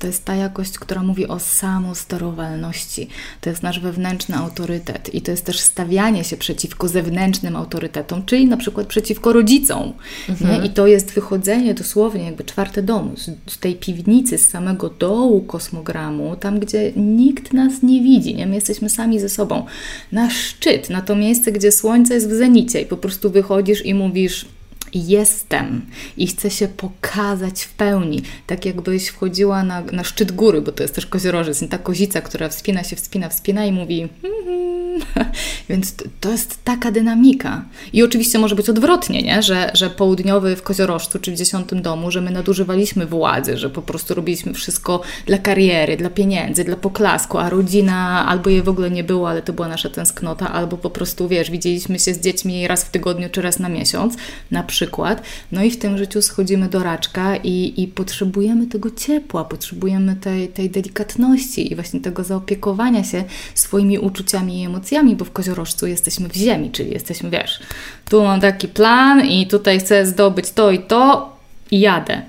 to 0.00 0.06
jest 0.06 0.24
ta 0.24 0.34
jakość, 0.34 0.78
która 0.78 1.02
mówi 1.02 1.28
o 1.28 1.38
samosterowalności. 1.38 3.08
To 3.40 3.50
jest 3.50 3.62
nasz 3.62 3.80
wewnętrzny 3.80 4.36
autorytet 4.36 5.14
i 5.14 5.22
to 5.22 5.30
jest 5.30 5.44
też 5.44 5.58
stawianie 5.58 6.24
się 6.24 6.36
przeciwko 6.36 6.88
zewnętrznym 6.88 7.56
autorytetom, 7.56 8.24
czyli 8.24 8.46
na 8.46 8.56
przykład 8.56 8.86
przeciwko 8.86 9.32
rodzicom. 9.32 9.92
Mhm. 10.28 10.64
I 10.64 10.70
to 10.70 10.86
jest 10.86 11.12
wychodzenie 11.12 11.74
dosłownie 11.74 12.24
jakby 12.24 12.44
czwarte 12.44 12.82
dom, 12.82 13.14
z, 13.16 13.52
z, 13.52 13.58
tej 13.58 13.74
piwnicy, 13.74 14.38
z 14.38 14.48
samego 14.48 14.90
dołu 14.90 15.40
kosmogramu, 15.40 16.36
tam 16.36 16.58
gdzie 16.60 16.92
nikt 16.96 17.52
nas 17.52 17.82
nie 17.82 18.02
widzi, 18.02 18.34
nie? 18.34 18.46
my 18.46 18.54
jesteśmy 18.54 18.90
sami 18.90 19.20
ze 19.20 19.28
sobą, 19.28 19.66
na 20.12 20.30
szczyt, 20.30 20.90
na 20.90 21.02
to 21.02 21.16
miejsce, 21.16 21.52
gdzie 21.52 21.72
słońce 21.72 22.13
jest 22.14 22.28
w 22.28 22.32
zenicie 22.32 22.80
i 22.80 22.86
po 22.86 22.96
prostu 22.96 23.30
wychodzisz 23.30 23.86
i 23.86 23.94
mówisz 23.94 24.46
jestem 24.94 25.86
i 26.16 26.26
chcę 26.26 26.50
się 26.50 26.68
pokazać 26.68 27.62
w 27.62 27.72
pełni, 27.72 28.22
tak 28.46 28.66
jakbyś 28.66 29.08
wchodziła 29.08 29.62
na, 29.62 29.80
na 29.80 30.04
szczyt 30.04 30.32
góry, 30.32 30.60
bo 30.62 30.72
to 30.72 30.82
jest 30.82 30.94
też 30.94 31.06
koziorożec, 31.06 31.62
nie 31.62 31.68
ta 31.68 31.78
kozica, 31.78 32.20
która 32.20 32.48
wspina 32.48 32.84
się, 32.84 32.96
wspina, 32.96 33.28
wspina 33.28 33.64
i 33.66 33.72
mówi 33.72 34.08
mm-hmm. 34.22 34.74
więc 35.68 35.94
to 36.20 36.30
jest 36.30 36.64
taka 36.64 36.90
dynamika. 36.90 37.64
I 37.92 38.02
oczywiście 38.02 38.38
może 38.38 38.54
być 38.54 38.68
odwrotnie, 38.68 39.22
nie? 39.22 39.42
Że, 39.42 39.70
że 39.74 39.90
południowy 39.90 40.56
w 40.56 40.62
koziorożcu 40.62 41.18
czy 41.18 41.32
w 41.32 41.34
dziesiątym 41.34 41.82
domu, 41.82 42.10
że 42.10 42.20
my 42.20 42.30
nadużywaliśmy 42.30 43.06
władzy, 43.06 43.56
że 43.56 43.70
po 43.70 43.82
prostu 43.82 44.14
robiliśmy 44.14 44.54
wszystko 44.54 45.00
dla 45.26 45.38
kariery, 45.38 45.96
dla 45.96 46.10
pieniędzy, 46.10 46.64
dla 46.64 46.76
poklasku, 46.76 47.38
a 47.38 47.50
rodzina 47.50 48.26
albo 48.28 48.50
jej 48.50 48.62
w 48.62 48.68
ogóle 48.68 48.90
nie 48.90 49.04
było, 49.04 49.30
ale 49.30 49.42
to 49.42 49.52
była 49.52 49.68
nasza 49.68 49.90
tęsknota, 49.90 50.52
albo 50.52 50.76
po 50.76 50.90
prostu, 50.90 51.28
wiesz, 51.28 51.50
widzieliśmy 51.50 51.98
się 51.98 52.14
z 52.14 52.20
dziećmi 52.20 52.68
raz 52.68 52.84
w 52.84 52.90
tygodniu 52.90 53.28
czy 53.30 53.42
raz 53.42 53.58
na 53.58 53.68
miesiąc, 53.68 54.16
na 54.50 54.62
przykład 54.62 54.83
przykład. 54.84 55.22
No 55.52 55.62
i 55.62 55.70
w 55.70 55.78
tym 55.78 55.98
życiu 55.98 56.22
schodzimy 56.22 56.68
do 56.68 56.82
raczka 56.82 57.36
i, 57.36 57.82
i 57.82 57.88
potrzebujemy 57.88 58.66
tego 58.66 58.90
ciepła, 58.90 59.44
potrzebujemy 59.44 60.16
tej, 60.16 60.48
tej 60.48 60.70
delikatności 60.70 61.72
i 61.72 61.74
właśnie 61.74 62.00
tego 62.00 62.24
zaopiekowania 62.24 63.04
się 63.04 63.24
swoimi 63.54 63.98
uczuciami 63.98 64.62
i 64.62 64.64
emocjami, 64.64 65.16
bo 65.16 65.24
w 65.24 65.30
koziorożcu 65.30 65.86
jesteśmy 65.86 66.28
w 66.28 66.34
ziemi, 66.34 66.70
czyli 66.70 66.90
jesteśmy, 66.90 67.30
wiesz, 67.30 67.60
tu 68.08 68.24
mam 68.24 68.40
taki 68.40 68.68
plan 68.68 69.26
i 69.26 69.46
tutaj 69.46 69.80
chcę 69.80 70.06
zdobyć 70.06 70.50
to 70.50 70.70
i 70.70 70.78
to 70.78 71.32
i 71.70 71.80
jadę. 71.80 72.22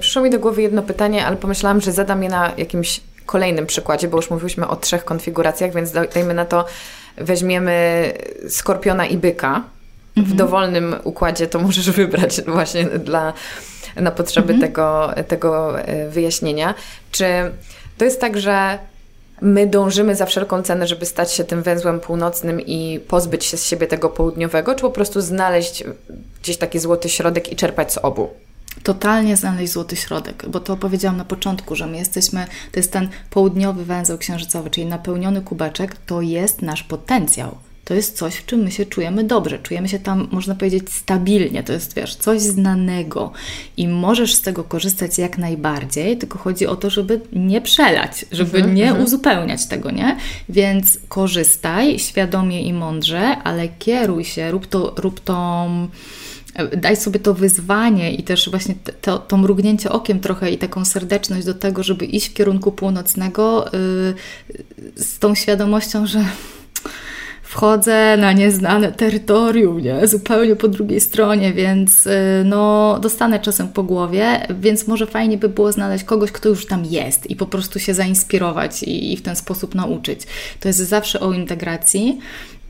Przyszło 0.00 0.22
mi 0.22 0.30
do 0.30 0.38
głowy 0.38 0.62
jedno 0.62 0.82
pytanie, 0.82 1.26
ale 1.26 1.36
pomyślałam, 1.36 1.80
że 1.80 1.92
zadam 1.92 2.22
je 2.22 2.28
na 2.28 2.52
jakimś 2.56 3.00
kolejnym 3.26 3.66
przykładzie, 3.66 4.08
bo 4.08 4.16
już 4.16 4.30
mówiłyśmy 4.30 4.68
o 4.68 4.76
trzech 4.76 5.04
konfiguracjach, 5.04 5.74
więc 5.74 5.92
dajmy 6.14 6.34
na 6.34 6.44
to, 6.44 6.64
weźmiemy 7.16 8.12
skorpiona 8.48 9.06
i 9.06 9.16
byka 9.16 9.77
w 10.22 10.30
mhm. 10.30 10.36
dowolnym 10.36 10.94
układzie 11.04 11.46
to 11.46 11.58
możesz 11.58 11.90
wybrać 11.90 12.42
właśnie 12.46 12.84
dla, 12.84 13.32
na 13.96 14.10
potrzeby 14.10 14.52
mhm. 14.52 14.60
tego, 14.72 15.10
tego 15.28 15.80
e, 15.80 16.08
wyjaśnienia. 16.08 16.74
Czy 17.10 17.24
to 17.98 18.04
jest 18.04 18.20
tak, 18.20 18.40
że 18.40 18.78
my 19.40 19.66
dążymy 19.66 20.14
za 20.14 20.26
wszelką 20.26 20.62
cenę, 20.62 20.86
żeby 20.86 21.06
stać 21.06 21.32
się 21.32 21.44
tym 21.44 21.62
węzłem 21.62 22.00
północnym 22.00 22.60
i 22.60 23.00
pozbyć 23.08 23.44
się 23.44 23.56
z 23.56 23.64
siebie 23.64 23.86
tego 23.86 24.08
południowego, 24.08 24.74
czy 24.74 24.80
po 24.80 24.90
prostu 24.90 25.20
znaleźć 25.20 25.84
gdzieś 26.42 26.56
taki 26.56 26.78
złoty 26.78 27.08
środek 27.08 27.52
i 27.52 27.56
czerpać 27.56 27.92
z 27.92 27.98
obu? 27.98 28.30
totalnie 28.82 29.36
znaleźć 29.36 29.72
złoty 29.72 29.96
środek, 29.96 30.48
bo 30.48 30.60
to 30.60 30.76
powiedziałam 30.76 31.16
na 31.16 31.24
początku, 31.24 31.76
że 31.76 31.86
my 31.86 31.96
jesteśmy, 31.96 32.46
to 32.72 32.80
jest 32.80 32.92
ten 32.92 33.08
południowy 33.30 33.84
węzeł 33.84 34.18
księżycowy, 34.18 34.70
czyli 34.70 34.86
napełniony 34.86 35.42
kubeczek, 35.42 35.96
to 36.06 36.20
jest 36.20 36.62
nasz 36.62 36.82
potencjał 36.82 37.58
to 37.88 37.94
jest 37.94 38.16
coś, 38.16 38.34
w 38.34 38.46
czym 38.46 38.60
my 38.60 38.70
się 38.70 38.86
czujemy 38.86 39.24
dobrze, 39.24 39.58
czujemy 39.58 39.88
się 39.88 39.98
tam, 39.98 40.28
można 40.30 40.54
powiedzieć, 40.54 40.92
stabilnie, 40.92 41.62
to 41.62 41.72
jest, 41.72 41.94
wiesz, 41.94 42.14
coś 42.14 42.40
znanego 42.40 43.32
i 43.76 43.88
możesz 43.88 44.34
z 44.34 44.42
tego 44.42 44.64
korzystać 44.64 45.18
jak 45.18 45.38
najbardziej, 45.38 46.18
tylko 46.18 46.38
chodzi 46.38 46.66
o 46.66 46.76
to, 46.76 46.90
żeby 46.90 47.20
nie 47.32 47.60
przelać, 47.60 48.26
żeby 48.32 48.56
mhm, 48.56 48.74
nie 48.74 48.88
mhm. 48.88 49.04
uzupełniać 49.04 49.66
tego, 49.66 49.90
nie? 49.90 50.16
Więc 50.48 50.98
korzystaj 51.08 51.98
świadomie 51.98 52.62
i 52.62 52.72
mądrze, 52.72 53.36
ale 53.44 53.68
kieruj 53.68 54.24
się, 54.24 54.50
rób 54.50 54.66
to, 54.66 54.94
rób 54.96 55.20
to 55.20 55.66
daj 56.76 56.96
sobie 56.96 57.20
to 57.20 57.34
wyzwanie 57.34 58.12
i 58.14 58.22
też 58.22 58.50
właśnie 58.50 58.74
to, 59.00 59.18
to 59.18 59.36
mrugnięcie 59.36 59.90
okiem 59.90 60.20
trochę 60.20 60.50
i 60.50 60.58
taką 60.58 60.84
serdeczność 60.84 61.46
do 61.46 61.54
tego, 61.54 61.82
żeby 61.82 62.04
iść 62.04 62.28
w 62.28 62.34
kierunku 62.34 62.72
północnego 62.72 63.70
yy, 63.72 65.04
z 65.04 65.18
tą 65.18 65.34
świadomością, 65.34 66.06
że 66.06 66.24
wchodzę 67.48 68.16
na 68.16 68.32
nieznane 68.32 68.92
terytorium, 68.92 69.80
nie? 69.80 70.06
zupełnie 70.06 70.56
po 70.56 70.68
drugiej 70.68 71.00
stronie, 71.00 71.52
więc 71.52 72.06
y, 72.06 72.10
no, 72.44 72.98
dostanę 73.02 73.40
czasem 73.40 73.68
po 73.68 73.82
głowie, 73.82 74.46
więc 74.60 74.86
może 74.86 75.06
fajnie 75.06 75.38
by 75.38 75.48
było 75.48 75.72
znaleźć 75.72 76.04
kogoś, 76.04 76.32
kto 76.32 76.48
już 76.48 76.66
tam 76.66 76.84
jest 76.84 77.30
i 77.30 77.36
po 77.36 77.46
prostu 77.46 77.78
się 77.78 77.94
zainspirować 77.94 78.82
i, 78.82 79.12
i 79.12 79.16
w 79.16 79.22
ten 79.22 79.36
sposób 79.36 79.74
nauczyć. 79.74 80.20
To 80.60 80.68
jest 80.68 80.78
zawsze 80.78 81.20
o 81.20 81.32
integracji. 81.32 82.18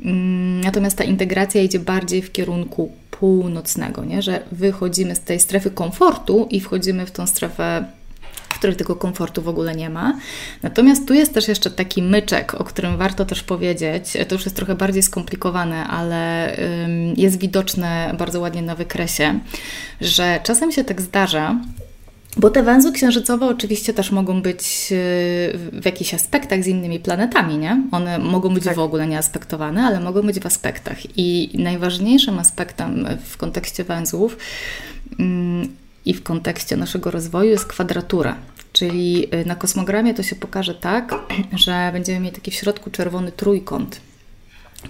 Mm, 0.05 0.61
natomiast 0.61 0.97
ta 0.99 1.05
integracja 1.05 1.63
idzie 1.63 1.79
bardziej 1.79 2.23
w 2.23 2.33
kierunku 2.33 2.93
północnego, 3.11 4.05
nie? 4.05 4.23
że 4.23 4.43
wychodzimy 4.53 5.15
z 5.15 5.21
tej 5.21 5.41
strefy 5.41 5.71
komfortu 5.71 6.47
i 6.51 6.61
wchodzimy 6.61 7.07
w 7.07 7.11
tą 7.11 7.27
strefę 7.27 7.85
w 8.59 8.61
której 8.61 8.77
tego 8.77 8.97
komfortu 8.97 9.43
w 9.43 9.49
ogóle 9.49 9.75
nie 9.75 9.91
ma. 9.91 10.19
Natomiast 10.63 11.09
tu 11.09 11.15
jest 11.15 11.35
też 11.35 11.49
jeszcze 11.49 11.71
taki 11.71 12.03
myczek, 12.03 12.55
o 12.55 12.65
którym 12.65 12.97
warto 12.97 13.25
też 13.25 13.43
powiedzieć. 13.43 14.05
To 14.29 14.35
już 14.35 14.45
jest 14.45 14.57
trochę 14.57 14.75
bardziej 14.75 15.03
skomplikowane, 15.03 15.85
ale 15.85 16.57
jest 17.17 17.39
widoczne 17.39 18.15
bardzo 18.19 18.41
ładnie 18.41 18.63
na 18.63 18.75
wykresie, 18.75 19.41
że 20.01 20.41
czasem 20.43 20.73
się 20.73 20.85
tak 20.85 21.01
zdarza, 21.01 21.57
bo 22.37 22.51
te 22.51 22.63
węzły 22.63 22.93
księżycowe 22.93 23.47
oczywiście 23.47 23.95
też 23.95 24.11
mogą 24.11 24.43
być 24.43 24.89
y, 24.93 25.59
w 25.73 25.85
jakichś 25.85 26.15
aspektach 26.15 26.65
z 26.65 26.67
innymi 26.67 27.01
planetami, 27.01 27.59
nie? 27.59 27.83
One 27.91 28.19
mogą 28.19 28.55
być 28.55 28.65
tak. 28.65 28.77
w 28.77 28.79
ogóle 28.79 29.07
nieaspektowane, 29.07 29.83
ale 29.83 30.01
mogą 30.01 30.23
być 30.23 30.41
w 30.41 30.47
aspektach. 30.47 31.19
I 31.19 31.51
najważniejszym 31.55 32.39
aspektem 32.39 33.07
w 33.25 33.37
kontekście 33.37 33.85
węzłów 33.85 34.37
mm, 35.19 35.69
i 36.09 36.15
w 36.15 36.23
kontekście 36.23 36.77
naszego 36.77 37.11
rozwoju 37.11 37.51
jest 37.51 37.67
kwadratura. 37.67 38.37
Czyli 38.73 39.29
y, 39.35 39.45
na 39.45 39.55
kosmogramie 39.55 40.15
to 40.15 40.23
się 40.23 40.37
pokaże 40.37 40.75
tak, 40.75 41.15
że 41.57 41.91
będziemy 41.93 42.21
mieli 42.21 42.35
taki 42.35 42.51
w 42.51 42.55
środku 42.55 42.91
czerwony 42.91 43.33
trójkąt. 43.33 44.01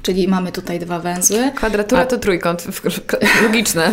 Czyli 0.02 0.28
mamy 0.28 0.52
tutaj 0.52 0.78
dwa 0.78 0.98
węzły. 0.98 1.50
Kwadratura 1.54 2.02
a... 2.02 2.06
to 2.06 2.18
trójkąt, 2.18 2.66
logiczne. 3.42 3.90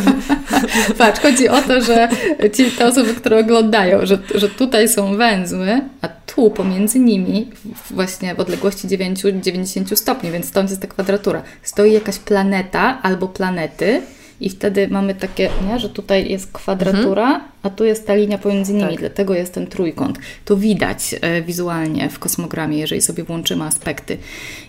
Patrz, 0.98 1.22
chodzi 1.22 1.50
o 1.50 1.62
to, 1.62 1.82
że 1.82 2.10
ci, 2.54 2.72
te 2.72 2.88
osoby, 2.88 3.14
które 3.14 3.40
oglądają, 3.40 4.06
że, 4.06 4.20
że 4.36 4.50
tutaj 4.50 4.90
są 4.90 5.18
węzły, 5.18 5.82
a 6.02 6.08
tu 6.08 6.52
pomiędzy 6.52 7.00
nimi, 7.00 7.52
właśnie 7.92 8.36
w 8.36 8.40
odległości 8.40 8.88
9, 8.88 9.22
90 9.42 10.00
stopni, 10.00 10.32
więc 10.32 10.46
stąd 10.46 10.70
jest 10.70 10.82
ta 10.82 10.88
kwadratura, 10.88 11.44
stoi 11.64 11.92
jakaś 11.92 12.20
planeta 12.20 13.00
albo 13.02 13.28
planety, 13.28 14.02
i 14.42 14.50
wtedy 14.50 14.88
mamy 14.88 15.16
takie, 15.16 15.50
nie, 15.68 15.80
że 15.80 15.90
tutaj 15.90 16.30
jest 16.30 16.52
kwadratura, 16.52 17.26
mhm. 17.26 17.52
a 17.64 17.70
tu 17.70 17.86
jest 17.86 18.08
ta 18.08 18.16
linia 18.16 18.38
pomiędzy 18.38 18.74
nimi, 18.74 18.90
tak. 18.90 19.00
dlatego 19.00 19.34
jest 19.34 19.54
ten 19.54 19.68
trójkąt. 19.68 20.20
To 20.46 20.58
widać 20.58 21.16
e, 21.22 21.42
wizualnie 21.42 22.10
w 22.10 22.20
kosmogramie, 22.20 22.78
jeżeli 22.78 23.02
sobie 23.02 23.24
włączymy 23.24 23.64
aspekty. 23.64 24.18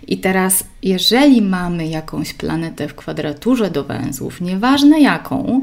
I 0.06 0.18
teraz, 0.18 0.64
jeżeli 0.82 1.42
mamy 1.42 1.86
jakąś 1.86 2.34
planetę 2.34 2.88
w 2.88 2.94
kwadraturze 2.94 3.70
do 3.70 3.84
węzłów, 3.84 4.40
nieważne 4.40 5.00
jaką, 5.00 5.62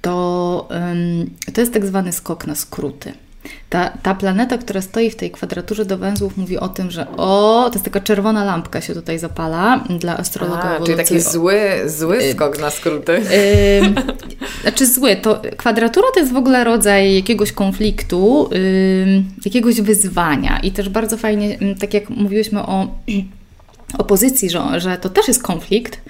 to, 0.00 0.68
to 1.54 1.60
jest 1.60 1.72
tak 1.72 1.86
zwany 1.86 2.12
skok 2.12 2.46
na 2.46 2.54
skróty. 2.54 3.12
Ta, 3.70 3.90
ta 4.02 4.14
planeta, 4.14 4.58
która 4.58 4.80
stoi 4.80 5.10
w 5.10 5.16
tej 5.16 5.30
kwadraturze 5.30 5.84
do 5.84 5.98
węzłów, 5.98 6.36
mówi 6.36 6.58
o 6.58 6.68
tym, 6.68 6.90
że 6.90 7.06
o, 7.16 7.64
to 7.68 7.72
jest 7.74 7.84
taka 7.84 8.00
czerwona 8.00 8.44
lampka 8.44 8.80
się 8.80 8.94
tutaj 8.94 9.18
zapala 9.18 9.84
dla 10.00 10.18
astrologa. 10.18 10.62
A, 10.62 10.84
czyli 10.84 10.96
taki 10.96 11.20
zły, 11.20 11.60
zły 11.86 12.18
y, 12.18 12.32
skok 12.32 12.58
na 12.60 12.70
skróty. 12.70 13.12
Yy, 13.12 13.94
znaczy 14.62 14.86
zły, 14.86 15.16
to 15.16 15.42
kwadratura 15.56 16.06
to 16.14 16.20
jest 16.20 16.32
w 16.32 16.36
ogóle 16.36 16.64
rodzaj 16.64 17.14
jakiegoś 17.14 17.52
konfliktu, 17.52 18.50
yy, 18.52 19.22
jakiegoś 19.44 19.80
wyzwania 19.80 20.60
i 20.62 20.70
też 20.70 20.88
bardzo 20.88 21.16
fajnie, 21.16 21.58
tak 21.80 21.94
jak 21.94 22.10
mówiłyśmy 22.10 22.62
o 22.62 22.88
opozycji, 23.98 24.50
że, 24.50 24.80
że 24.80 24.96
to 24.96 25.08
też 25.08 25.28
jest 25.28 25.42
konflikt, 25.42 26.00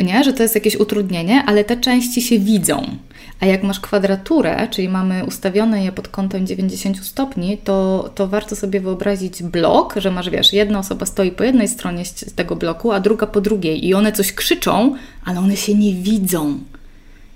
nie? 0.00 0.24
że 0.24 0.32
to 0.32 0.42
jest 0.42 0.54
jakieś 0.54 0.76
utrudnienie, 0.76 1.44
ale 1.46 1.64
te 1.64 1.76
części 1.76 2.22
się 2.22 2.38
widzą. 2.38 2.96
A 3.40 3.46
jak 3.46 3.62
masz 3.62 3.80
kwadraturę, 3.80 4.68
czyli 4.70 4.88
mamy 4.88 5.24
ustawione 5.24 5.84
je 5.84 5.92
pod 5.92 6.08
kątem 6.08 6.46
90 6.46 7.04
stopni, 7.04 7.58
to, 7.58 8.10
to 8.14 8.28
warto 8.28 8.56
sobie 8.56 8.80
wyobrazić 8.80 9.42
blok, 9.42 9.94
że 9.96 10.10
masz, 10.10 10.30
wiesz, 10.30 10.52
jedna 10.52 10.78
osoba 10.78 11.06
stoi 11.06 11.30
po 11.30 11.44
jednej 11.44 11.68
stronie 11.68 12.02
tego 12.36 12.56
bloku, 12.56 12.92
a 12.92 13.00
druga 13.00 13.26
po 13.26 13.40
drugiej 13.40 13.86
i 13.86 13.94
one 13.94 14.12
coś 14.12 14.32
krzyczą, 14.32 14.96
ale 15.24 15.38
one 15.38 15.56
się 15.56 15.74
nie 15.74 15.94
widzą. 15.94 16.58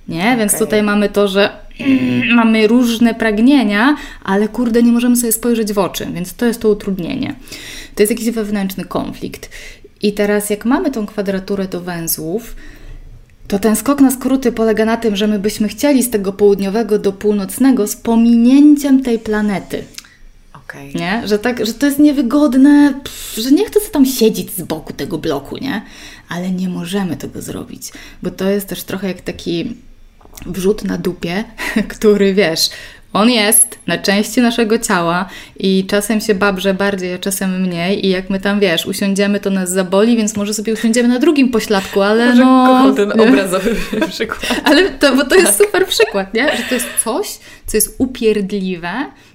Nie? 0.09 0.21
Okay. 0.21 0.37
Więc 0.37 0.59
tutaj 0.59 0.83
mamy 0.83 1.09
to, 1.09 1.29
że 1.29 1.51
mamy 2.37 2.67
różne 2.67 3.15
pragnienia, 3.15 3.97
ale 4.25 4.49
kurde, 4.49 4.83
nie 4.83 4.93
możemy 4.93 5.17
sobie 5.17 5.33
spojrzeć 5.33 5.73
w 5.73 5.79
oczy, 5.79 6.07
więc 6.15 6.35
to 6.35 6.47
jest 6.47 6.61
to 6.61 6.69
utrudnienie. 6.69 7.35
To 7.95 8.03
jest 8.03 8.11
jakiś 8.11 8.31
wewnętrzny 8.31 8.85
konflikt. 8.85 9.51
I 10.03 10.13
teraz, 10.13 10.51
jak 10.51 10.65
mamy 10.65 10.91
tą 10.91 11.07
kwadraturę 11.07 11.69
do 11.69 11.81
węzłów, 11.81 12.57
to 13.49 13.59
ten 13.59 13.77
skok 13.77 14.01
na 14.01 14.11
skróty 14.11 14.53
polega 14.53 14.85
na 14.85 14.97
tym, 14.97 15.17
że 15.17 15.27
my 15.27 15.39
byśmy 15.39 15.69
chcieli 15.69 16.03
z 16.03 16.11
tego 16.11 16.33
południowego 16.33 16.99
do 16.99 17.13
północnego 17.13 17.87
z 17.87 17.97
pominięciem 17.97 19.03
tej 19.03 19.19
planety. 19.19 19.85
Okay. 20.65 20.95
Nie? 20.95 21.29
Że, 21.29 21.39
tak, 21.39 21.67
że 21.67 21.75
to 21.75 21.87
jest 21.87 21.99
niewygodne, 21.99 22.95
pff, 23.05 23.35
że 23.37 23.51
nie 23.51 23.67
chcę 23.67 23.81
sobie 23.81 23.93
tam 23.93 24.07
siedzieć 24.07 24.51
z 24.51 24.63
boku 24.63 24.93
tego 24.93 25.19
bloku, 25.19 25.57
nie? 25.57 25.83
Ale 26.29 26.51
nie 26.51 26.69
możemy 26.69 27.17
tego 27.17 27.43
zrobić, 27.43 27.93
bo 28.23 28.31
to 28.31 28.51
jest 28.51 28.69
też 28.69 28.85
trochę 28.85 29.09
jak 29.09 29.21
taki 29.21 29.77
wrzut 30.47 30.85
na 30.85 30.99
dupie, 30.99 31.45
który 31.95 32.35
wiesz, 32.35 32.71
on 33.15 33.31
jest 33.31 33.79
na 33.87 33.99
części 33.99 34.41
naszego 34.41 34.79
ciała 34.79 35.29
i 35.59 35.85
czasem 35.87 36.21
się 36.21 36.35
babrze 36.35 36.75
bardziej, 36.75 37.15
a 37.15 37.19
czasem 37.19 37.61
mniej 37.61 38.07
i 38.07 38.09
jak 38.09 38.31
my 38.31 38.41
tam, 38.41 38.61
wiesz, 38.61 38.87
usiądziemy, 38.87 39.41
to 39.41 39.51
nas 39.51 39.71
zaboli, 39.71 40.17
więc 40.17 40.37
może 40.37 40.55
sobie 40.55 40.73
usiądziemy 40.73 41.09
na 41.09 41.19
drugim 41.19 41.51
pośladku, 41.51 42.03
ale 42.03 42.27
może 42.27 42.45
no... 42.45 42.67
Kocham 42.67 42.95
ten 42.95 43.21
obrazowy 43.21 43.77
przykład. 44.11 44.61
Ale 44.65 44.91
to, 44.91 45.17
bo 45.17 45.25
to 45.25 45.35
jest 45.35 45.59
tak. 45.59 45.67
super 45.67 45.87
przykład, 45.87 46.35
nie? 46.35 46.57
Że 46.57 46.63
to 46.69 46.75
jest 46.75 46.87
coś, 47.05 47.39
co 47.67 47.77
jest 47.77 47.95
upierdliwe 47.99 48.93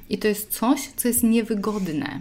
i 0.09 0.17
to 0.17 0.27
jest 0.27 0.59
coś, 0.59 0.80
co 0.95 1.07
jest 1.07 1.23
niewygodne. 1.23 2.19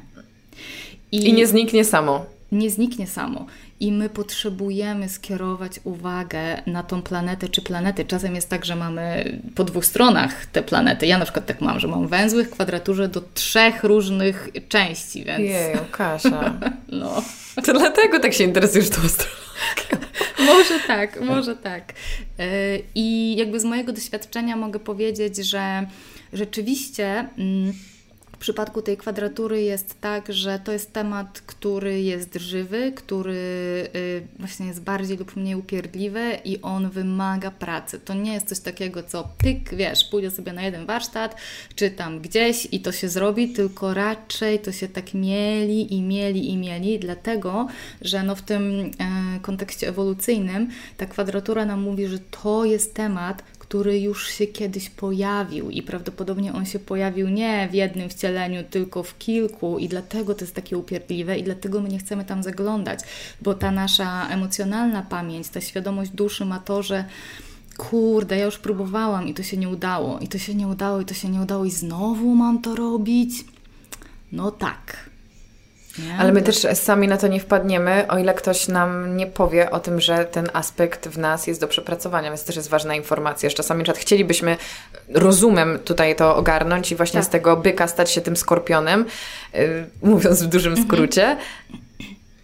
I, 1.12 1.28
I 1.28 1.32
nie 1.32 1.46
zniknie 1.46 1.84
samo. 1.84 2.26
Nie 2.52 2.70
zniknie 2.70 3.06
samo 3.06 3.46
i 3.81 3.93
my 3.93 4.09
potrzebujemy 4.09 5.09
skierować 5.09 5.81
uwagę 5.85 6.62
na 6.66 6.83
tą 6.83 7.03
planetę 7.03 7.49
czy 7.49 7.62
planety. 7.62 8.05
Czasem 8.05 8.35
jest 8.35 8.49
tak, 8.49 8.64
że 8.64 8.76
mamy 8.76 9.33
po 9.55 9.64
dwóch 9.64 9.87
stronach 9.87 10.47
te 10.47 10.62
planety. 10.62 11.07
Ja 11.07 11.18
na 11.18 11.24
przykład 11.24 11.47
tak 11.47 11.61
mam, 11.61 11.81
że 11.81 11.89
mam 11.89 12.09
węzły 12.09 12.45
w 12.45 12.51
kwadraturze 12.51 13.09
do 13.09 13.22
trzech 13.35 13.85
różnych 13.85 14.49
części, 14.68 15.24
więc... 15.24 15.41
Jej, 15.41 15.76
Kasia. 15.91 16.61
no. 16.89 17.22
To 17.64 17.72
dlatego 17.72 18.20
tak 18.20 18.35
się 18.35 18.45
interesujesz 18.45 18.91
tą 18.91 19.03
astrologią. 19.03 20.07
może 20.47 20.81
tak, 20.87 21.20
może 21.20 21.57
tak. 21.57 21.93
E, 22.39 22.45
I 22.95 23.37
jakby 23.37 23.61
z 23.61 23.64
mojego 23.64 23.93
doświadczenia 23.93 24.57
mogę 24.57 24.79
powiedzieć, 24.79 25.37
że 25.37 25.87
rzeczywiście... 26.33 27.29
Mm, 27.39 27.72
w 28.39 28.41
przypadku 28.41 28.82
tej 28.82 28.97
kwadratury 28.97 29.62
jest 29.62 30.01
tak, 30.01 30.32
że 30.32 30.59
to 30.59 30.72
jest 30.72 30.93
temat, 30.93 31.41
który 31.47 32.03
jest 32.03 32.34
żywy, 32.34 32.93
który 32.93 33.32
y, 33.95 34.26
właśnie 34.39 34.66
jest 34.66 34.82
bardziej 34.82 35.16
lub 35.16 35.36
mniej 35.36 35.55
upierdliwy 35.55 36.39
i 36.45 36.62
on 36.62 36.91
wymaga 36.91 37.51
pracy. 37.51 38.01
To 38.01 38.14
nie 38.14 38.32
jest 38.32 38.49
coś 38.49 38.61
takiego, 38.61 39.03
co 39.03 39.28
pyk, 39.39 39.74
wiesz, 39.74 40.05
pójdę 40.05 40.30
sobie 40.30 40.53
na 40.53 40.62
jeden 40.62 40.86
warsztat, 40.86 41.36
czy 41.74 41.91
tam 41.91 42.20
gdzieś 42.20 42.68
i 42.72 42.80
to 42.80 42.93
się 42.93 43.09
zrobi, 43.09 43.49
tylko 43.53 43.95
raczej 43.95 44.59
to 44.59 44.72
się 44.72 44.89
tak 44.89 45.14
mieli 45.14 45.95
i 45.95 46.03
mieli 46.03 46.51
i 46.51 46.57
mieli, 46.57 46.99
dlatego, 46.99 47.68
że 48.03 48.22
no 48.22 48.34
w 48.34 48.43
tym 48.43 48.91
e, 48.99 49.41
kontekście 49.41 49.89
ewolucyjnym 49.89 50.70
ta 50.97 51.07
kwadratura 51.07 51.64
nam 51.64 51.82
mówi, 51.82 52.07
że 52.07 52.18
to 52.18 52.64
jest 52.64 52.95
temat, 52.95 53.43
który 53.68 54.00
już 54.00 54.28
się 54.28 54.46
kiedyś 54.46 54.90
pojawił 54.90 55.70
i 55.70 55.82
prawdopodobnie 55.82 56.52
on 56.52 56.66
się 56.66 56.78
pojawił 56.78 57.28
nie 57.28 57.68
w 57.70 57.74
jednym 57.74 58.08
wcieleniu, 58.08 58.64
tylko 58.70 59.02
w 59.02 59.18
kilku 59.18 59.78
i 59.78 59.88
dlatego 59.88 60.34
to 60.34 60.40
jest 60.40 60.54
takie 60.54 60.78
upierdliwe 60.78 61.38
i 61.38 61.42
dlatego 61.42 61.80
my 61.80 61.88
nie 61.88 61.98
chcemy 61.98 62.24
tam 62.24 62.42
zaglądać, 62.42 63.00
bo 63.42 63.54
ta 63.54 63.70
nasza 63.70 64.28
emocjonalna 64.28 65.02
pamięć, 65.02 65.48
ta 65.48 65.60
świadomość 65.60 66.10
duszy 66.10 66.44
ma 66.44 66.58
to, 66.58 66.82
że 66.82 67.04
kurde, 67.76 68.38
ja 68.38 68.44
już 68.44 68.58
próbowałam 68.58 69.28
i 69.28 69.34
to 69.34 69.42
się 69.42 69.56
nie 69.56 69.68
udało, 69.68 70.18
i 70.18 70.28
to 70.28 70.38
się 70.38 70.54
nie 70.54 70.68
udało, 70.68 71.00
i 71.00 71.04
to 71.04 71.14
się 71.14 71.28
nie 71.28 71.40
udało, 71.40 71.64
i 71.64 71.70
znowu 71.70 72.34
mam 72.34 72.62
to 72.62 72.76
robić. 72.76 73.44
No 74.32 74.50
tak. 74.50 75.07
Nie? 76.07 76.16
Ale 76.18 76.32
my 76.32 76.42
też 76.42 76.66
sami 76.74 77.09
na 77.09 77.16
to 77.16 77.28
nie 77.28 77.40
wpadniemy, 77.40 78.09
o 78.09 78.18
ile 78.18 78.34
ktoś 78.34 78.68
nam 78.68 79.16
nie 79.16 79.26
powie 79.26 79.70
o 79.70 79.80
tym, 79.80 80.01
że 80.01 80.24
ten 80.24 80.49
aspekt 80.53 81.09
w 81.09 81.18
nas 81.18 81.46
jest 81.46 81.61
do 81.61 81.68
przepracowania, 81.68 82.30
więc 82.30 82.44
też 82.44 82.57
jest 82.57 82.68
ważna 82.68 82.94
informacja, 82.94 83.51
że 83.51 83.57
czasami 83.57 83.84
czat 83.84 83.99
chcielibyśmy 83.99 84.57
rozumem 85.14 85.78
tutaj 85.78 86.16
to 86.16 86.36
ogarnąć 86.36 86.92
i 86.92 86.96
właśnie 86.96 87.20
tak. 87.20 87.26
z 87.26 87.28
tego 87.28 87.57
byka 87.57 87.88
stać 87.88 88.11
się 88.11 88.20
tym 88.20 88.36
skorpionem, 88.36 89.05
yy, 89.55 89.61
mówiąc 90.03 90.42
w 90.42 90.46
dużym 90.46 90.72
mhm. 90.72 90.88
skrócie. 90.88 91.36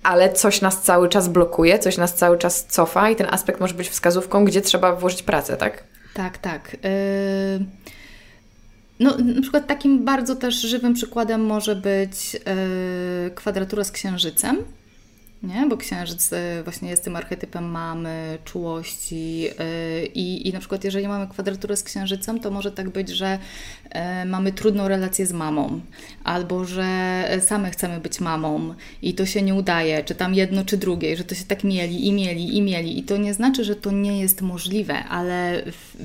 ale 0.03 0.33
coś 0.33 0.61
nas 0.61 0.83
cały 0.83 1.09
czas 1.09 1.29
blokuje, 1.29 1.79
coś 1.79 1.97
nas 1.97 2.15
cały 2.15 2.39
czas 2.39 2.67
cofa 2.67 3.11
i 3.11 3.17
ten 3.17 3.27
aspekt 3.31 3.61
może 3.61 3.75
być 3.75 3.89
wskazówką, 3.89 4.45
gdzie 4.45 4.61
trzeba 4.61 4.97
włożyć 4.97 5.23
pracę, 5.23 5.57
tak? 5.57 5.85
Tak, 6.15 6.39
tak. 6.39 6.77
Yy... 6.83 7.94
No, 9.01 9.17
na 9.19 9.43
przykład 9.43 9.67
takim 9.67 10.05
bardzo 10.05 10.37
też 10.37 10.55
żywym 10.55 10.95
przykładem 10.95 11.47
może 11.47 11.77
być 11.77 12.35
yy, 12.35 13.31
kwadratura 13.35 13.85
z 13.85 13.91
księżycem 13.91 14.57
nie? 15.45 15.67
Bo 15.69 15.77
księżyc 15.77 16.33
y, 16.33 16.37
właśnie 16.65 16.91
jest 16.91 17.05
tym 17.05 17.17
archetypem 17.17 17.65
mamy, 17.65 18.39
czułości 18.45 19.49
y, 20.03 20.07
i, 20.07 20.49
i 20.49 20.53
na 20.53 20.59
przykład 20.59 20.85
jeżeli 20.85 21.09
mamy 21.09 21.29
kwadraturę 21.29 21.77
z 21.77 21.83
księżycem, 21.83 22.41
to 22.41 22.51
może 22.51 22.73
tak 22.73 22.91
być, 22.91 23.09
że 23.09 23.39
mamy 24.27 24.53
trudną 24.53 24.89
relację 24.89 25.27
z 25.27 25.33
mamą, 25.33 25.81
albo 26.25 26.65
że 26.65 27.25
same 27.41 27.71
chcemy 27.71 28.01
być 28.01 28.21
mamą 28.21 28.75
i 29.03 29.15
to 29.15 29.27
się 29.27 29.43
nie 29.43 29.55
udaje, 29.55 30.05
czy 30.05 30.15
tam 30.15 30.35
jedno, 30.35 30.65
czy 30.65 30.77
drugie, 30.77 31.17
że 31.17 31.25
to 31.25 31.35
się 31.35 31.45
tak 31.45 31.65
mieli 31.65 32.07
i 32.07 32.13
mieli 32.13 32.57
i 32.57 32.63
mieli 32.63 32.99
i 32.99 33.03
to 33.03 33.17
nie 33.17 33.35
znaczy, 33.35 33.65
że 33.65 33.77
to 33.77 33.91
nie 33.91 34.21
jest 34.21 34.43
możliwe, 34.43 35.05
ale 35.05 35.63
w, 35.73 35.97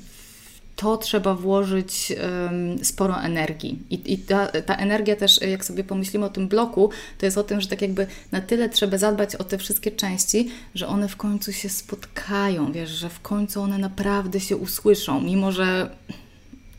to 0.79 0.97
trzeba 0.97 1.35
włożyć 1.35 2.13
um, 2.21 2.85
sporo 2.85 3.21
energii. 3.21 3.79
I, 3.89 4.13
i 4.13 4.17
ta, 4.17 4.47
ta, 4.47 4.75
energia 4.75 5.15
też, 5.15 5.41
jak 5.41 5.65
sobie 5.65 5.83
pomyślimy 5.83 6.25
o 6.25 6.29
tym 6.29 6.47
bloku, 6.47 6.89
to 7.17 7.25
jest 7.25 7.37
o 7.37 7.43
tym, 7.43 7.61
że 7.61 7.67
tak 7.67 7.81
jakby 7.81 8.07
na 8.31 8.41
tyle 8.41 8.69
trzeba 8.69 8.97
zadbać 8.97 9.35
o 9.35 9.43
te 9.43 9.57
wszystkie 9.57 9.91
części, 9.91 10.51
że 10.75 10.87
one 10.87 11.07
w 11.07 11.15
końcu 11.15 11.53
się 11.53 11.69
spotkają, 11.69 12.71
wiesz, 12.71 12.89
że 12.89 13.09
w 13.09 13.19
końcu 13.21 13.61
one 13.61 13.77
naprawdę 13.77 14.39
się 14.39 14.57
usłyszą, 14.57 15.21
mimo 15.21 15.51
że 15.51 15.89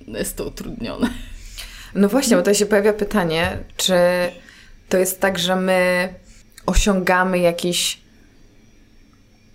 jest 0.07 0.37
to 0.37 0.45
utrudnione. 0.45 1.11
No 1.95 2.09
właśnie, 2.09 2.37
bo 2.37 2.43
tutaj 2.43 2.55
się 2.55 2.67
pojawia 2.67 2.93
pytanie, 2.93 3.59
czy 3.77 3.95
to 4.89 4.99
jest 4.99 5.21
tak, 5.21 5.39
że 5.39 5.57
my 5.57 6.09
osiągamy 6.67 7.39
jakiś, 7.39 8.01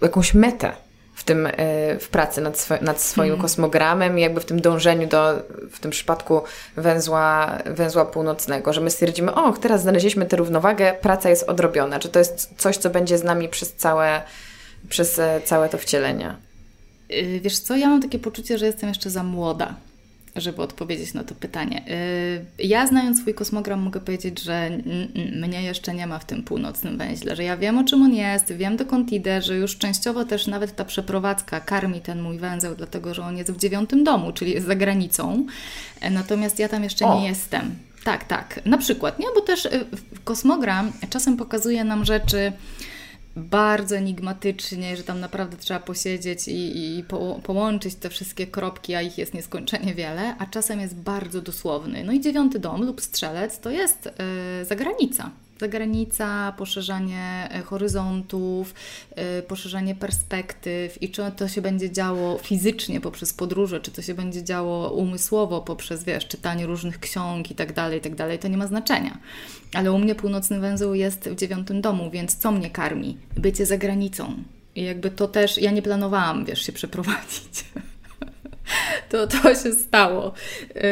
jakąś 0.01 0.33
metę, 0.33 0.84
w 1.15 1.23
tym, 1.23 1.47
e, 1.47 1.51
w 1.99 2.09
pracy 2.09 2.41
nad, 2.41 2.59
swo 2.59 2.75
nad 2.81 3.01
swoim 3.01 3.31
mm. 3.31 3.41
kosmogramem 3.41 4.19
i 4.19 4.21
jakby 4.21 4.41
w 4.41 4.45
tym 4.45 4.61
dążeniu 4.61 5.07
do, 5.07 5.33
w 5.71 5.79
tym 5.79 5.91
przypadku 5.91 6.41
węzła, 6.75 7.57
węzła 7.65 8.05
północnego, 8.05 8.73
że 8.73 8.81
my 8.81 8.91
stwierdzimy, 8.91 9.33
o, 9.33 9.53
teraz 9.53 9.81
znaleźliśmy 9.81 10.25
tę 10.25 10.37
równowagę, 10.37 10.93
praca 11.01 11.29
jest 11.29 11.49
odrobiona. 11.49 11.99
Czy 11.99 12.09
to 12.09 12.19
jest 12.19 12.53
coś, 12.57 12.77
co 12.77 12.89
będzie 12.89 13.17
z 13.17 13.23
nami 13.23 13.49
przez 13.49 13.73
całe, 13.73 14.21
przez 14.89 15.19
e, 15.19 15.41
całe 15.45 15.69
to 15.69 15.77
wcielenie? 15.77 16.35
Y, 17.11 17.39
wiesz 17.43 17.59
co, 17.59 17.75
ja 17.75 17.87
mam 17.89 18.01
takie 18.01 18.19
poczucie, 18.19 18.57
że 18.57 18.65
jestem 18.65 18.89
jeszcze 18.89 19.09
za 19.09 19.23
młoda 19.23 19.73
żeby 20.35 20.61
odpowiedzieć 20.61 21.13
na 21.13 21.23
to 21.23 21.35
pytanie. 21.35 21.83
Y, 22.59 22.65
ja 22.67 22.87
znając 22.87 23.21
swój 23.21 23.33
kosmogram 23.33 23.79
mogę 23.79 23.99
powiedzieć, 23.99 24.41
że 24.41 24.69
mnie 25.41 25.63
jeszcze 25.63 25.93
nie 25.93 26.07
ma 26.07 26.19
w 26.19 26.25
tym 26.25 26.43
północnym 26.43 26.97
węźle, 26.97 27.35
że 27.35 27.43
ja 27.43 27.57
wiem 27.57 27.77
o 27.77 27.83
czym 27.83 28.01
on 28.01 28.13
jest, 28.13 28.53
wiem 28.53 28.77
dokąd 28.77 29.13
idę, 29.13 29.41
że 29.41 29.55
już 29.55 29.77
częściowo 29.77 30.25
też 30.25 30.47
nawet 30.47 30.75
ta 30.75 30.85
przeprowadzka 30.85 31.59
karmi 31.59 32.01
ten 32.01 32.21
mój 32.21 32.37
węzeł, 32.37 32.75
dlatego 32.75 33.13
że 33.13 33.23
on 33.23 33.37
jest 33.37 33.51
w 33.51 33.57
dziewiątym 33.57 34.03
domu, 34.03 34.31
czyli 34.31 34.51
jest 34.51 34.67
za 34.67 34.75
granicą, 34.75 35.45
e, 36.01 36.09
natomiast 36.09 36.59
ja 36.59 36.69
tam 36.69 36.83
jeszcze 36.83 37.05
o. 37.05 37.19
nie 37.19 37.27
jestem. 37.27 37.75
Tak, 38.03 38.23
tak. 38.23 38.59
Na 38.65 38.77
przykład, 38.77 39.19
nie? 39.19 39.25
Bo 39.35 39.41
też 39.41 39.65
y, 39.65 39.85
kosmogram 40.23 40.91
czasem 41.09 41.37
pokazuje 41.37 41.83
nam 41.83 42.05
rzeczy, 42.05 42.51
bardzo 43.35 43.95
enigmatycznie, 43.95 44.97
że 44.97 45.03
tam 45.03 45.19
naprawdę 45.19 45.57
trzeba 45.57 45.79
posiedzieć 45.79 46.47
i, 46.47 46.97
i 46.97 47.03
po, 47.03 47.39
połączyć 47.43 47.95
te 47.95 48.09
wszystkie 48.09 48.47
kropki, 48.47 48.95
a 48.95 49.01
ich 49.01 49.17
jest 49.17 49.33
nieskończenie 49.33 49.93
wiele, 49.93 50.35
a 50.37 50.45
czasem 50.45 50.79
jest 50.79 50.95
bardzo 50.95 51.41
dosłowny. 51.41 52.03
No 52.03 52.11
i 52.11 52.21
dziewiąty 52.21 52.59
dom 52.59 52.83
lub 52.83 53.01
strzelec 53.01 53.59
to 53.59 53.69
jest 53.69 54.05
yy, 54.59 54.65
zagranica 54.65 55.31
zagranica, 55.59 56.53
poszerzanie 56.57 57.47
e, 57.51 57.61
horyzontów, 57.61 58.73
e, 59.15 59.41
poszerzanie 59.41 59.95
perspektyw 59.95 61.03
i 61.03 61.09
czy 61.09 61.21
to 61.37 61.47
się 61.47 61.61
będzie 61.61 61.91
działo 61.91 62.37
fizycznie 62.37 63.01
poprzez 63.01 63.33
podróże, 63.33 63.79
czy 63.79 63.91
to 63.91 64.01
się 64.01 64.13
będzie 64.13 64.43
działo 64.43 64.89
umysłowo 64.89 65.61
poprzez, 65.61 66.03
wiesz, 66.03 66.27
czytanie 66.27 66.65
różnych 66.65 66.99
ksiąg 66.99 67.51
i 67.51 67.55
tak 67.55 67.73
dalej, 67.73 67.99
i 67.99 68.01
tak 68.01 68.15
dalej, 68.15 68.39
to 68.39 68.47
nie 68.47 68.57
ma 68.57 68.67
znaczenia. 68.67 69.17
Ale 69.73 69.91
u 69.91 69.99
mnie 69.99 70.15
północny 70.15 70.59
węzeł 70.59 70.93
jest 70.93 71.29
w 71.29 71.35
dziewiątym 71.35 71.81
domu, 71.81 72.11
więc 72.11 72.35
co 72.35 72.51
mnie 72.51 72.69
karmi? 72.69 73.17
Bycie 73.37 73.65
za 73.65 73.77
granicą. 73.77 74.33
I 74.75 74.83
jakby 74.83 75.11
to 75.11 75.27
też, 75.27 75.57
ja 75.57 75.71
nie 75.71 75.81
planowałam, 75.81 76.45
wiesz, 76.45 76.61
się 76.61 76.71
przeprowadzić. 76.73 77.65
to, 79.09 79.27
to 79.27 79.55
się 79.55 79.73
stało. 79.73 80.33
E, 80.75 80.87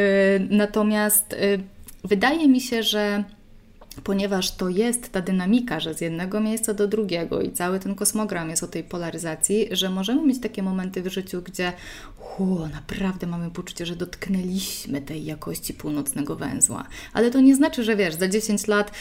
natomiast 0.50 1.36
wydaje 2.04 2.48
mi 2.48 2.62
się, 2.62 2.84
że 2.84 3.24
ponieważ 4.04 4.52
to 4.52 4.70
jest 4.70 5.12
ta 5.12 5.22
dynamika, 5.22 5.80
że 5.80 5.94
z 5.94 6.02
jednego 6.02 6.40
miejsca 6.40 6.74
do 6.74 6.88
drugiego 6.88 7.42
i 7.42 7.52
cały 7.52 7.80
ten 7.80 7.96
kosmogram 7.96 8.50
jest 8.50 8.64
o 8.64 8.68
tej 8.68 8.84
polaryzacji, 8.84 9.68
że 9.72 9.90
możemy 9.90 10.28
mieć 10.28 10.42
takie 10.42 10.64
momenty 10.64 11.02
w 11.02 11.08
życiu, 11.08 11.42
gdzie 11.42 11.74
hu, 12.18 12.68
naprawdę 12.74 13.28
mamy 13.28 13.52
poczucie, 13.52 13.86
że 13.86 13.96
dotknęliśmy 13.96 15.02
tej 15.02 15.26
jakości 15.26 15.74
północnego 15.74 16.36
węzła. 16.36 16.88
Ale 17.14 17.32
to 17.32 17.42
nie 17.42 17.56
znaczy, 17.56 17.84
że 17.84 17.96
wiesz, 17.96 18.16
za 18.16 18.28
10 18.28 18.68
lat 18.68 18.92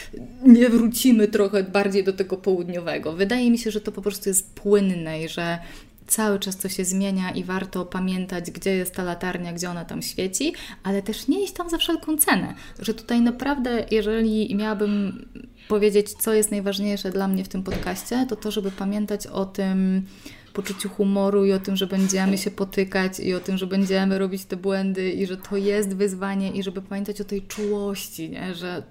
nie 0.45 0.69
wrócimy 0.69 1.27
trochę 1.27 1.63
bardziej 1.63 2.03
do 2.03 2.13
tego 2.13 2.37
południowego. 2.37 3.13
Wydaje 3.13 3.51
mi 3.51 3.57
się, 3.57 3.71
że 3.71 3.81
to 3.81 3.91
po 3.91 4.01
prostu 4.01 4.29
jest 4.29 4.53
płynne 4.53 5.23
i 5.23 5.29
że 5.29 5.59
cały 6.07 6.39
czas 6.39 6.57
to 6.57 6.69
się 6.69 6.85
zmienia 6.85 7.31
i 7.31 7.43
warto 7.43 7.85
pamiętać, 7.85 8.51
gdzie 8.51 8.75
jest 8.75 8.95
ta 8.95 9.03
latarnia, 9.03 9.53
gdzie 9.53 9.69
ona 9.69 9.85
tam 9.85 10.01
świeci, 10.01 10.53
ale 10.83 11.01
też 11.01 11.27
nie 11.27 11.43
iść 11.43 11.53
tam 11.53 11.69
za 11.69 11.77
wszelką 11.77 12.17
cenę. 12.17 12.53
Że 12.79 12.93
tutaj 12.93 13.21
naprawdę, 13.21 13.85
jeżeli 13.91 14.55
miałabym 14.55 15.25
powiedzieć, 15.67 16.13
co 16.13 16.33
jest 16.33 16.51
najważniejsze 16.51 17.11
dla 17.11 17.27
mnie 17.27 17.43
w 17.43 17.47
tym 17.47 17.63
podcaście, 17.63 18.25
to 18.29 18.35
to, 18.35 18.51
żeby 18.51 18.71
pamiętać 18.71 19.27
o 19.27 19.45
tym 19.45 20.05
poczuciu 20.53 20.89
humoru 20.89 21.45
i 21.45 21.51
o 21.51 21.59
tym, 21.59 21.75
że 21.75 21.87
będziemy 21.87 22.37
się 22.37 22.51
potykać 22.51 23.19
i 23.19 23.33
o 23.33 23.39
tym, 23.39 23.57
że 23.57 23.67
będziemy 23.67 24.19
robić 24.19 24.45
te 24.45 24.57
błędy 24.57 25.11
i 25.11 25.25
że 25.25 25.37
to 25.37 25.57
jest 25.57 25.95
wyzwanie 25.95 26.51
i 26.51 26.63
żeby 26.63 26.81
pamiętać 26.81 27.21
o 27.21 27.23
tej 27.23 27.41
czułości, 27.41 28.29
nie? 28.29 28.55
że 28.55 28.83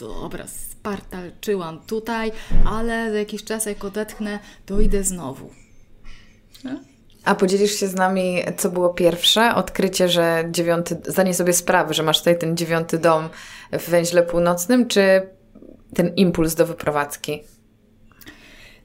dobra, 0.00 0.46
spartalczyłam 0.46 1.80
tutaj, 1.86 2.32
ale 2.64 3.10
za 3.10 3.18
jakiś 3.18 3.44
czas 3.44 3.66
jak 3.66 3.84
odetchnę, 3.84 4.38
to 4.66 4.80
idę 4.80 5.04
znowu. 5.04 5.65
A 7.24 7.34
podzielisz 7.34 7.72
się 7.72 7.88
z 7.88 7.94
nami, 7.94 8.42
co 8.56 8.70
było 8.70 8.88
pierwsze? 8.88 9.54
Odkrycie, 9.54 10.08
że 10.08 10.44
dziewiąty, 10.50 10.96
zdanie 11.06 11.34
sobie 11.34 11.52
sprawy, 11.52 11.94
że 11.94 12.02
masz 12.02 12.18
tutaj 12.18 12.38
ten 12.38 12.56
dziewiąty 12.56 12.98
dom 12.98 13.28
w 13.72 13.90
węźle 13.90 14.22
północnym, 14.22 14.88
czy 14.88 15.28
ten 15.94 16.14
impuls 16.14 16.54
do 16.54 16.66
wyprowadzki? 16.66 17.42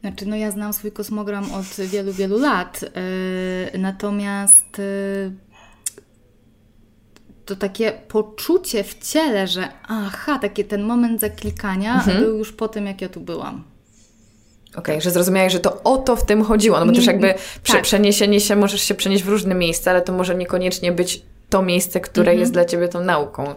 Znaczy, 0.01 0.25
no 0.25 0.35
ja 0.35 0.51
znam 0.51 0.73
swój 0.73 0.91
kosmogram 0.91 1.53
od 1.53 1.85
wielu, 1.85 2.13
wielu 2.13 2.39
lat, 2.39 2.81
yy, 3.73 3.79
natomiast 3.79 4.77
yy, 4.77 5.31
to 7.45 7.55
takie 7.55 7.91
poczucie 8.07 8.83
w 8.83 8.99
ciele, 8.99 9.47
że 9.47 9.69
aha, 9.87 10.39
taki 10.39 10.65
ten 10.65 10.83
moment 10.83 11.21
zaklikania 11.21 11.95
mhm. 11.95 12.23
był 12.23 12.37
już 12.37 12.51
po 12.51 12.67
tym, 12.67 12.85
jak 12.85 13.01
ja 13.01 13.09
tu 13.09 13.21
byłam. 13.21 13.70
Okej, 14.75 14.95
okay, 14.95 15.01
że 15.01 15.11
zrozumiałeś, 15.11 15.53
że 15.53 15.59
to 15.59 15.83
o 15.83 15.97
to 15.97 16.15
w 16.15 16.25
tym 16.25 16.43
chodziło, 16.43 16.79
no 16.79 16.85
bo 16.85 16.91
też 16.91 17.05
jakby 17.05 17.33
tak. 17.67 17.81
przeniesienie 17.81 18.39
się, 18.39 18.55
możesz 18.55 18.81
się 18.81 18.93
przenieść 18.93 19.23
w 19.23 19.29
różne 19.29 19.55
miejsca, 19.55 19.91
ale 19.91 20.01
to 20.01 20.13
może 20.13 20.35
niekoniecznie 20.35 20.91
być 20.91 21.21
to 21.49 21.61
miejsce, 21.61 21.99
które 21.99 22.31
mhm. 22.31 22.39
jest 22.39 22.53
dla 22.53 22.65
Ciebie 22.65 22.87
tą 22.87 23.03
nauką. 23.03 23.55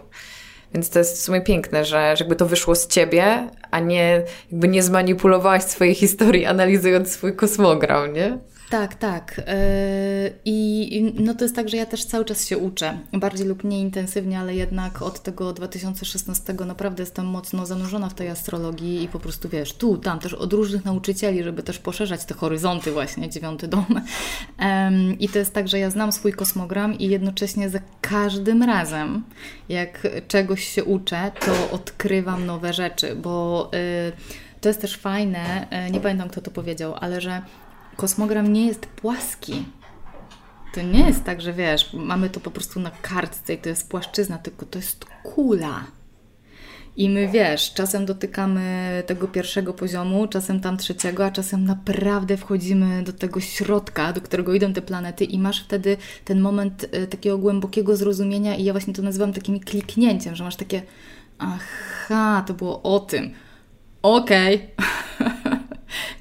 Więc 0.73 0.89
to 0.89 0.99
jest 0.99 1.17
w 1.17 1.21
sumie 1.21 1.41
piękne, 1.41 1.85
że, 1.85 2.17
że 2.17 2.23
jakby 2.23 2.35
to 2.35 2.45
wyszło 2.45 2.75
z 2.75 2.87
Ciebie, 2.87 3.49
a 3.71 3.79
nie 3.79 4.23
jakby 4.51 4.67
nie 4.67 4.83
zmanipulowałaś 4.83 5.63
swojej 5.63 5.95
historii 5.95 6.45
analizując 6.45 7.11
swój 7.11 7.35
kosmogram, 7.35 8.13
nie? 8.13 8.37
Tak, 8.69 8.95
tak. 8.95 9.41
E, 9.47 10.29
I 10.45 11.13
no 11.19 11.33
to 11.35 11.45
jest 11.45 11.55
tak, 11.55 11.69
że 11.69 11.77
ja 11.77 11.85
też 11.85 12.05
cały 12.05 12.25
czas 12.25 12.47
się 12.47 12.57
uczę. 12.57 12.99
Bardziej 13.13 13.47
lub 13.47 13.63
mniej 13.63 13.81
intensywnie, 13.81 14.39
ale 14.39 14.55
jednak 14.55 15.01
od 15.01 15.23
tego 15.23 15.53
2016 15.53 16.53
naprawdę 16.53 17.03
jestem 17.03 17.25
mocno 17.25 17.65
zanurzona 17.65 18.09
w 18.09 18.13
tej 18.13 18.29
astrologii 18.29 19.03
i 19.03 19.07
po 19.07 19.19
prostu 19.19 19.49
wiesz, 19.49 19.73
tu, 19.73 19.97
tam 19.97 20.19
też 20.19 20.33
od 20.33 20.53
różnych 20.53 20.85
nauczycieli, 20.85 21.43
żeby 21.43 21.63
też 21.63 21.79
poszerzać 21.79 22.25
te 22.25 22.33
horyzonty 22.33 22.91
właśnie, 22.91 23.29
dziewiąty 23.29 23.67
dom. 23.67 24.01
I 25.19 25.29
to 25.29 25.39
jest 25.39 25.53
tak, 25.53 25.67
że 25.67 25.79
ja 25.79 25.89
znam 25.89 26.11
swój 26.11 26.33
kosmogram 26.33 26.99
i 26.99 27.07
jednocześnie 27.07 27.69
za 27.69 27.79
każdym 28.01 28.63
razem, 28.63 29.23
jak 29.69 30.07
czegoś 30.27 30.67
się 30.67 30.83
uczę, 30.83 31.31
to 31.45 31.71
odkrywam 31.71 32.45
nowe 32.45 32.73
rzeczy, 32.73 33.15
bo 33.15 33.69
y, 33.73 34.61
to 34.61 34.69
jest 34.69 34.81
też 34.81 34.97
fajne, 34.97 35.67
y, 35.87 35.91
nie 35.91 35.99
pamiętam 35.99 36.29
kto 36.29 36.41
to 36.41 36.51
powiedział, 36.51 36.95
ale 36.99 37.21
że 37.21 37.41
kosmogram 37.95 38.53
nie 38.53 38.67
jest 38.67 38.85
płaski. 38.85 39.65
To 40.73 40.81
nie 40.81 41.07
jest 41.07 41.23
tak, 41.23 41.41
że 41.41 41.53
wiesz, 41.53 41.93
mamy 41.93 42.29
to 42.29 42.39
po 42.39 42.51
prostu 42.51 42.79
na 42.79 42.91
kartce 42.91 43.53
i 43.53 43.57
to 43.57 43.69
jest 43.69 43.89
płaszczyzna, 43.89 44.37
tylko 44.37 44.65
to 44.65 44.79
jest 44.79 45.05
kula. 45.23 45.85
I 46.97 47.09
my 47.09 47.27
wiesz, 47.27 47.73
czasem 47.73 48.05
dotykamy 48.05 49.03
tego 49.05 49.27
pierwszego 49.27 49.73
poziomu, 49.73 50.27
czasem 50.27 50.59
tam 50.59 50.77
trzeciego, 50.77 51.25
a 51.25 51.31
czasem 51.31 51.65
naprawdę 51.65 52.37
wchodzimy 52.37 53.03
do 53.03 53.13
tego 53.13 53.39
środka, 53.39 54.13
do 54.13 54.21
którego 54.21 54.53
idą 54.53 54.73
te 54.73 54.81
planety, 54.81 55.25
i 55.25 55.39
masz 55.39 55.63
wtedy 55.63 55.97
ten 56.25 56.41
moment 56.41 56.85
e, 56.91 57.07
takiego 57.07 57.37
głębokiego 57.37 57.95
zrozumienia, 57.95 58.55
i 58.55 58.63
ja 58.63 58.73
właśnie 58.73 58.93
to 58.93 59.01
nazywam 59.01 59.33
takim 59.33 59.59
kliknięciem, 59.59 60.35
że 60.35 60.43
masz 60.43 60.55
takie, 60.55 60.81
aha, 61.39 62.43
to 62.47 62.53
było 62.53 62.81
o 62.83 62.99
tym. 62.99 63.31
Okej. 64.01 64.55
Okay. 64.55 65.45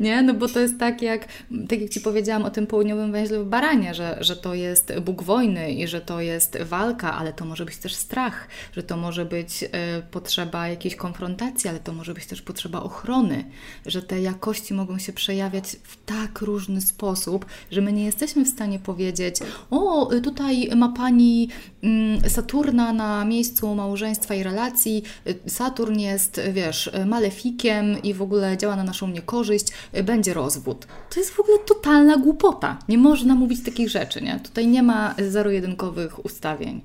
nie? 0.00 0.22
No 0.22 0.34
bo 0.34 0.48
to 0.48 0.60
jest 0.60 0.78
tak 0.78 1.02
jak, 1.02 1.28
tak 1.68 1.80
jak 1.80 1.90
Ci 1.90 2.00
powiedziałam 2.00 2.42
o 2.42 2.50
tym 2.50 2.66
południowym 2.66 3.12
węźle 3.12 3.44
w 3.44 3.46
Baranie, 3.46 3.94
że, 3.94 4.16
że 4.20 4.36
to 4.36 4.54
jest 4.54 4.92
Bóg 5.00 5.22
wojny 5.22 5.72
i 5.72 5.88
że 5.88 6.00
to 6.00 6.20
jest 6.20 6.58
walka, 6.62 7.14
ale 7.14 7.32
to 7.32 7.44
może 7.44 7.64
być 7.64 7.76
też 7.76 7.94
strach, 7.94 8.48
że 8.72 8.82
to 8.82 8.96
może 8.96 9.24
być 9.24 9.62
y, 9.62 9.68
potrzeba 10.10 10.68
jakiejś 10.68 10.96
konfrontacji, 10.96 11.70
ale 11.70 11.80
to 11.80 11.92
może 11.92 12.14
być 12.14 12.26
też 12.26 12.42
potrzeba 12.42 12.82
ochrony, 12.82 13.44
że 13.86 14.02
te 14.02 14.20
jakości 14.20 14.74
mogą 14.74 14.98
się 14.98 15.12
przejawiać 15.12 15.76
w 15.82 16.04
tak 16.04 16.40
różny 16.40 16.80
sposób, 16.80 17.46
że 17.70 17.80
my 17.80 17.92
nie 17.92 18.04
jesteśmy 18.04 18.44
w 18.44 18.48
stanie 18.48 18.78
powiedzieć, 18.78 19.36
o, 19.70 20.10
tutaj 20.22 20.70
ma 20.76 20.88
Pani 20.88 21.48
mm, 21.82 22.30
Saturna 22.30 22.92
na 22.92 23.24
miejscu 23.24 23.74
małżeństwa 23.74 24.34
i 24.34 24.42
relacji, 24.42 25.02
Saturn 25.46 25.98
jest, 25.98 26.40
wiesz, 26.52 26.90
malefikiem 27.06 28.02
i 28.02 28.14
w 28.14 28.22
ogóle 28.22 28.58
działa 28.58 28.76
na 28.76 28.84
naszą 28.84 29.08
niekorzyść, 29.08 29.63
będzie 30.04 30.34
rozwód. 30.34 30.86
To 31.10 31.20
jest 31.20 31.32
w 31.32 31.40
ogóle 31.40 31.58
totalna 31.58 32.16
głupota. 32.16 32.78
Nie 32.88 32.98
można 32.98 33.34
mówić 33.34 33.64
takich 33.64 33.88
rzeczy, 33.88 34.22
nie? 34.22 34.40
Tutaj 34.40 34.66
nie 34.66 34.82
ma 34.82 35.14
zero-jedynkowych 35.28 36.24
ustawień. 36.24 36.80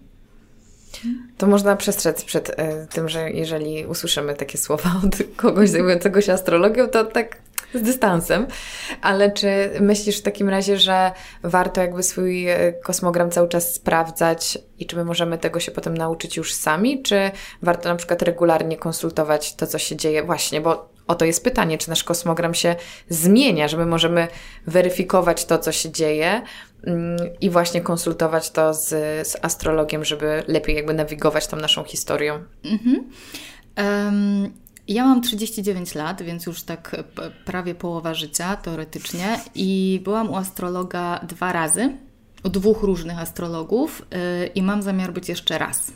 To 1.38 1.48
można 1.48 1.76
przestrzec 1.76 2.24
przed 2.24 2.50
y, 2.50 2.54
tym, 2.90 3.10
że 3.10 3.32
jeżeli 3.32 3.86
usłyszymy 3.86 4.36
takie 4.36 4.58
słowa 4.58 4.92
od 5.06 5.16
kogoś 5.36 5.70
zajmującego 5.70 6.22
się 6.22 6.34
astrologią, 6.34 6.88
to 6.88 7.06
tak 7.06 7.42
z 7.74 7.82
dystansem. 7.82 8.48
Ale 9.02 9.32
czy 9.32 9.70
myślisz 9.80 10.20
w 10.20 10.22
takim 10.22 10.50
razie, 10.50 10.78
że 10.78 11.12
warto 11.44 11.82
jakby 11.82 12.04
swój 12.04 12.48
e, 12.48 12.74
kosmogram 12.74 13.32
cały 13.32 13.48
czas 13.48 13.74
sprawdzać 13.74 14.58
i 14.80 14.86
czy 14.86 14.96
my 14.96 15.06
możemy 15.06 15.38
tego 15.38 15.60
się 15.60 15.72
potem 15.72 15.98
nauczyć 15.98 16.38
już 16.38 16.54
sami, 16.54 17.04
czy 17.04 17.32
warto 17.62 17.90
na 17.90 17.96
przykład 17.96 18.22
regularnie 18.22 18.78
konsultować 18.78 19.56
to, 19.56 19.68
co 19.68 19.78
się 19.78 19.96
dzieje? 19.96 20.24
Właśnie, 20.24 20.62
bo 20.62 20.90
oto 21.10 21.26
jest 21.26 21.44
pytanie, 21.44 21.78
czy 21.78 21.90
nasz 21.90 22.04
kosmogram 22.04 22.54
się 22.54 22.76
zmienia, 23.10 23.68
że 23.68 23.78
my 23.78 23.86
możemy 23.86 24.28
weryfikować 24.68 25.46
to, 25.46 25.58
co 25.58 25.72
się 25.72 25.92
dzieje 25.92 26.42
mm, 26.84 27.18
i 27.42 27.50
właśnie 27.50 27.82
konsultować 27.82 28.52
to 28.52 28.74
z, 28.74 28.88
z 29.28 29.38
astrologiem, 29.42 30.06
żeby 30.06 30.44
lepiej 30.48 30.76
jakby 30.76 30.94
nawigować 30.94 31.48
tą 31.48 31.58
naszą 31.58 31.84
historią. 31.84 32.44
Mhm. 32.64 33.10
Um, 33.78 34.54
ja 34.88 35.06
mam 35.06 35.22
39 35.22 35.96
lat, 35.96 36.22
więc 36.22 36.46
już 36.46 36.64
tak 36.64 37.04
prawie 37.46 37.76
połowa 37.76 38.14
życia 38.14 38.56
teoretycznie 38.56 39.40
i 39.56 40.02
byłam 40.04 40.30
u 40.30 40.36
astrologa 40.36 41.20
dwa 41.28 41.54
razy, 41.54 41.98
u 42.44 42.50
dwóch 42.50 42.84
różnych 42.84 43.20
astrologów 43.20 44.06
yy, 44.12 44.48
i 44.48 44.62
mam 44.64 44.82
zamiar 44.82 45.14
być 45.14 45.30
jeszcze 45.30 45.58
raz. 45.58 45.92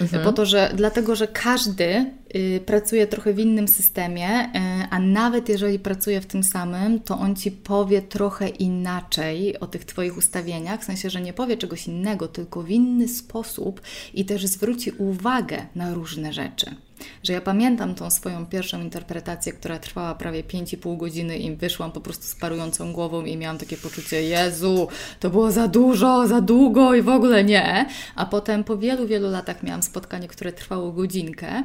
Mhm. 0.00 0.24
Po 0.24 0.32
to, 0.32 0.46
że 0.46 0.72
dlatego, 0.74 1.16
że 1.16 1.28
każdy 1.28 2.10
y, 2.36 2.60
pracuje 2.66 3.06
trochę 3.06 3.32
w 3.32 3.38
innym 3.38 3.68
systemie, 3.68 4.44
y, 4.44 4.48
a 4.90 4.98
nawet 4.98 5.48
jeżeli 5.48 5.78
pracuje 5.78 6.20
w 6.20 6.26
tym 6.26 6.44
samym, 6.44 7.00
to 7.00 7.18
on 7.18 7.36
ci 7.36 7.50
powie 7.50 8.02
trochę 8.02 8.48
inaczej 8.48 9.60
o 9.60 9.66
tych 9.66 9.84
Twoich 9.84 10.16
ustawieniach, 10.16 10.80
w 10.80 10.84
sensie, 10.84 11.10
że 11.10 11.20
nie 11.20 11.32
powie 11.32 11.56
czegoś 11.56 11.86
innego, 11.86 12.28
tylko 12.28 12.62
w 12.62 12.70
inny 12.70 13.08
sposób 13.08 13.80
i 14.14 14.24
też 14.24 14.46
zwróci 14.46 14.90
uwagę 14.90 15.66
na 15.74 15.94
różne 15.94 16.32
rzeczy 16.32 16.85
że 17.22 17.32
ja 17.32 17.40
pamiętam 17.40 17.94
tą 17.94 18.10
swoją 18.10 18.46
pierwszą 18.46 18.80
interpretację, 18.80 19.52
która 19.52 19.78
trwała 19.78 20.14
prawie 20.14 20.42
5,5 20.44 20.96
godziny 20.96 21.38
i 21.38 21.56
wyszłam 21.56 21.92
po 21.92 22.00
prostu 22.00 22.24
z 22.24 22.34
parującą 22.34 22.92
głową 22.92 23.24
i 23.24 23.36
miałam 23.36 23.58
takie 23.58 23.76
poczucie, 23.76 24.22
Jezu, 24.22 24.88
to 25.20 25.30
było 25.30 25.52
za 25.52 25.68
dużo, 25.68 26.28
za 26.28 26.40
długo 26.40 26.94
i 26.94 27.02
w 27.02 27.08
ogóle 27.08 27.44
nie. 27.44 27.86
A 28.14 28.26
potem 28.26 28.64
po 28.64 28.78
wielu, 28.78 29.06
wielu 29.06 29.30
latach 29.30 29.62
miałam 29.62 29.82
spotkanie, 29.82 30.28
które 30.28 30.52
trwało 30.52 30.92
godzinkę 30.92 31.64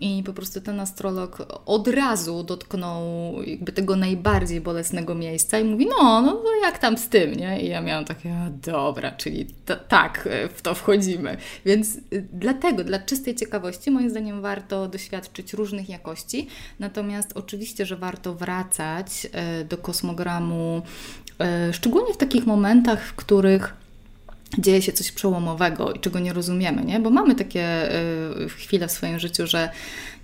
i 0.00 0.22
po 0.22 0.32
prostu 0.32 0.60
ten 0.60 0.80
astrolog 0.80 1.62
od 1.66 1.88
razu 1.88 2.42
dotknął 2.42 3.02
jakby 3.42 3.72
tego 3.72 3.96
najbardziej 3.96 4.60
bolesnego 4.60 5.14
miejsca 5.14 5.58
i 5.58 5.64
mówi, 5.64 5.86
no, 5.86 6.22
no 6.22 6.42
jak 6.62 6.78
tam 6.78 6.98
z 6.98 7.08
tym, 7.08 7.34
nie? 7.34 7.62
I 7.62 7.68
ja 7.68 7.80
miałam 7.80 8.04
takie, 8.04 8.34
dobra, 8.62 9.12
czyli 9.12 9.46
tak, 9.88 10.28
w 10.54 10.62
to 10.62 10.74
wchodzimy. 10.74 11.36
Więc 11.64 11.96
y, 11.96 12.26
dlatego, 12.32 12.84
dla 12.84 12.98
czystej 12.98 13.34
ciekawości, 13.34 13.90
moim 13.90 14.10
zdaniem 14.10 14.42
warto 14.42 14.88
doświadczyć 14.88 15.52
różnych 15.52 15.88
jakości, 15.88 16.48
natomiast 16.78 17.32
oczywiście, 17.34 17.86
że 17.86 17.96
warto 17.96 18.34
wracać 18.34 19.26
y, 19.60 19.64
do 19.64 19.78
kosmogramu, 19.78 20.82
y, 21.68 21.72
szczególnie 21.72 22.14
w 22.14 22.16
takich 22.16 22.46
momentach, 22.46 23.04
w 23.04 23.14
których 23.14 23.87
dzieje 24.58 24.82
się 24.82 24.92
coś 24.92 25.12
przełomowego 25.12 25.92
i 25.92 26.00
czego 26.00 26.18
nie 26.18 26.32
rozumiemy, 26.32 26.84
nie? 26.84 27.00
Bo 27.00 27.10
mamy 27.10 27.34
takie 27.34 27.94
y, 28.44 28.48
chwile 28.48 28.88
w 28.88 28.92
swoim 28.92 29.18
życiu, 29.18 29.46
że 29.46 29.70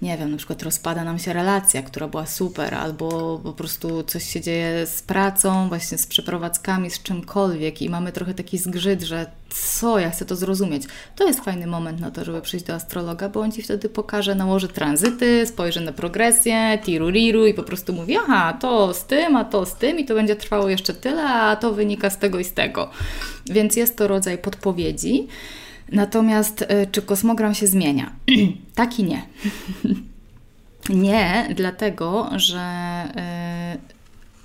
nie 0.05 0.19
wiem, 0.19 0.31
na 0.31 0.37
przykład 0.37 0.63
rozpada 0.63 1.05
nam 1.05 1.19
się 1.19 1.33
relacja, 1.33 1.83
która 1.83 2.09
była 2.09 2.27
super, 2.27 2.75
albo 2.75 3.39
po 3.45 3.53
prostu 3.53 4.03
coś 4.03 4.25
się 4.25 4.41
dzieje 4.41 4.87
z 4.87 5.03
pracą, 5.03 5.69
właśnie 5.69 5.99
z 5.99 6.07
przeprowadzkami, 6.07 6.91
z 6.91 7.03
czymkolwiek 7.03 7.83
i 7.83 7.91
mamy 7.91 8.13
trochę 8.13 8.35
taki 8.35 8.59
zgrzyt, 8.59 9.03
że 9.03 9.27
co, 9.51 9.99
ja 9.99 10.11
chcę 10.11 10.25
to 10.25 10.37
zrozumieć. 10.37 10.83
To 11.17 11.27
jest 11.27 11.41
fajny 11.41 11.67
moment 11.67 12.01
na 12.01 12.11
to, 12.11 12.25
żeby 12.25 12.43
przyjść 12.43 12.67
do 12.67 12.75
astrologa, 12.75 13.29
bo 13.29 13.41
on 13.41 13.53
Ci 13.53 13.63
wtedy 13.63 13.89
pokaże, 13.89 14.35
nałoży 14.35 14.69
tranzyty, 14.69 15.47
spojrzy 15.47 15.81
na 15.81 15.93
progresję, 15.93 16.79
tiruriru 16.85 17.47
i 17.47 17.55
po 17.55 17.63
prostu 17.63 17.93
mówi, 17.93 18.17
aha, 18.17 18.59
to 18.61 18.95
z 18.95 19.05
tym, 19.05 19.37
a 19.37 19.45
to 19.45 19.67
z 19.67 19.75
tym 19.75 19.99
i 19.99 20.05
to 20.05 20.15
będzie 20.15 20.37
trwało 20.37 20.69
jeszcze 20.69 20.95
tyle, 20.95 21.25
a 21.25 21.57
to 21.57 21.73
wynika 21.73 22.11
z 22.11 22.19
tego 22.19 22.39
i 22.39 22.45
z 22.45 22.53
tego. 22.53 22.91
Więc 23.47 23.77
jest 23.77 23.97
to 23.97 24.09
rodzaj 24.09 24.39
podpowiedzi. 24.39 25.29
Natomiast 25.95 26.63
y, 26.63 26.87
czy 26.93 27.03
kosmogram 27.03 27.55
się 27.55 27.67
zmienia? 27.67 28.13
tak 28.75 28.99
i 28.99 29.05
nie. 29.05 29.23
nie, 31.05 31.49
dlatego, 31.57 32.31
że 32.37 33.05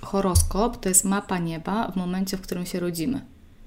y, 0.02 0.06
horoskop 0.06 0.80
to 0.80 0.88
jest 0.88 1.04
mapa 1.04 1.38
nieba 1.38 1.90
w 1.90 1.96
momencie, 1.96 2.36
w 2.36 2.40
którym 2.40 2.66
się 2.66 2.80
rodzimy. 2.80 3.20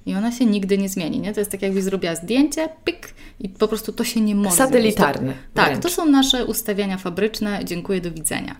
I 0.05 0.15
ona 0.15 0.31
się 0.31 0.45
nigdy 0.45 0.77
nie 0.77 0.89
zmieni, 0.89 1.19
nie? 1.19 1.33
To 1.33 1.39
jest 1.39 1.51
tak 1.51 1.61
jakbyś 1.61 1.83
zrobiła 1.83 2.15
zdjęcie, 2.15 2.69
pik, 2.85 3.13
i 3.39 3.49
po 3.49 3.67
prostu 3.67 3.93
to 3.93 4.03
się 4.03 4.21
nie 4.21 4.35
może 4.35 4.55
Satelitarne. 4.55 5.33
Tak, 5.53 5.77
to 5.77 5.89
są 5.89 6.05
nasze 6.05 6.45
ustawiania 6.45 6.97
fabryczne, 6.97 7.65
dziękuję, 7.65 8.01
do 8.01 8.11
widzenia. 8.11 8.55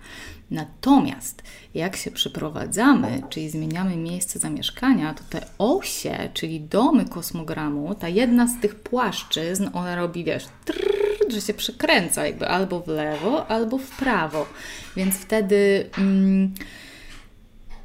Natomiast 0.53 1.43
jak 1.73 1.95
się 1.95 2.11
przeprowadzamy, 2.11 3.21
czyli 3.29 3.49
zmieniamy 3.49 3.97
miejsce 3.97 4.39
zamieszkania, 4.39 5.13
to 5.13 5.23
te 5.29 5.45
osie, 5.57 6.29
czyli 6.33 6.61
domy 6.61 7.05
kosmogramu, 7.05 7.95
ta 7.95 8.07
jedna 8.07 8.47
z 8.47 8.59
tych 8.59 8.75
płaszczyzn, 8.75 9.69
ona 9.73 9.95
robi, 9.95 10.23
wiesz, 10.23 10.45
trrr, 10.65 11.31
że 11.31 11.41
się 11.41 11.53
przekręca 11.53 12.25
jakby 12.25 12.47
albo 12.47 12.79
w 12.79 12.87
lewo, 12.87 13.47
albo 13.47 13.77
w 13.77 13.89
prawo. 13.97 14.45
Więc 14.95 15.15
wtedy... 15.15 15.89
Mm, 15.97 16.53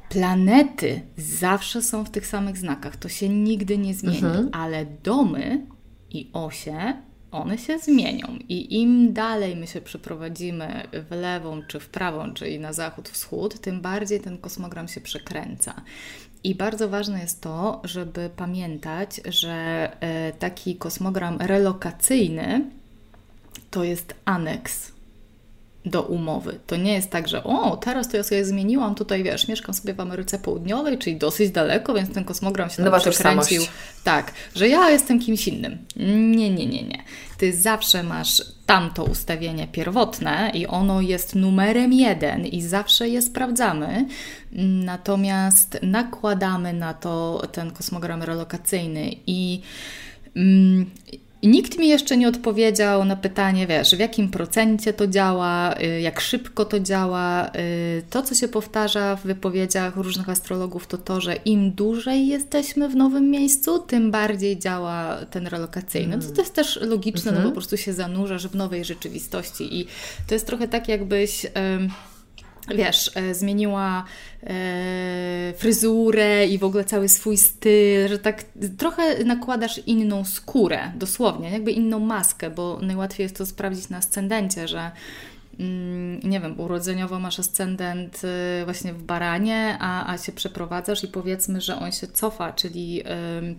planety 0.09 1.01
zawsze 1.17 1.81
są 1.81 2.03
w 2.03 2.09
tych 2.09 2.27
samych 2.27 2.57
znakach, 2.57 2.97
to 2.97 3.09
się 3.09 3.29
nigdy 3.29 3.77
nie 3.77 3.93
zmieni, 3.93 4.17
mhm. 4.17 4.49
ale 4.51 4.85
domy 5.03 5.65
i 6.09 6.29
osie 6.33 6.93
one 7.31 7.57
się 7.57 7.79
zmienią 7.79 8.27
i 8.49 8.81
im 8.81 9.13
dalej 9.13 9.55
my 9.55 9.67
się 9.67 9.81
przeprowadzimy 9.81 10.87
w 11.09 11.11
lewą 11.11 11.61
czy 11.67 11.79
w 11.79 11.89
prawą, 11.89 12.33
czyli 12.33 12.59
na 12.59 12.73
zachód, 12.73 13.09
wschód, 13.09 13.59
tym 13.59 13.81
bardziej 13.81 14.19
ten 14.19 14.37
kosmogram 14.37 14.87
się 14.87 15.01
przekręca. 15.01 15.81
I 16.43 16.55
bardzo 16.55 16.89
ważne 16.89 17.19
jest 17.19 17.41
to, 17.41 17.81
żeby 17.83 18.29
pamiętać, 18.35 19.21
że 19.25 19.91
e, 19.99 20.31
taki 20.31 20.75
kosmogram 20.75 21.37
relokacyjny 21.37 22.65
to 23.71 23.83
jest 23.83 24.15
aneks 24.25 24.98
do 25.85 26.01
umowy. 26.01 26.59
To 26.67 26.75
nie 26.75 26.93
jest 26.93 27.09
tak, 27.09 27.27
że 27.27 27.43
o, 27.43 27.77
teraz 27.77 28.09
to 28.09 28.17
ja 28.17 28.23
sobie 28.23 28.45
zmieniłam, 28.45 28.95
tutaj 28.95 29.23
wiesz, 29.23 29.47
mieszkam 29.47 29.75
sobie 29.75 29.93
w 29.93 29.99
Ameryce 29.99 30.39
Południowej, 30.39 30.97
czyli 30.97 31.15
dosyć 31.15 31.51
daleko, 31.51 31.93
więc 31.93 32.13
ten 32.13 32.23
kosmogram 32.23 32.69
się 32.69 32.83
tam 32.83 32.99
przekręcił. 32.99 33.63
Tak, 34.03 34.33
że 34.55 34.69
ja 34.69 34.89
jestem 34.89 35.19
kimś 35.19 35.47
innym. 35.47 35.77
Nie, 36.35 36.49
nie, 36.49 36.65
nie, 36.65 36.83
nie. 36.83 37.03
Ty 37.37 37.53
zawsze 37.53 38.03
masz 38.03 38.43
tamto 38.65 39.03
ustawienie 39.03 39.67
pierwotne 39.67 40.51
i 40.53 40.67
ono 40.67 41.01
jest 41.01 41.35
numerem 41.35 41.93
jeden 41.93 42.45
i 42.45 42.61
zawsze 42.61 43.09
je 43.09 43.21
sprawdzamy, 43.21 44.05
natomiast 44.83 45.79
nakładamy 45.81 46.73
na 46.73 46.93
to 46.93 47.41
ten 47.51 47.71
kosmogram 47.71 48.23
relokacyjny 48.23 49.11
i 49.27 49.61
mm, 50.35 50.89
i 51.41 51.47
nikt 51.47 51.77
mi 51.77 51.87
jeszcze 51.87 52.17
nie 52.17 52.27
odpowiedział 52.27 53.05
na 53.05 53.15
pytanie, 53.15 53.67
wiesz, 53.67 53.95
w 53.95 53.99
jakim 53.99 54.29
procencie 54.29 54.93
to 54.93 55.07
działa, 55.07 55.75
y, 55.81 56.01
jak 56.01 56.19
szybko 56.19 56.65
to 56.65 56.79
działa. 56.79 57.47
Y, 57.47 58.03
to, 58.09 58.21
co 58.21 58.35
się 58.35 58.47
powtarza 58.47 59.15
w 59.15 59.23
wypowiedziach 59.23 59.95
różnych 59.95 60.29
astrologów, 60.29 60.87
to 60.87 60.97
to, 60.97 61.21
że 61.21 61.35
im 61.35 61.71
dłużej 61.71 62.27
jesteśmy 62.27 62.89
w 62.89 62.95
nowym 62.95 63.29
miejscu, 63.29 63.79
tym 63.79 64.11
bardziej 64.11 64.59
działa 64.59 65.17
ten 65.31 65.47
relokacyjny. 65.47 66.15
Mm. 66.15 66.33
To 66.33 66.41
jest 66.41 66.53
też 66.53 66.79
logiczne, 66.81 67.31
mm 67.31 67.33
-hmm. 67.33 67.37
no 67.37 67.41
bo 67.43 67.49
mhm. 67.49 67.51
po 67.51 67.55
prostu 67.55 67.77
się 67.77 67.93
zanurzasz 67.93 68.47
w 68.47 68.55
nowej 68.55 68.85
rzeczywistości. 68.85 69.79
I 69.79 69.87
to 70.27 70.33
jest 70.33 70.47
trochę 70.47 70.67
tak, 70.67 70.87
jakbyś 70.87 71.45
wiesz, 72.75 73.11
e, 73.15 73.35
zmieniła 73.35 74.05
e, 74.43 75.53
fryzurę 75.57 76.47
i 76.47 76.57
w 76.57 76.63
ogóle 76.63 76.83
cały 76.83 77.09
swój 77.09 77.37
styl, 77.37 78.07
że 78.07 78.19
tak 78.19 78.43
trochę 78.77 79.23
nakładasz 79.23 79.81
inną 79.85 80.25
skórę, 80.25 80.91
dosłownie, 80.95 81.49
jakby 81.49 81.71
inną 81.71 81.99
maskę, 81.99 82.49
bo 82.49 82.79
najłatwiej 82.81 83.23
jest 83.23 83.37
to 83.37 83.45
sprawdzić 83.45 83.89
na 83.89 83.97
ascendencie, 83.97 84.67
że 84.67 84.91
nie 86.23 86.39
wiem, 86.39 86.59
urodzeniowo 86.59 87.19
masz 87.19 87.39
ascendent 87.39 88.21
y, 88.61 88.65
właśnie 88.65 88.93
w 88.93 89.03
baranie, 89.03 89.77
a, 89.79 90.13
a 90.13 90.17
się 90.17 90.31
przeprowadzasz 90.31 91.03
i 91.03 91.07
powiedzmy, 91.07 91.61
że 91.61 91.79
on 91.79 91.91
się 91.91 92.07
cofa, 92.07 92.53
czyli 92.53 93.03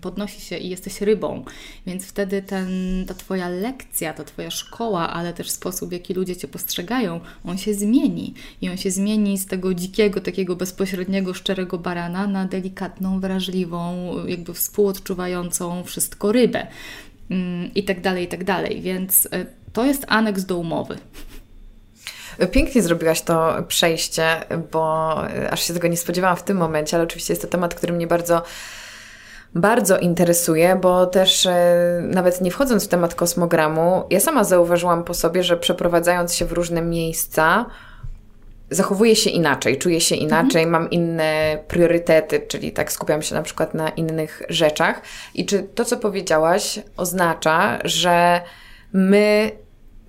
podnosi 0.00 0.40
się 0.40 0.56
i 0.56 0.68
jesteś 0.68 1.00
rybą, 1.00 1.44
więc 1.86 2.06
wtedy 2.06 2.42
ten, 2.42 2.68
ta 3.06 3.14
Twoja 3.14 3.48
lekcja, 3.48 4.12
ta 4.12 4.24
Twoja 4.24 4.50
szkoła, 4.50 5.10
ale 5.10 5.32
też 5.32 5.50
sposób, 5.50 5.88
w 5.88 5.92
jaki 5.92 6.14
ludzie 6.14 6.36
Cię 6.36 6.48
postrzegają, 6.48 7.20
on 7.44 7.58
się 7.58 7.74
zmieni 7.74 8.34
i 8.60 8.68
on 8.68 8.76
się 8.76 8.90
zmieni 8.90 9.38
z 9.38 9.46
tego 9.46 9.74
dzikiego, 9.74 10.20
takiego 10.20 10.56
bezpośredniego, 10.56 11.34
szczerego 11.34 11.78
barana 11.78 12.26
na 12.26 12.44
delikatną, 12.44 13.20
wrażliwą, 13.20 14.12
jakby 14.26 14.54
współodczuwającą 14.54 15.84
wszystko 15.84 16.32
rybę. 16.32 16.66
Mm, 17.30 17.74
i 17.74 17.84
tak 17.84 18.00
dalej, 18.00 18.24
i 18.24 18.28
tak 18.28 18.44
dalej. 18.44 18.80
Więc 18.80 19.28
e, 19.32 19.46
to 19.72 19.84
jest 19.84 20.04
aneks 20.08 20.44
do 20.44 20.58
umowy. 20.58 20.98
Pięknie 22.50 22.82
zrobiłaś 22.82 23.22
to 23.22 23.54
przejście, 23.68 24.26
bo 24.72 25.14
e, 25.28 25.50
aż 25.50 25.62
się 25.62 25.74
tego 25.74 25.88
nie 25.88 25.96
spodziewałam 25.96 26.36
w 26.36 26.42
tym 26.42 26.56
momencie, 26.56 26.96
ale 26.96 27.04
oczywiście 27.04 27.32
jest 27.32 27.42
to 27.42 27.48
temat, 27.48 27.74
który 27.74 27.92
mnie 27.92 28.06
bardzo 28.06 28.42
bardzo 29.54 29.98
interesuje, 29.98 30.76
bo 30.76 31.06
też 31.06 31.46
e, 31.46 32.02
nawet 32.04 32.40
nie 32.40 32.50
wchodząc 32.50 32.84
w 32.84 32.88
temat 32.88 33.14
kosmogramu, 33.14 34.04
ja 34.10 34.20
sama 34.20 34.44
zauważyłam 34.44 35.04
po 35.04 35.14
sobie, 35.14 35.42
że 35.42 35.56
przeprowadzając 35.56 36.34
się 36.34 36.44
w 36.44 36.52
różne 36.52 36.82
miejsca, 36.82 37.66
zachowuję 38.70 39.16
się 39.16 39.30
inaczej, 39.30 39.78
czuję 39.78 40.00
się 40.00 40.14
inaczej, 40.14 40.62
mhm. 40.62 40.70
mam 40.82 40.90
inne 40.90 41.58
priorytety, 41.68 42.40
czyli 42.48 42.72
tak 42.72 42.92
skupiam 42.92 43.22
się 43.22 43.34
na 43.34 43.42
przykład 43.42 43.74
na 43.74 43.88
innych 43.88 44.42
rzeczach. 44.48 45.02
I 45.34 45.46
czy 45.46 45.62
to, 45.62 45.84
co 45.84 45.96
powiedziałaś, 45.96 46.80
oznacza, 46.96 47.78
że 47.84 48.40
my 48.92 49.50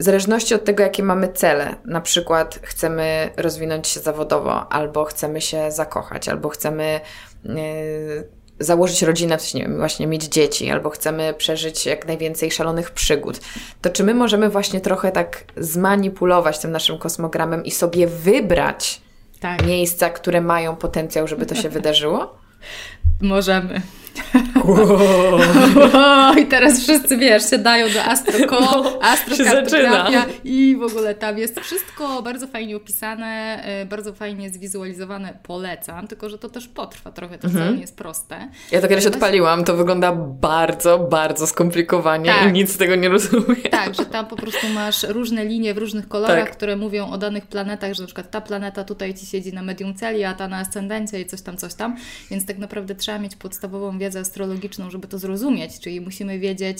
w 0.01 0.03
zależności 0.03 0.55
od 0.55 0.65
tego, 0.65 0.83
jakie 0.83 1.03
mamy 1.03 1.33
cele, 1.33 1.75
na 1.85 2.01
przykład 2.01 2.59
chcemy 2.63 3.29
rozwinąć 3.37 3.87
się 3.87 3.99
zawodowo, 3.99 4.73
albo 4.73 5.05
chcemy 5.05 5.41
się 5.41 5.71
zakochać, 5.71 6.29
albo 6.29 6.49
chcemy. 6.49 6.99
Yy, 7.45 8.41
założyć 8.59 9.01
rodzinę, 9.01 9.37
w 9.37 9.41
sensie, 9.41 9.57
nie 9.57 9.63
wiem, 9.63 9.77
właśnie 9.77 10.07
mieć 10.07 10.23
dzieci, 10.23 10.69
albo 10.69 10.89
chcemy 10.89 11.33
przeżyć 11.33 11.85
jak 11.85 12.07
najwięcej 12.07 12.51
szalonych 12.51 12.91
przygód, 12.91 13.39
to 13.81 13.89
czy 13.89 14.03
my 14.03 14.13
możemy 14.13 14.49
właśnie 14.49 14.81
trochę 14.81 15.11
tak 15.11 15.43
zmanipulować 15.57 16.59
tym 16.59 16.71
naszym 16.71 16.97
kosmogramem 16.97 17.65
i 17.65 17.71
sobie 17.71 18.07
wybrać 18.07 19.01
tak. 19.39 19.65
miejsca, 19.65 20.09
które 20.09 20.41
mają 20.41 20.75
potencjał, 20.75 21.27
żeby 21.27 21.45
to 21.45 21.55
się 21.55 21.69
wydarzyło? 21.69 22.35
Możemy. 23.21 23.81
Wow. 24.65 26.35
I 26.41 26.45
teraz 26.45 26.79
wszyscy, 26.79 27.17
wiesz, 27.17 27.49
się 27.49 27.57
dają 27.57 27.89
do 27.93 28.03
astroko, 28.03 28.59
no, 28.59 28.99
astrokartografia 29.01 30.25
i 30.43 30.77
w 30.79 30.83
ogóle 30.83 31.15
tam 31.15 31.37
jest 31.37 31.59
wszystko 31.59 32.21
bardzo 32.21 32.47
fajnie 32.47 32.75
opisane, 32.75 33.63
y, 33.81 33.85
bardzo 33.85 34.13
fajnie 34.13 34.49
zwizualizowane. 34.49 35.33
Polecam, 35.43 36.07
tylko 36.07 36.29
że 36.29 36.37
to 36.37 36.49
też 36.49 36.67
potrwa 36.67 37.11
trochę, 37.11 37.37
to 37.37 37.47
mhm. 37.47 37.75
nie 37.75 37.81
jest 37.81 37.97
proste. 37.97 38.49
Ja 38.71 38.81
to 38.81 38.87
kiedyś 38.87 39.05
odpaliłam, 39.05 39.63
to 39.63 39.75
wygląda 39.75 40.15
bardzo, 40.41 40.99
bardzo 40.99 41.47
skomplikowanie 41.47 42.31
tak. 42.31 42.49
i 42.49 42.51
nic 42.51 42.73
z 42.73 42.77
tego 42.77 42.95
nie 42.95 43.09
rozumiem. 43.09 43.55
Tak, 43.71 43.95
że 43.95 44.05
tam 44.05 44.25
po 44.25 44.35
prostu 44.35 44.67
masz 44.69 45.03
różne 45.03 45.45
linie 45.45 45.73
w 45.73 45.77
różnych 45.77 46.07
kolorach, 46.07 46.45
tak. 46.45 46.57
które 46.57 46.75
mówią 46.75 47.09
o 47.09 47.17
danych 47.17 47.47
planetach, 47.47 47.93
że 47.93 48.03
na 48.03 48.07
przykład 48.07 48.31
ta 48.31 48.41
planeta 48.41 48.83
tutaj 48.83 49.13
Ci 49.13 49.25
siedzi 49.25 49.53
na 49.53 49.61
medium 49.61 49.95
celi, 49.95 50.23
a 50.23 50.33
ta 50.33 50.47
na 50.47 50.57
ascendencie 50.57 51.21
i 51.21 51.25
coś 51.25 51.41
tam, 51.41 51.57
coś 51.57 51.73
tam, 51.73 51.97
więc 52.31 52.45
tak 52.45 52.57
naprawdę 52.57 52.90
trzeba 52.95 53.19
mieć 53.19 53.35
podstawową 53.35 53.99
wiedzę 53.99 54.19
astrologiczną, 54.19 54.89
żeby 54.89 55.07
to 55.07 55.19
zrozumieć, 55.19 55.79
czyli 55.79 56.01
musimy 56.01 56.39
wiedzieć, 56.39 56.77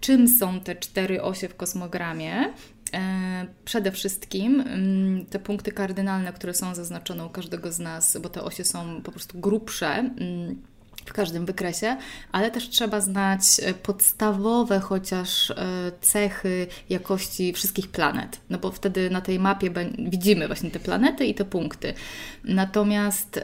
czym 0.00 0.28
są 0.28 0.60
te 0.60 0.76
cztery 0.76 1.22
osie 1.22 1.48
w 1.48 1.56
kosmogramie. 1.56 2.52
E, 2.94 3.46
przede 3.64 3.92
wszystkim 3.92 4.60
mm, 4.60 5.26
te 5.26 5.38
punkty 5.38 5.72
kardynalne, 5.72 6.32
które 6.32 6.54
są 6.54 6.74
zaznaczone 6.74 7.26
u 7.26 7.30
każdego 7.30 7.72
z 7.72 7.78
nas, 7.78 8.18
bo 8.22 8.28
te 8.28 8.42
osie 8.42 8.64
są 8.64 9.02
po 9.02 9.12
prostu 9.12 9.38
grubsze 9.38 9.86
mm, 9.86 10.62
w 11.06 11.12
każdym 11.12 11.46
wykresie, 11.46 11.96
ale 12.32 12.50
też 12.50 12.68
trzeba 12.68 13.00
znać 13.00 13.40
e, 13.62 13.74
podstawowe 13.74 14.80
chociaż 14.80 15.50
e, 15.50 15.54
cechy 16.00 16.66
jakości 16.90 17.52
wszystkich 17.52 17.88
planet, 17.88 18.40
no 18.50 18.58
bo 18.58 18.70
wtedy 18.70 19.10
na 19.10 19.20
tej 19.20 19.38
mapie 19.38 19.70
widzimy 19.98 20.46
właśnie 20.46 20.70
te 20.70 20.80
planety 20.80 21.26
i 21.26 21.34
te 21.34 21.44
punkty. 21.44 21.94
Natomiast 22.44 23.40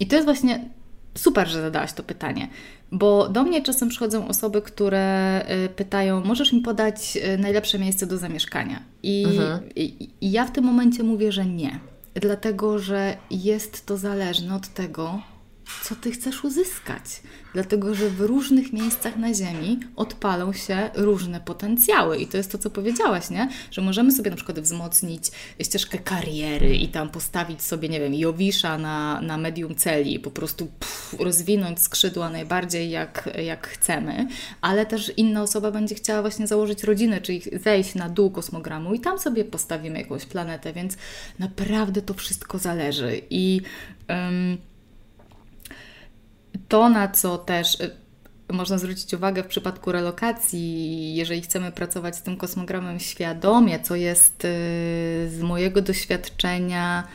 i 0.00 0.06
to 0.06 0.16
jest 0.16 0.26
właśnie 0.26 0.68
Super, 1.14 1.48
że 1.48 1.62
zadałaś 1.62 1.92
to 1.92 2.02
pytanie, 2.02 2.48
bo 2.92 3.28
do 3.28 3.42
mnie 3.42 3.62
czasem 3.62 3.88
przychodzą 3.88 4.28
osoby, 4.28 4.62
które 4.62 5.44
y, 5.64 5.68
pytają: 5.68 6.24
Możesz 6.24 6.52
mi 6.52 6.60
podać 6.60 7.16
y, 7.16 7.38
najlepsze 7.38 7.78
miejsce 7.78 8.06
do 8.06 8.18
zamieszkania? 8.18 8.82
I, 9.02 9.24
mhm. 9.24 9.60
i, 9.76 10.08
i 10.20 10.32
ja 10.32 10.44
w 10.44 10.52
tym 10.52 10.64
momencie 10.64 11.02
mówię, 11.02 11.32
że 11.32 11.46
nie, 11.46 11.80
dlatego 12.14 12.78
że 12.78 13.16
jest 13.30 13.86
to 13.86 13.96
zależne 13.96 14.54
od 14.54 14.68
tego, 14.68 15.20
co 15.82 15.96
ty 15.96 16.12
chcesz 16.12 16.44
uzyskać. 16.44 17.02
Dlatego, 17.54 17.94
że 17.94 18.10
w 18.10 18.20
różnych 18.20 18.72
miejscach 18.72 19.16
na 19.16 19.34
Ziemi 19.34 19.80
odpalą 19.96 20.52
się 20.52 20.90
różne 20.94 21.40
potencjały. 21.40 22.18
I 22.18 22.26
to 22.26 22.36
jest 22.36 22.52
to, 22.52 22.58
co 22.58 22.70
powiedziałaś, 22.70 23.30
nie? 23.30 23.48
Że 23.70 23.82
możemy 23.82 24.12
sobie 24.12 24.30
na 24.30 24.36
przykład 24.36 24.60
wzmocnić 24.60 25.30
ścieżkę 25.62 25.98
kariery 25.98 26.76
i 26.76 26.88
tam 26.88 27.08
postawić 27.08 27.62
sobie, 27.62 27.88
nie 27.88 28.00
wiem, 28.00 28.14
Jowisza 28.14 28.78
na, 28.78 29.20
na 29.20 29.38
medium 29.38 29.74
celi, 29.74 30.20
po 30.20 30.30
prostu 30.30 30.66
pff, 30.66 31.14
rozwinąć 31.20 31.80
skrzydła 31.80 32.30
najbardziej 32.30 32.90
jak, 32.90 33.28
jak 33.44 33.68
chcemy, 33.68 34.26
ale 34.60 34.86
też 34.86 35.12
inna 35.16 35.42
osoba 35.42 35.70
będzie 35.70 35.94
chciała 35.94 36.20
właśnie 36.20 36.46
założyć 36.46 36.84
rodzinę, 36.84 37.20
czyli 37.20 37.42
zejść 37.64 37.94
na 37.94 38.08
dół 38.08 38.30
kosmogramu 38.30 38.94
i 38.94 39.00
tam 39.00 39.18
sobie 39.18 39.44
postawimy 39.44 39.98
jakąś 39.98 40.24
planetę, 40.24 40.72
więc 40.72 40.96
naprawdę 41.38 42.02
to 42.02 42.14
wszystko 42.14 42.58
zależy. 42.58 43.20
I. 43.30 43.60
Um, 44.08 44.71
to, 46.72 46.88
na 46.88 47.08
co 47.08 47.38
też 47.38 47.80
y, 47.80 47.90
można 48.52 48.78
zwrócić 48.78 49.14
uwagę 49.14 49.42
w 49.42 49.46
przypadku 49.46 49.92
relokacji, 49.92 51.14
jeżeli 51.14 51.40
chcemy 51.40 51.72
pracować 51.72 52.16
z 52.16 52.22
tym 52.22 52.36
kosmogramem 52.36 53.00
świadomie, 53.00 53.80
co 53.80 53.96
jest 53.96 54.44
y, 54.44 54.48
z 55.30 55.40
mojego 55.42 55.82
doświadczenia 55.82 57.06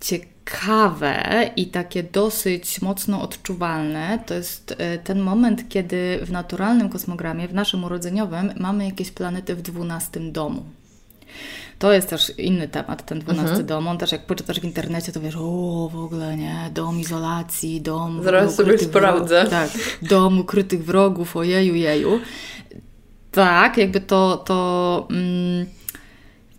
ciekawe 0.00 1.50
i 1.56 1.66
takie 1.66 2.02
dosyć 2.02 2.82
mocno 2.82 3.22
odczuwalne, 3.22 4.18
to 4.26 4.34
jest 4.34 4.70
y, 4.70 4.98
ten 5.04 5.20
moment, 5.20 5.68
kiedy 5.68 6.20
w 6.22 6.30
naturalnym 6.30 6.88
kosmogramie, 6.88 7.48
w 7.48 7.54
naszym 7.54 7.84
urodzeniowym, 7.84 8.52
mamy 8.60 8.84
jakieś 8.84 9.10
planety 9.10 9.54
w 9.54 9.62
dwunastym 9.62 10.32
domu. 10.32 10.64
To 11.84 11.92
jest 11.92 12.08
też 12.08 12.38
inny 12.38 12.68
temat, 12.68 13.06
ten 13.06 13.18
12 13.18 13.48
mhm. 13.48 13.66
dom. 13.66 13.88
On 13.88 13.98
też 13.98 14.12
jak 14.12 14.26
poczytasz 14.26 14.60
w 14.60 14.64
internecie, 14.64 15.12
to 15.12 15.20
wiesz, 15.20 15.36
o 15.36 15.88
w 15.92 15.96
ogóle 15.96 16.36
nie, 16.36 16.70
dom 16.74 17.00
izolacji, 17.00 17.80
dom 17.80 18.22
Zaraz 18.22 18.54
sobie 18.54 18.78
sprawdzę. 18.78 19.46
Tak, 19.50 19.70
dom 20.02 20.38
ukrytych 20.38 20.84
wrogów, 20.84 21.36
ojeju, 21.36 21.74
jeju. 21.74 22.20
Tak, 23.30 23.76
jakby 23.76 24.00
to, 24.00 24.36
to 24.36 25.06
mm, 25.10 25.66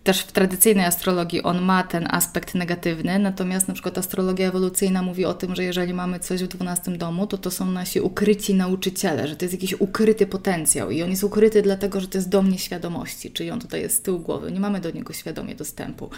też 0.06 0.20
w 0.20 0.32
tradycyjnej 0.32 0.86
astrologii 0.86 1.42
on 1.42 1.62
ma 1.62 1.82
ten 1.82 2.08
aspekt 2.10 2.54
negatywny, 2.54 3.18
natomiast 3.18 3.68
na 3.68 3.74
przykład 3.74 3.98
astrologia 3.98 4.48
ewolucyjna 4.48 5.02
mówi 5.02 5.24
o 5.24 5.34
tym, 5.34 5.54
że 5.54 5.64
jeżeli 5.64 5.94
mamy 5.94 6.20
coś 6.20 6.42
w 6.42 6.48
12 6.48 6.90
domu, 6.92 7.26
to 7.26 7.38
to 7.38 7.50
są 7.50 7.66
nasi 7.66 8.00
ukryci 8.00 8.54
nauczyciele, 8.54 9.28
że 9.28 9.36
to 9.36 9.44
jest 9.44 9.54
jakiś 9.54 9.80
ukryty 9.80 10.26
potencjał 10.26 10.90
i 10.90 11.02
on 11.02 11.10
jest 11.10 11.24
ukryty 11.24 11.62
dlatego, 11.62 12.00
że 12.00 12.08
to 12.08 12.18
jest 12.18 12.28
dom 12.28 12.50
nieświadomości, 12.50 13.30
czyli 13.30 13.50
on 13.50 13.60
tutaj 13.60 13.80
jest 13.80 13.96
z 13.96 14.00
tyłu 14.00 14.18
głowy, 14.18 14.52
nie 14.52 14.60
mamy 14.60 14.80
do 14.80 14.90
niego 14.90 15.12
świadomie 15.12 15.54
dostępu. 15.54 16.10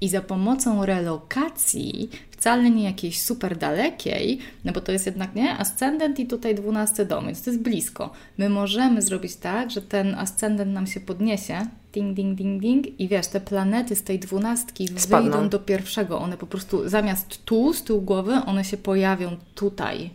I 0.00 0.08
za 0.08 0.20
pomocą 0.20 0.86
relokacji 0.86 2.10
wcale 2.42 2.70
nie 2.70 2.84
jakiejś 2.84 3.20
super 3.20 3.56
dalekiej, 3.56 4.38
no 4.64 4.72
bo 4.72 4.80
to 4.80 4.92
jest 4.92 5.06
jednak 5.06 5.34
nie 5.34 5.58
ascendent 5.58 6.18
i 6.18 6.26
tutaj 6.26 6.54
12 6.54 7.04
dom, 7.04 7.26
więc 7.26 7.42
to 7.42 7.50
jest 7.50 7.62
blisko. 7.62 8.10
My 8.38 8.48
możemy 8.48 9.02
zrobić 9.02 9.36
tak, 9.36 9.70
że 9.70 9.82
ten 9.82 10.14
ascendent 10.14 10.72
nam 10.72 10.86
się 10.86 11.00
podniesie, 11.00 11.66
ding, 11.92 12.16
ding, 12.16 12.38
ding, 12.38 12.62
ding 12.62 13.00
i 13.00 13.08
wiesz, 13.08 13.26
te 13.26 13.40
planety 13.40 13.96
z 13.96 14.02
tej 14.02 14.18
dwunastki 14.18 14.88
Spadną. 14.96 15.30
wyjdą 15.30 15.48
do 15.48 15.58
pierwszego, 15.58 16.18
one 16.18 16.36
po 16.36 16.46
prostu 16.46 16.88
zamiast 16.88 17.44
tu, 17.44 17.72
z 17.72 17.82
tyłu 17.82 18.00
głowy, 18.02 18.32
one 18.46 18.64
się 18.64 18.76
pojawią 18.76 19.36
tutaj 19.54 20.10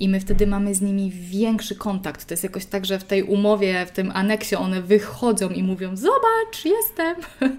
i 0.00 0.08
my 0.08 0.20
wtedy 0.20 0.46
mamy 0.46 0.74
z 0.74 0.80
nimi 0.80 1.10
większy 1.10 1.76
kontakt. 1.76 2.24
To 2.24 2.34
jest 2.34 2.44
jakoś 2.44 2.64
tak, 2.66 2.86
że 2.86 2.98
w 2.98 3.04
tej 3.04 3.22
umowie, 3.22 3.86
w 3.86 3.90
tym 3.90 4.10
aneksie 4.14 4.56
one 4.56 4.82
wychodzą 4.82 5.48
i 5.48 5.62
mówią: 5.62 5.96
Zobacz, 5.96 6.64
jestem. 6.64 7.16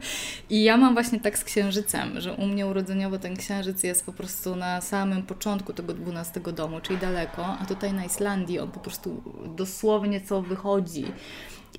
I 0.50 0.64
ja 0.64 0.78
mam 0.78 0.94
właśnie 0.94 1.20
tak 1.20 1.38
z 1.38 1.44
księżycem, 1.44 2.22
że 2.22 2.34
u 2.34 2.46
mnie 2.46 2.68
urodzeniowo 2.68 3.18
ten 3.18 3.36
księżyc 3.36 3.84
jest 3.84 4.06
po 4.06 4.14
prostu 4.14 4.56
na 4.56 4.82
samym 4.82 5.24
początku 5.24 5.74
tego 5.74 5.94
12 5.94 6.40
domu, 6.40 6.82
czyli 6.82 7.00
daleko, 7.00 7.46
a 7.46 7.66
tutaj 7.66 7.94
na 7.94 8.06
Islandii 8.06 8.60
on 8.60 8.72
po 8.72 8.80
prostu 8.80 9.24
dosłownie 9.56 10.22
co 10.22 10.42
wychodzi. 10.42 11.06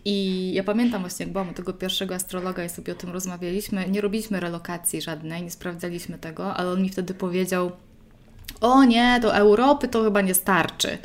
I 0.05 0.51
ja 0.55 0.64
pamiętam 0.64 1.01
właśnie, 1.01 1.26
jak 1.26 1.32
byłam 1.32 1.55
tego 1.55 1.72
pierwszego 1.72 2.14
astrologa 2.14 2.64
i 2.64 2.68
sobie 2.68 2.93
o 2.93 2.97
tym 2.97 3.11
rozmawialiśmy. 3.11 3.88
Nie 3.88 4.01
robiliśmy 4.01 4.40
relokacji 4.40 5.03
żadnej, 5.03 5.43
nie 5.43 5.51
sprawdzaliśmy 5.51 6.18
tego, 6.18 6.55
ale 6.55 6.70
on 6.70 6.82
mi 6.82 6.88
wtedy 6.88 7.14
powiedział: 7.14 7.72
o 8.62 8.84
nie, 8.84 9.18
do 9.22 9.36
Europy 9.36 9.88
to 9.88 10.02
chyba 10.02 10.20
nie 10.20 10.34
starczy. 10.34 10.98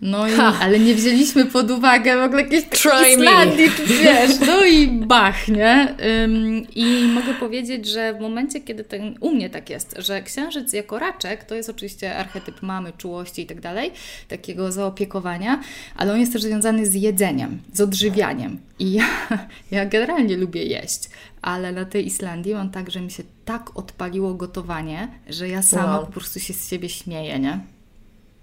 No 0.00 0.28
i, 0.28 0.32
ale 0.60 0.80
nie 0.80 0.94
wzięliśmy 0.94 1.46
pod 1.46 1.70
uwagę 1.70 2.16
w 2.16 2.22
ogóle 2.22 2.42
jakieś 2.42 2.64
Islandii, 3.12 3.70
czy 3.76 3.86
wiesz, 4.04 4.40
no 4.46 4.64
i 4.64 4.88
bach, 4.88 5.48
nie? 5.48 5.94
Ym, 6.24 6.66
I 6.74 7.08
mogę 7.14 7.34
powiedzieć, 7.34 7.86
że 7.86 8.14
w 8.14 8.20
momencie, 8.20 8.60
kiedy 8.60 8.84
ten, 8.84 9.14
u 9.20 9.34
mnie 9.34 9.50
tak 9.50 9.70
jest, 9.70 9.94
że 9.98 10.22
księżyc 10.22 10.72
jako 10.72 10.98
raczek, 10.98 11.44
to 11.44 11.54
jest 11.54 11.70
oczywiście 11.70 12.16
archetyp 12.16 12.62
mamy, 12.62 12.92
czułości 12.92 13.42
i 13.42 13.46
tak 13.46 13.60
dalej, 13.60 13.92
takiego 14.28 14.72
zaopiekowania, 14.72 15.60
ale 15.96 16.12
on 16.12 16.20
jest 16.20 16.32
też 16.32 16.42
związany 16.42 16.86
z 16.86 16.94
jedzeniem, 16.94 17.58
z 17.72 17.80
odżywianiem. 17.80 18.58
I 18.78 18.92
ja, 18.92 19.04
ja 19.70 19.86
generalnie 19.86 20.36
lubię 20.36 20.64
jeść, 20.64 21.10
ale 21.42 21.72
na 21.72 21.84
tej 21.84 22.06
Islandii 22.06 22.54
mam 22.54 22.70
tak, 22.70 22.90
że 22.90 23.00
mi 23.00 23.10
się 23.10 23.22
tak 23.44 23.76
odpaliło 23.78 24.34
gotowanie, 24.34 25.08
że 25.28 25.48
ja 25.48 25.62
sama 25.62 25.96
wow. 25.96 26.06
po 26.06 26.12
prostu 26.12 26.40
się 26.40 26.54
z 26.54 26.70
siebie 26.70 26.88
śmieję, 26.88 27.38
nie? 27.38 27.60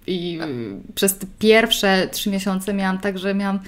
I 0.07 0.39
przez 0.95 1.17
te 1.17 1.27
pierwsze 1.39 2.07
trzy 2.11 2.29
miesiące 2.29 2.73
miałam 2.73 2.97
tak, 2.97 3.17
że 3.17 3.33
miałam 3.35 3.59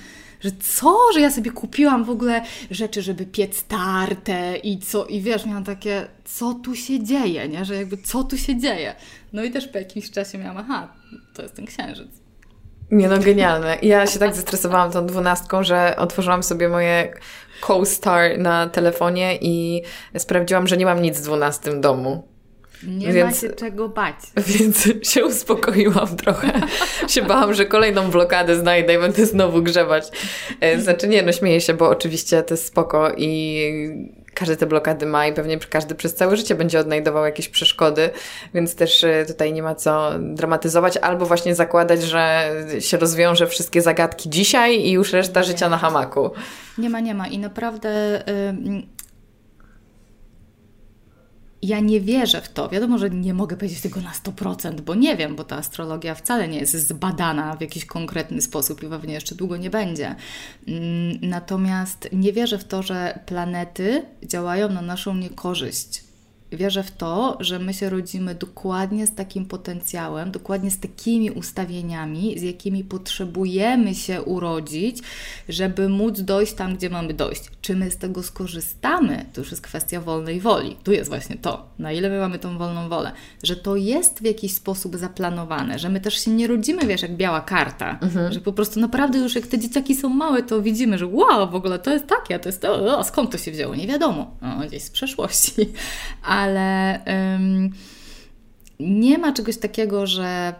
że 0.41 0.51
co, 0.51 0.97
że 1.13 1.21
ja 1.21 1.31
sobie 1.31 1.51
kupiłam 1.51 2.03
w 2.03 2.09
ogóle 2.09 2.41
rzeczy, 2.71 3.01
żeby 3.01 3.25
piec 3.25 3.63
tarte 3.63 4.57
i 4.57 4.79
co, 4.79 5.05
i 5.05 5.21
wiesz, 5.21 5.45
miałam 5.45 5.63
takie, 5.63 6.07
co 6.25 6.53
tu 6.53 6.75
się 6.75 7.03
dzieje, 7.03 7.47
nie, 7.47 7.65
że 7.65 7.75
jakby 7.75 7.97
co 7.97 8.23
tu 8.23 8.37
się 8.37 8.57
dzieje. 8.57 8.95
No 9.33 9.43
i 9.43 9.51
też 9.51 9.67
po 9.67 9.77
jakimś 9.77 10.11
czasie 10.11 10.37
miałam, 10.37 10.57
aha, 10.57 10.93
to 11.33 11.41
jest 11.41 11.55
ten 11.55 11.65
księżyc. 11.65 12.07
Nie 12.91 13.07
no, 13.07 13.19
genialne. 13.19 13.77
Ja 13.81 14.07
się 14.07 14.19
tak 14.19 14.35
zestresowałam 14.35 14.91
tą 14.91 15.05
dwunastką, 15.05 15.63
że 15.63 15.95
otworzyłam 15.97 16.43
sobie 16.43 16.69
moje 16.69 17.13
co-star 17.67 18.37
na 18.37 18.69
telefonie 18.69 19.37
i 19.41 19.81
sprawdziłam, 20.17 20.67
że 20.67 20.77
nie 20.77 20.85
mam 20.85 21.01
nic 21.01 21.17
w 21.17 21.23
dwunastym 21.23 21.81
domu. 21.81 22.27
Nie 22.83 23.13
więc, 23.13 23.43
ma 23.43 23.49
się 23.49 23.55
czego 23.55 23.89
bać. 23.89 24.15
Więc 24.47 24.89
się 25.03 25.25
uspokoiłam 25.25 26.17
trochę. 26.17 26.61
się 27.07 27.21
bałam, 27.21 27.53
że 27.53 27.65
kolejną 27.65 28.11
blokadę 28.11 28.55
znajdę 28.55 28.93
i 28.93 28.97
będę 28.97 29.25
znowu 29.25 29.63
grzebać. 29.63 30.03
E, 30.61 30.81
znaczy 30.81 31.07
nie, 31.07 31.23
no 31.23 31.31
śmieję 31.31 31.61
się, 31.61 31.73
bo 31.73 31.89
oczywiście 31.89 32.43
to 32.43 32.53
jest 32.53 32.65
spoko 32.65 33.11
i 33.17 33.63
każdy 34.33 34.57
te 34.57 34.65
blokady 34.65 35.05
ma 35.05 35.27
i 35.27 35.33
pewnie 35.33 35.57
każdy 35.57 35.95
przez 35.95 36.15
całe 36.15 36.37
życie 36.37 36.55
będzie 36.55 36.79
odnajdował 36.79 37.25
jakieś 37.25 37.49
przeszkody, 37.49 38.09
więc 38.53 38.75
też 38.75 39.03
e, 39.03 39.25
tutaj 39.27 39.53
nie 39.53 39.63
ma 39.63 39.75
co 39.75 40.11
dramatyzować, 40.19 40.97
albo 40.97 41.25
właśnie 41.25 41.55
zakładać, 41.55 42.03
że 42.03 42.51
się 42.79 42.97
rozwiąże 42.97 43.47
wszystkie 43.47 43.81
zagadki 43.81 44.29
dzisiaj 44.29 44.79
i 44.79 44.91
już 44.91 45.13
reszta 45.13 45.43
życia 45.43 45.69
na 45.69 45.77
hamaku. 45.77 46.31
Nie 46.77 46.89
ma, 46.89 46.99
nie 46.99 47.13
ma 47.15 47.27
i 47.27 47.37
naprawdę... 47.37 48.23
ja 51.61 51.79
nie 51.79 52.01
wierzę 52.01 52.41
w 52.41 52.49
to. 52.49 52.69
Wiadomo, 52.69 52.97
że 52.97 53.09
nie 53.09 53.33
mogę 53.33 53.57
powiedzieć 53.57 53.81
tego 53.81 54.01
na 54.01 54.11
100%, 54.11 54.81
bo 54.81 54.95
nie 54.95 55.17
wiem, 55.17 55.35
bo 55.35 55.43
ta 55.43 55.55
astrologia 55.55 56.15
wcale 56.15 56.47
nie 56.47 56.59
jest 56.59 56.87
zbadana 56.87 57.55
w 57.55 57.61
jakiś 57.61 57.85
konkretny 57.85 58.41
sposób 58.41 58.83
i 58.83 58.87
pewnie 58.87 59.13
jeszcze 59.13 59.35
długo 59.35 59.57
nie 59.57 59.69
będzie. 59.69 60.15
Mm, 60.67 61.19
natomiast 61.21 62.09
nie 62.13 62.33
wierzę 62.33 62.57
w 62.57 62.63
to, 62.63 62.83
że 62.83 63.19
planety 63.25 64.05
działają 64.23 64.69
na 64.69 64.81
naszą 64.81 65.15
niekorzyść 65.15 66.08
wierzę 66.51 66.83
w 66.83 66.91
to, 66.91 67.37
że 67.39 67.59
my 67.59 67.73
się 67.73 67.89
rodzimy 67.89 68.35
dokładnie 68.35 69.07
z 69.07 69.15
takim 69.15 69.45
potencjałem, 69.45 70.31
dokładnie 70.31 70.71
z 70.71 70.79
takimi 70.79 71.31
ustawieniami, 71.31 72.39
z 72.39 72.41
jakimi 72.41 72.83
potrzebujemy 72.83 73.95
się 73.95 74.21
urodzić, 74.21 74.99
żeby 75.49 75.89
móc 75.89 76.21
dojść 76.21 76.53
tam, 76.53 76.75
gdzie 76.75 76.89
mamy 76.89 77.13
dojść. 77.13 77.41
Czy 77.61 77.75
my 77.75 77.91
z 77.91 77.97
tego 77.97 78.23
skorzystamy, 78.23 79.25
to 79.33 79.41
już 79.41 79.51
jest 79.51 79.63
kwestia 79.63 80.01
wolnej 80.01 80.41
woli. 80.41 80.77
Tu 80.83 80.91
jest 80.91 81.09
właśnie 81.09 81.35
to, 81.35 81.65
na 81.79 81.91
ile 81.91 82.09
my 82.09 82.19
mamy 82.19 82.39
tą 82.39 82.57
wolną 82.57 82.89
wolę, 82.89 83.11
że 83.43 83.55
to 83.55 83.75
jest 83.75 84.19
w 84.19 84.25
jakiś 84.25 84.53
sposób 84.53 84.97
zaplanowane, 84.97 85.79
że 85.79 85.89
my 85.89 86.01
też 86.01 86.25
się 86.25 86.31
nie 86.31 86.47
rodzimy, 86.47 86.87
wiesz, 86.87 87.01
jak 87.01 87.15
biała 87.15 87.41
karta, 87.41 87.99
mhm. 88.01 88.33
że 88.33 88.39
po 88.39 88.53
prostu 88.53 88.79
naprawdę 88.79 89.19
już 89.19 89.35
jak 89.35 89.47
te 89.47 89.59
dzieciaki 89.59 89.95
są 89.95 90.09
małe, 90.09 90.43
to 90.43 90.61
widzimy, 90.61 90.97
że 90.97 91.07
wow, 91.07 91.49
w 91.49 91.55
ogóle 91.55 91.79
to 91.79 91.93
jest 91.93 92.07
takie, 92.07 92.39
to 92.39 92.49
jest 92.49 92.61
to, 92.61 92.97
o, 92.97 93.03
skąd 93.03 93.31
to 93.31 93.37
się 93.37 93.51
wzięło, 93.51 93.75
nie 93.75 93.87
wiadomo, 93.87 94.31
o, 94.41 94.67
gdzieś 94.67 94.83
z 94.83 94.89
przeszłości. 94.89 95.53
A 96.23 96.38
ale 96.39 96.99
ym, 97.35 97.69
nie 98.79 99.17
ma 99.17 99.33
czegoś 99.33 99.57
takiego, 99.57 100.07
że 100.07 100.53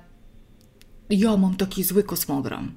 ja 1.09 1.38
mam 1.38 1.55
taki 1.55 1.84
zły 1.84 2.03
kosmogram. 2.03 2.71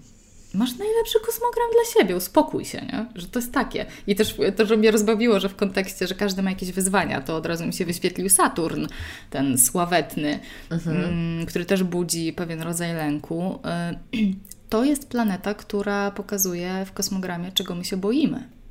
Masz 0.55 0.79
najlepszy 0.79 1.21
kosmogram 1.21 1.67
dla 1.73 2.03
siebie, 2.03 2.17
uspokój 2.17 2.65
się, 2.65 2.81
nie? 2.81 3.07
że 3.15 3.27
to 3.27 3.39
jest 3.39 3.53
takie. 3.53 3.87
I 4.07 4.17
też 4.17 4.37
to, 4.57 4.67
że 4.67 4.77
mnie 4.77 4.91
rozbawiło, 4.91 5.41
że 5.41 5.49
w 5.49 5.57
kontekście, 5.57 6.07
że 6.07 6.15
każdy 6.15 6.43
ma 6.43 6.51
jakieś 6.51 6.73
wyzwania, 6.73 7.21
to 7.21 7.37
od 7.37 7.47
razu 7.47 7.67
mi 7.67 7.73
się 7.73 7.85
wyświetlił 7.85 8.29
Saturn, 8.29 8.87
ten 9.31 9.59
sławetny, 9.59 10.41
mhm. 10.71 10.97
Mm, 10.97 11.47
który 11.47 11.65
też 11.65 11.83
budzi 11.83 12.33
pewien 12.33 12.63
rodzaj 12.63 12.95
lęku. 12.95 13.59
Y, 14.15 14.35
to 14.71 14.85
jest 14.85 15.09
planeta, 15.09 15.55
która 15.55 16.11
pokazuje 16.11 16.85
w 16.87 16.93
kosmogramie, 16.93 17.53
czego 17.53 17.75
my 17.75 17.85
się 17.85 17.97
boimy 17.97 18.62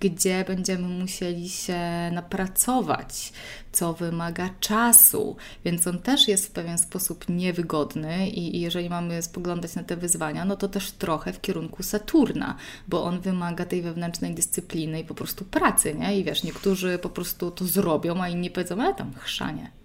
gdzie 0.00 0.44
będziemy 0.44 0.88
musieli 0.88 1.48
się 1.48 1.80
napracować, 2.12 3.32
co 3.72 3.92
wymaga 3.92 4.50
czasu, 4.60 5.36
więc 5.64 5.86
on 5.86 5.98
też 5.98 6.28
jest 6.28 6.46
w 6.46 6.50
pewien 6.50 6.78
sposób 6.78 7.28
niewygodny 7.28 8.28
i, 8.28 8.60
jeżeli 8.60 8.90
mamy 8.90 9.22
spoglądać 9.22 9.74
na 9.74 9.82
te 9.82 9.96
wyzwania, 9.96 10.44
no 10.44 10.56
to 10.56 10.68
też 10.68 10.90
trochę 10.90 11.32
w 11.32 11.40
kierunku 11.40 11.82
Saturna, 11.82 12.56
bo 12.88 13.04
on 13.04 13.20
wymaga 13.20 13.64
tej 13.64 13.82
wewnętrznej 13.82 14.34
dyscypliny 14.34 15.00
i 15.00 15.04
po 15.04 15.14
prostu 15.14 15.44
pracy, 15.44 15.94
nie? 15.94 16.18
I 16.18 16.24
wiesz, 16.24 16.42
niektórzy 16.42 16.98
po 16.98 17.08
prostu 17.08 17.50
to 17.50 17.64
zrobią, 17.64 18.22
a 18.22 18.28
inni 18.28 18.50
powiedzą, 18.50 18.82
ale 18.82 18.94
tam 18.94 19.14
chrzanie 19.14 19.78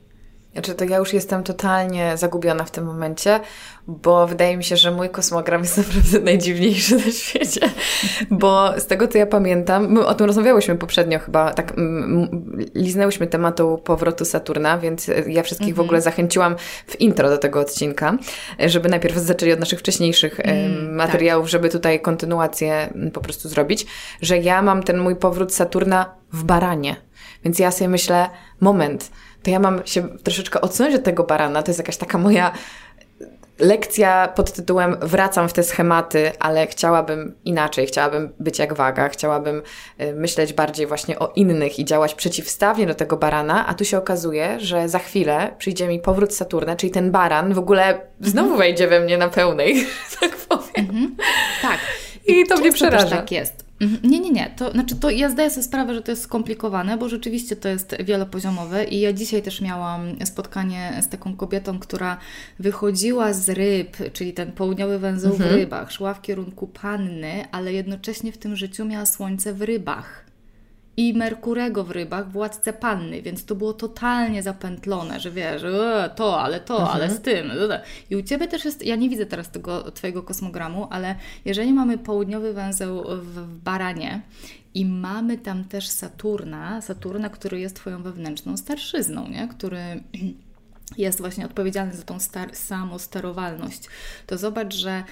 znaczy, 0.54 0.76
to 0.76 0.86
ja 0.86 0.97
już 0.97 1.14
jestem 1.14 1.43
totalnie 1.43 2.18
zagubiona 2.18 2.64
w 2.64 2.72
tym 2.72 2.86
momencie, 2.86 3.39
bo 3.88 4.28
wydaje 4.28 4.58
mi 4.58 4.64
się, 4.64 4.78
że 4.78 4.91
mój 4.91 5.10
kosmogram 5.10 5.62
jest 5.62 5.78
naprawdę 5.88 6.20
najdziwniejszy 6.20 6.95
na 6.95 7.12
świecie. 7.12 7.62
Bo 8.32 8.80
z 8.80 8.86
tego, 8.86 9.08
co 9.08 9.18
ja 9.18 9.26
pamiętam, 9.26 9.91
my 9.91 10.06
o 10.06 10.14
tym 10.14 10.28
rozmawiałyśmy 10.28 10.76
poprzednio 10.76 11.20
chyba, 11.20 11.54
tak 11.54 11.74
liznęłyśmy 12.76 13.28
tematu 13.28 13.78
powrotu 13.84 14.26
Saturna, 14.26 14.78
więc 14.78 15.12
ja 15.28 15.43
wszystkich 15.43 15.68
w 15.68 15.80
mhm. 15.80 15.86
ogóle 15.86 16.01
zachęciłam 16.01 16.56
w 16.88 17.01
intro 17.01 17.30
do 17.30 17.38
tego 17.38 17.60
odcinka, 17.60 18.18
żeby 18.60 18.89
najpierw 18.89 19.18
zaczęli 19.18 19.51
od 19.51 19.60
naszych 19.60 19.80
wcześniejszych 19.80 20.39
mm, 20.39 20.95
materiałów, 20.95 21.45
tak. 21.45 21.51
żeby 21.51 21.70
tutaj 21.70 22.01
kontynuację 22.01 22.93
po 23.14 23.22
prostu 23.22 23.49
zrobić, 23.49 23.86
że 24.22 24.38
ja 24.38 24.62
mam 24.62 24.84
ten 24.84 24.97
mój 24.97 25.16
powrót 25.16 25.54
Saturna 25.54 26.16
w 26.34 26.43
baranie. 26.43 26.95
Więc 27.43 27.60
ja 27.60 27.72
sobie 27.72 27.89
myślę, 27.89 28.30
moment, 28.62 29.12
to 29.44 29.52
ja 29.52 29.60
mam 29.60 29.82
się 29.86 30.18
troszeczkę 30.18 30.62
odsunąć 30.62 30.96
od 30.96 31.04
tego 31.04 31.24
barana. 31.24 31.64
To 31.64 31.70
jest 31.70 31.80
jakaś 31.80 31.98
taka 31.98 32.18
moja 32.18 32.52
lekcja 33.60 34.28
pod 34.28 34.52
tytułem 34.52 34.98
Wracam 35.02 35.50
w 35.50 35.54
te 35.54 35.64
schematy, 35.64 36.32
ale 36.39 36.68
chciałabym 36.68 37.36
inaczej, 37.46 37.88
chciałabym 37.88 38.34
być 38.39 38.60
jak 38.60 38.74
waga, 38.74 39.10
chciałabym 39.10 39.62
y, 40.02 40.14
myśleć 40.14 40.54
bardziej 40.54 40.88
właśnie 40.88 41.20
o 41.20 41.32
innych 41.36 41.80
i 41.80 41.86
działać 41.86 42.16
przeciwstawnie 42.16 42.88
do 42.88 42.96
tego 42.96 43.18
barana, 43.18 43.68
a 43.68 43.74
tu 43.74 43.86
się 43.86 43.98
okazuje, 43.98 44.60
że 44.60 44.89
za 44.89 45.00
chwilę 45.00 45.56
przyjdzie 45.58 45.88
mi 45.88 46.00
powrót 46.00 46.36
Saturna, 46.36 46.76
czyli 46.76 46.91
ten 46.91 47.12
baran 47.12 47.54
w 47.54 47.60
ogóle 47.60 48.02
znowu 48.22 48.50
mhm. 48.50 48.58
wejdzie 48.58 48.88
we 48.88 49.00
mnie 49.00 49.18
na 49.18 49.30
pełnej, 49.30 49.86
tak 50.20 50.36
powiem. 50.36 50.89
Mhm. 50.89 51.16
Tak. 51.62 51.78
I, 52.28 52.39
I 52.39 52.48
to 52.48 52.58
mnie 52.58 52.72
przeraża. 52.72 53.16
tak 53.18 53.32
jest. 53.32 53.66
Mhm. 53.82 54.12
Nie, 54.12 54.20
nie, 54.20 54.32
nie. 54.32 54.54
To 54.56 54.72
znaczy, 54.72 54.96
to 54.96 55.10
ja 55.10 55.30
zdaję 55.30 55.50
sobie 55.50 55.64
sprawę, 55.64 55.94
że 55.94 56.02
to 56.02 56.12
jest 56.12 56.24
skomplikowane, 56.24 56.98
bo 56.98 57.10
rzeczywiście 57.10 57.56
to 57.56 57.70
jest 57.70 57.96
wielopoziomowe 58.04 58.84
i 58.84 59.00
ja 59.00 59.14
dzisiaj 59.14 59.42
też 59.42 59.62
miałam 59.62 60.26
spotkanie 60.26 61.02
z 61.02 61.10
taką 61.10 61.36
kobietą, 61.36 61.80
która 61.80 62.18
wychodziła 62.60 63.34
z 63.34 63.50
ryb, 63.50 63.98
czyli 64.14 64.34
ten 64.34 64.52
południowy 64.52 65.00
węzeł 65.00 65.32
mhm. 65.32 65.50
w 65.50 65.54
rybach, 65.54 65.92
szła 65.92 66.14
w 66.14 66.22
kierunku 66.22 66.68
panny, 66.68 67.46
ale 67.52 67.74
jednocześnie 67.74 68.32
w 68.32 68.38
tym 68.38 68.56
życiu 68.56 68.86
miała 68.86 69.06
słońce 69.06 69.54
w 69.54 69.62
rybach 69.62 70.33
i 70.98 71.14
Merkurego 71.14 71.84
w 71.84 71.91
rybach, 71.91 72.32
władcę 72.32 72.74
panny, 72.74 73.22
więc 73.22 73.46
to 73.46 73.56
było 73.56 73.74
totalnie 73.74 74.44
zapętlone, 74.44 75.20
że 75.20 75.32
wiesz, 75.32 75.64
e, 75.64 76.10
to, 76.16 76.41
ale 76.41 76.60
to, 76.60 76.80
mhm. 76.80 76.96
ale 76.96 77.10
z 77.10 77.22
tym. 77.22 77.52
I 78.10 78.16
u 78.16 78.22
Ciebie 78.22 78.48
też 78.48 78.66
jest, 78.66 78.86
ja 78.86 78.96
nie 78.96 79.10
widzę 79.10 79.26
teraz 79.26 79.52
tego 79.52 79.91
Twojego 79.91 80.24
kosmogramu, 80.24 80.88
ale 80.89 81.16
jeżeli 81.46 81.74
mamy 81.74 81.98
południowy 81.98 82.54
węzeł 82.54 83.04
w 83.08 83.58
Baranie 83.64 84.22
i 84.74 84.86
mamy 84.86 85.38
tam 85.38 85.64
też 85.64 85.89
Saturna, 85.89 86.82
Saturna, 86.82 87.30
który 87.30 87.60
jest 87.60 87.76
Twoją 87.76 88.04
wewnętrzną 88.04 88.58
starszyzną, 88.58 89.28
nie? 89.28 89.48
który 89.48 90.04
jest 90.98 91.20
właśnie 91.20 91.46
odpowiedzialny 91.46 91.94
za 91.94 92.04
tą 92.04 92.20
star- 92.20 92.56
samosterowalność, 92.56 93.84
to 94.28 94.38
zobacz, 94.38 94.76
że 94.76 95.04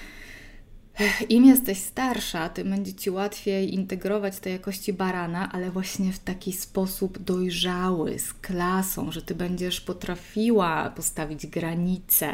im 1.28 1.44
jesteś 1.44 1.78
starsza, 1.78 2.48
tym 2.48 2.70
będzie 2.70 2.94
Ci 2.94 3.10
łatwiej 3.10 3.74
integrować 3.74 4.38
te 4.38 4.50
jakości 4.50 4.92
barana, 4.92 5.52
ale 5.52 5.70
właśnie 5.70 6.12
w 6.12 6.18
taki 6.18 6.52
sposób 6.52 7.18
dojrzały, 7.18 8.18
z 8.18 8.34
klasą, 8.34 9.12
że 9.12 9.22
Ty 9.22 9.34
będziesz 9.34 9.80
potrafiła 9.80 10.92
postawić 10.96 11.46
granice, 11.46 12.32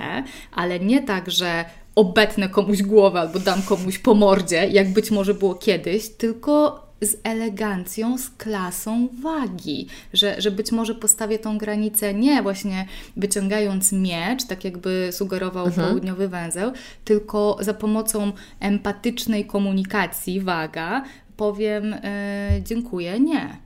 ale 0.52 0.80
nie 0.80 1.02
tak, 1.02 1.30
że 1.30 1.64
obetnę 1.94 2.48
komuś 2.48 2.82
głowę 2.82 3.20
albo 3.20 3.38
dam 3.38 3.62
komuś 3.62 3.98
po 3.98 4.14
mordzie, 4.14 4.68
jak 4.68 4.92
być 4.92 5.10
może 5.10 5.34
było 5.34 5.54
kiedyś, 5.54 6.08
tylko 6.08 6.87
z 7.00 7.16
elegancją, 7.24 8.18
z 8.18 8.30
klasą 8.30 9.08
wagi, 9.22 9.86
że, 10.12 10.40
że 10.40 10.50
być 10.50 10.72
może 10.72 10.94
postawię 10.94 11.38
tą 11.38 11.58
granicę 11.58 12.14
nie 12.14 12.42
właśnie 12.42 12.86
wyciągając 13.16 13.92
miecz, 13.92 14.44
tak 14.44 14.64
jakby 14.64 15.08
sugerował 15.12 15.66
mhm. 15.66 15.88
południowy 15.88 16.28
węzeł, 16.28 16.72
tylko 17.04 17.56
za 17.60 17.74
pomocą 17.74 18.32
empatycznej 18.60 19.46
komunikacji, 19.46 20.40
waga, 20.40 21.04
powiem 21.36 21.94
e, 21.94 22.60
dziękuję, 22.64 23.20
nie. 23.20 23.56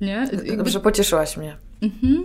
Nie? 0.00 0.28
Jakby... 0.32 0.56
Dobrze, 0.56 0.80
pocieszyłaś 0.80 1.36
mnie. 1.36 1.56
Mhm. 1.82 2.24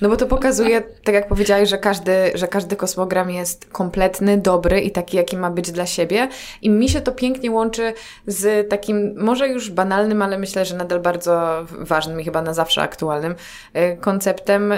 No 0.00 0.08
bo 0.08 0.16
to 0.16 0.26
pokazuje, 0.26 0.82
tak 1.04 1.14
jak 1.14 1.28
powiedziałeś, 1.28 1.68
że 1.68 1.78
każdy, 1.78 2.30
że 2.34 2.48
każdy 2.48 2.76
kosmogram 2.76 3.30
jest 3.30 3.64
kompletny, 3.64 4.38
dobry 4.38 4.80
i 4.80 4.90
taki, 4.90 5.16
jaki 5.16 5.36
ma 5.36 5.50
być 5.50 5.72
dla 5.72 5.86
siebie. 5.86 6.28
I 6.62 6.70
mi 6.70 6.88
się 6.88 7.00
to 7.00 7.12
pięknie 7.12 7.50
łączy 7.50 7.92
z 8.26 8.70
takim, 8.70 9.14
może 9.16 9.48
już 9.48 9.70
banalnym, 9.70 10.22
ale 10.22 10.38
myślę, 10.38 10.64
że 10.64 10.76
nadal 10.76 11.00
bardzo 11.00 11.66
ważnym 11.70 12.20
i 12.20 12.24
chyba 12.24 12.42
na 12.42 12.54
zawsze 12.54 12.82
aktualnym 12.82 13.34
y, 13.76 13.96
konceptem 14.00 14.72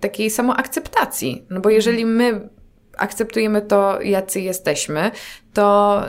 takiej 0.00 0.30
samoakceptacji. 0.30 1.46
No 1.50 1.60
bo 1.60 1.70
jeżeli 1.70 2.06
my 2.06 2.48
akceptujemy 2.96 3.62
to, 3.62 4.02
jacy 4.02 4.40
jesteśmy, 4.40 5.10
to 5.54 6.00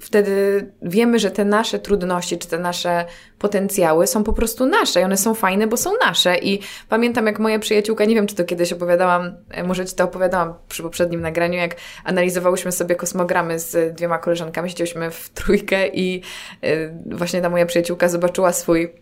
wtedy 0.00 0.66
wiemy, 0.82 1.18
że 1.18 1.30
te 1.30 1.44
nasze 1.44 1.78
trudności, 1.78 2.38
czy 2.38 2.48
te 2.48 2.58
nasze 2.58 3.04
potencjały 3.38 4.06
są 4.06 4.24
po 4.24 4.32
prostu 4.32 4.66
nasze 4.66 5.00
i 5.00 5.04
one 5.04 5.16
są 5.16 5.34
fajne, 5.34 5.66
bo 5.66 5.76
są 5.76 5.90
nasze. 6.00 6.38
I 6.38 6.60
pamiętam, 6.88 7.26
jak 7.26 7.38
moja 7.38 7.58
przyjaciółka, 7.58 8.04
nie 8.04 8.14
wiem, 8.14 8.26
czy 8.26 8.34
to 8.34 8.44
kiedyś 8.44 8.72
opowiadałam, 8.72 9.36
e, 9.50 9.64
może 9.64 9.86
Ci 9.86 9.94
to 9.94 10.04
opowiadałam 10.04 10.54
przy 10.68 10.82
poprzednim 10.82 11.20
nagraniu, 11.20 11.58
jak 11.58 11.76
analizowałyśmy 12.04 12.72
sobie 12.72 12.94
kosmogramy 12.94 13.58
z 13.58 13.96
dwiema 13.96 14.18
koleżankami, 14.18 14.70
siedziałyśmy 14.70 15.10
w 15.10 15.28
trójkę 15.28 15.88
i 15.88 16.22
e, 16.62 16.88
właśnie 17.06 17.42
ta 17.42 17.50
moja 17.50 17.66
przyjaciółka 17.66 18.08
zobaczyła 18.08 18.52
swój 18.52 18.92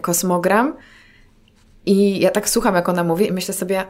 kosmogram 0.00 0.76
i 1.86 2.20
ja 2.20 2.30
tak 2.30 2.48
słucham, 2.48 2.74
jak 2.74 2.88
ona 2.88 3.04
mówi 3.04 3.28
i 3.28 3.32
myślę 3.32 3.54
sobie, 3.54 3.84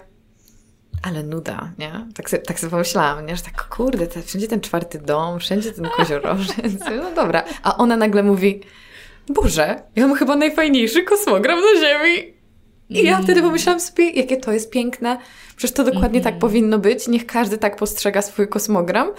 ale 1.04 1.22
nuda, 1.22 1.72
nie? 1.78 2.06
Tak 2.14 2.30
sobie, 2.30 2.42
tak 2.42 2.60
sobie 2.60 2.70
pomyślałam, 2.70 3.26
nie? 3.26 3.36
Że 3.36 3.42
tak, 3.42 3.68
kurde, 3.68 4.22
wszędzie 4.22 4.48
ten 4.48 4.60
czwarty 4.60 4.98
dom, 4.98 5.40
wszędzie 5.40 5.72
ten 5.72 5.88
koziorożec, 5.96 6.80
no 7.02 7.14
dobra. 7.14 7.44
A 7.62 7.76
ona 7.76 7.96
nagle 7.96 8.22
mówi, 8.22 8.60
Boże, 9.28 9.82
ja 9.96 10.06
mam 10.06 10.16
chyba 10.16 10.36
najfajniejszy 10.36 11.02
kosmogram 11.02 11.60
na 11.60 11.80
Ziemi. 11.80 12.34
I 12.88 13.02
ja 13.04 13.22
wtedy 13.22 13.42
pomyślałam 13.42 13.80
sobie, 13.80 14.10
jakie 14.10 14.36
to 14.36 14.52
jest 14.52 14.70
piękne. 14.70 15.18
Przecież 15.56 15.74
to 15.74 15.84
dokładnie 15.84 16.20
tak 16.20 16.38
powinno 16.38 16.78
być. 16.78 17.08
Niech 17.08 17.26
każdy 17.26 17.58
tak 17.58 17.76
postrzega 17.76 18.22
swój 18.22 18.48
kosmogram. 18.48 19.10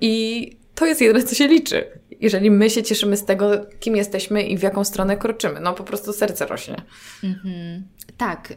I 0.00 0.56
to 0.74 0.86
jest 0.86 1.00
jedyne, 1.00 1.24
co 1.24 1.34
się 1.34 1.48
liczy. 1.48 1.84
Jeżeli 2.20 2.50
my 2.50 2.70
się 2.70 2.82
cieszymy 2.82 3.16
z 3.16 3.24
tego, 3.24 3.50
kim 3.80 3.96
jesteśmy 3.96 4.42
i 4.42 4.58
w 4.58 4.62
jaką 4.62 4.84
stronę 4.84 5.16
kroczymy. 5.16 5.60
No 5.60 5.72
po 5.72 5.84
prostu 5.84 6.12
serce 6.12 6.46
rośnie. 6.46 6.82
Mhm. 7.24 7.82
Tak. 8.16 8.52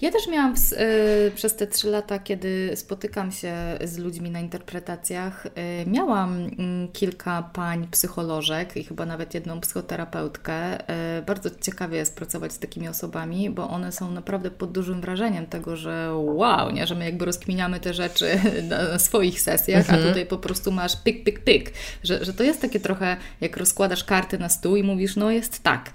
Ja 0.00 0.10
też 0.12 0.28
miałam 0.28 0.56
w, 0.56 0.72
y, 0.72 1.32
przez 1.34 1.56
te 1.56 1.66
trzy 1.66 1.90
lata, 1.90 2.18
kiedy 2.18 2.72
spotykam 2.76 3.32
się 3.32 3.54
z 3.84 3.98
ludźmi 3.98 4.30
na 4.30 4.40
interpretacjach, 4.40 5.46
y, 5.46 5.50
miałam 5.86 6.46
y, 6.46 6.50
kilka 6.92 7.50
pań 7.52 7.88
psycholożek 7.90 8.76
i 8.76 8.84
chyba 8.84 9.06
nawet 9.06 9.34
jedną 9.34 9.60
psychoterapeutkę. 9.60 10.80
Y, 11.18 11.22
bardzo 11.22 11.50
ciekawie 11.60 11.98
jest 11.98 12.16
pracować 12.16 12.52
z 12.52 12.58
takimi 12.58 12.88
osobami, 12.88 13.50
bo 13.50 13.70
one 13.70 13.92
są 13.92 14.10
naprawdę 14.10 14.50
pod 14.50 14.72
dużym 14.72 15.00
wrażeniem 15.00 15.46
tego, 15.46 15.76
że 15.76 16.14
wow, 16.14 16.70
nie, 16.70 16.86
że 16.86 16.94
my 16.94 17.04
jakby 17.04 17.24
rozkminiamy 17.24 17.80
te 17.80 17.94
rzeczy 17.94 18.40
na 18.68 18.98
swoich 18.98 19.40
sesjach, 19.40 19.80
mhm. 19.80 20.00
a 20.00 20.08
tutaj 20.08 20.26
po 20.26 20.38
prostu 20.38 20.72
masz 20.72 20.96
pyk, 20.96 21.24
pyk, 21.24 21.40
pyk. 21.44 21.72
Że, 22.02 22.24
że 22.24 22.34
to 22.34 22.42
jest 22.42 22.60
takie 22.60 22.80
trochę, 22.80 23.16
jak 23.40 23.56
rozkładasz 23.56 24.04
karty 24.04 24.38
na 24.38 24.48
stół 24.48 24.76
i 24.76 24.82
mówisz, 24.82 25.16
no 25.16 25.30
jest 25.30 25.62
tak. 25.62 25.90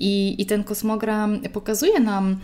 I, 0.00 0.42
i 0.42 0.46
ten 0.46 0.64
kosmogram 0.64 1.40
pokazuje 1.40 2.00
nam, 2.00 2.40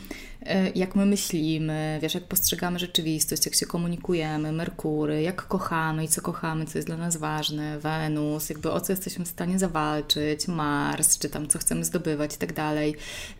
jak 0.75 0.97
my 0.97 1.07
myślimy, 1.07 1.99
wiesz, 2.03 2.15
jak 2.15 2.25
postrzegamy 2.25 2.79
rzeczywistość, 2.79 3.47
jak 3.47 3.55
się 3.55 3.67
komunikujemy, 3.67 4.53
Merkury, 4.53 5.23
jak 5.23 5.47
kochamy 5.47 6.05
i 6.05 6.09
co 6.09 6.23
kochamy, 6.23 6.67
co 6.67 6.79
jest 6.79 6.89
dla 6.89 6.97
nas 6.97 7.17
ważne, 7.17 7.79
Wenus, 7.79 8.51
jakby 8.51 8.73
o 8.73 8.81
co 8.81 8.93
jesteśmy 8.93 9.25
w 9.25 9.29
stanie 9.29 9.59
zawalczyć, 9.59 10.49
Mars, 10.49 11.19
czy 11.19 11.29
tam 11.29 11.49
co 11.49 11.59
chcemy 11.59 11.85
zdobywać 11.85 12.35
i 12.35 12.39
tak 12.39 12.53
dalej. 12.53 12.95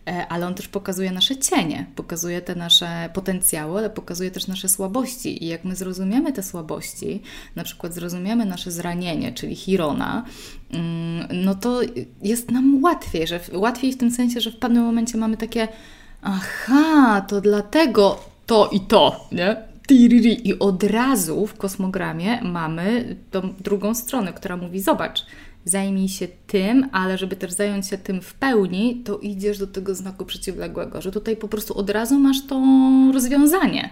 E, 0.07 0.27
ale 0.27 0.47
on 0.47 0.53
też 0.53 0.67
pokazuje 0.67 1.11
nasze 1.11 1.37
cienie, 1.37 1.85
pokazuje 1.95 2.41
te 2.41 2.55
nasze 2.55 3.09
potencjały, 3.13 3.79
ale 3.79 3.89
pokazuje 3.89 4.31
też 4.31 4.47
nasze 4.47 4.69
słabości. 4.69 5.43
I 5.43 5.47
jak 5.47 5.63
my 5.63 5.75
zrozumiemy 5.75 6.33
te 6.33 6.43
słabości, 6.43 7.21
na 7.55 7.63
przykład 7.63 7.93
zrozumiemy 7.93 8.45
nasze 8.45 8.71
zranienie, 8.71 9.33
czyli 9.33 9.55
Chirona, 9.55 10.25
mm, 10.71 11.27
no 11.43 11.55
to 11.55 11.81
jest 12.21 12.51
nam 12.51 12.83
łatwiej, 12.83 13.27
że 13.27 13.39
łatwiej 13.53 13.93
w 13.93 13.97
tym 13.97 14.11
sensie, 14.11 14.41
że 14.41 14.51
w 14.51 14.57
pewnym 14.57 14.83
momencie 14.83 15.17
mamy 15.17 15.37
takie 15.37 15.67
aha, 16.21 17.25
to 17.27 17.41
dlatego 17.41 18.19
to 18.45 18.69
i 18.71 18.79
to, 18.79 19.27
nie? 19.31 19.71
I 20.43 20.59
od 20.59 20.83
razu 20.83 21.47
w 21.47 21.57
kosmogramie 21.57 22.41
mamy 22.41 23.15
tą 23.31 23.53
drugą 23.59 23.95
stronę, 23.95 24.33
która 24.33 24.57
mówi: 24.57 24.81
Zobacz, 24.81 25.25
zajmij 25.65 26.09
się 26.09 26.27
tym, 26.47 26.89
ale 26.91 27.17
żeby 27.17 27.35
też 27.35 27.51
zająć 27.51 27.87
się 27.87 27.97
tym 27.97 28.21
w 28.21 28.33
pełni, 28.33 29.01
to 29.05 29.17
idziesz 29.17 29.57
do 29.57 29.67
tego 29.67 29.95
znaku 29.95 30.25
przeciwległego, 30.25 31.01
że 31.01 31.11
tutaj 31.11 31.37
po 31.37 31.47
prostu 31.47 31.77
od 31.77 31.89
razu 31.89 32.19
masz 32.19 32.45
to 32.47 32.63
rozwiązanie. 33.13 33.89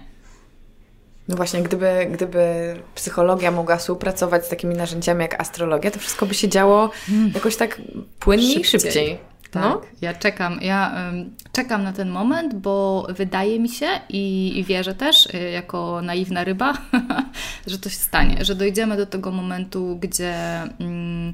No 1.28 1.36
właśnie, 1.36 1.62
gdyby, 1.62 2.08
gdyby 2.12 2.76
psychologia 2.96 3.52
mogła 3.52 3.78
współpracować 3.78 4.46
z 4.46 4.50
takimi 4.50 4.76
narzędziami 4.76 5.22
jak 5.22 5.42
astrologia, 5.42 5.92
to 5.92 6.00
wszystko 6.00 6.26
by 6.26 6.34
się 6.34 6.50
działo 6.50 6.90
hmm. 7.06 7.32
jakoś 7.36 7.56
tak 7.56 7.82
płynniej 8.20 8.64
szybciej. 8.64 8.82
szybciej. 8.82 9.18
Tak, 9.52 9.64
no? 9.64 9.82
ja 10.02 10.14
czekam. 10.14 10.60
Ja 10.62 10.94
um, 11.12 11.36
czekam 11.52 11.84
na 11.84 11.94
ten 11.94 12.10
moment, 12.10 12.54
bo 12.54 13.08
wydaje 13.10 13.60
mi 13.60 13.70
się 13.70 13.88
i, 14.10 14.54
i 14.60 14.64
wierzę 14.64 14.96
też, 14.96 15.26
y, 15.26 15.50
jako 15.50 16.02
naiwna 16.02 16.44
ryba, 16.44 16.74
że 17.68 17.80
to 17.80 17.90
się 17.90 17.96
stanie, 17.96 18.46
że 18.46 18.56
dojdziemy 18.56 18.98
do 18.98 19.06
tego 19.06 19.32
momentu, 19.32 19.98
gdzie. 20.02 20.36
Um, 20.80 21.34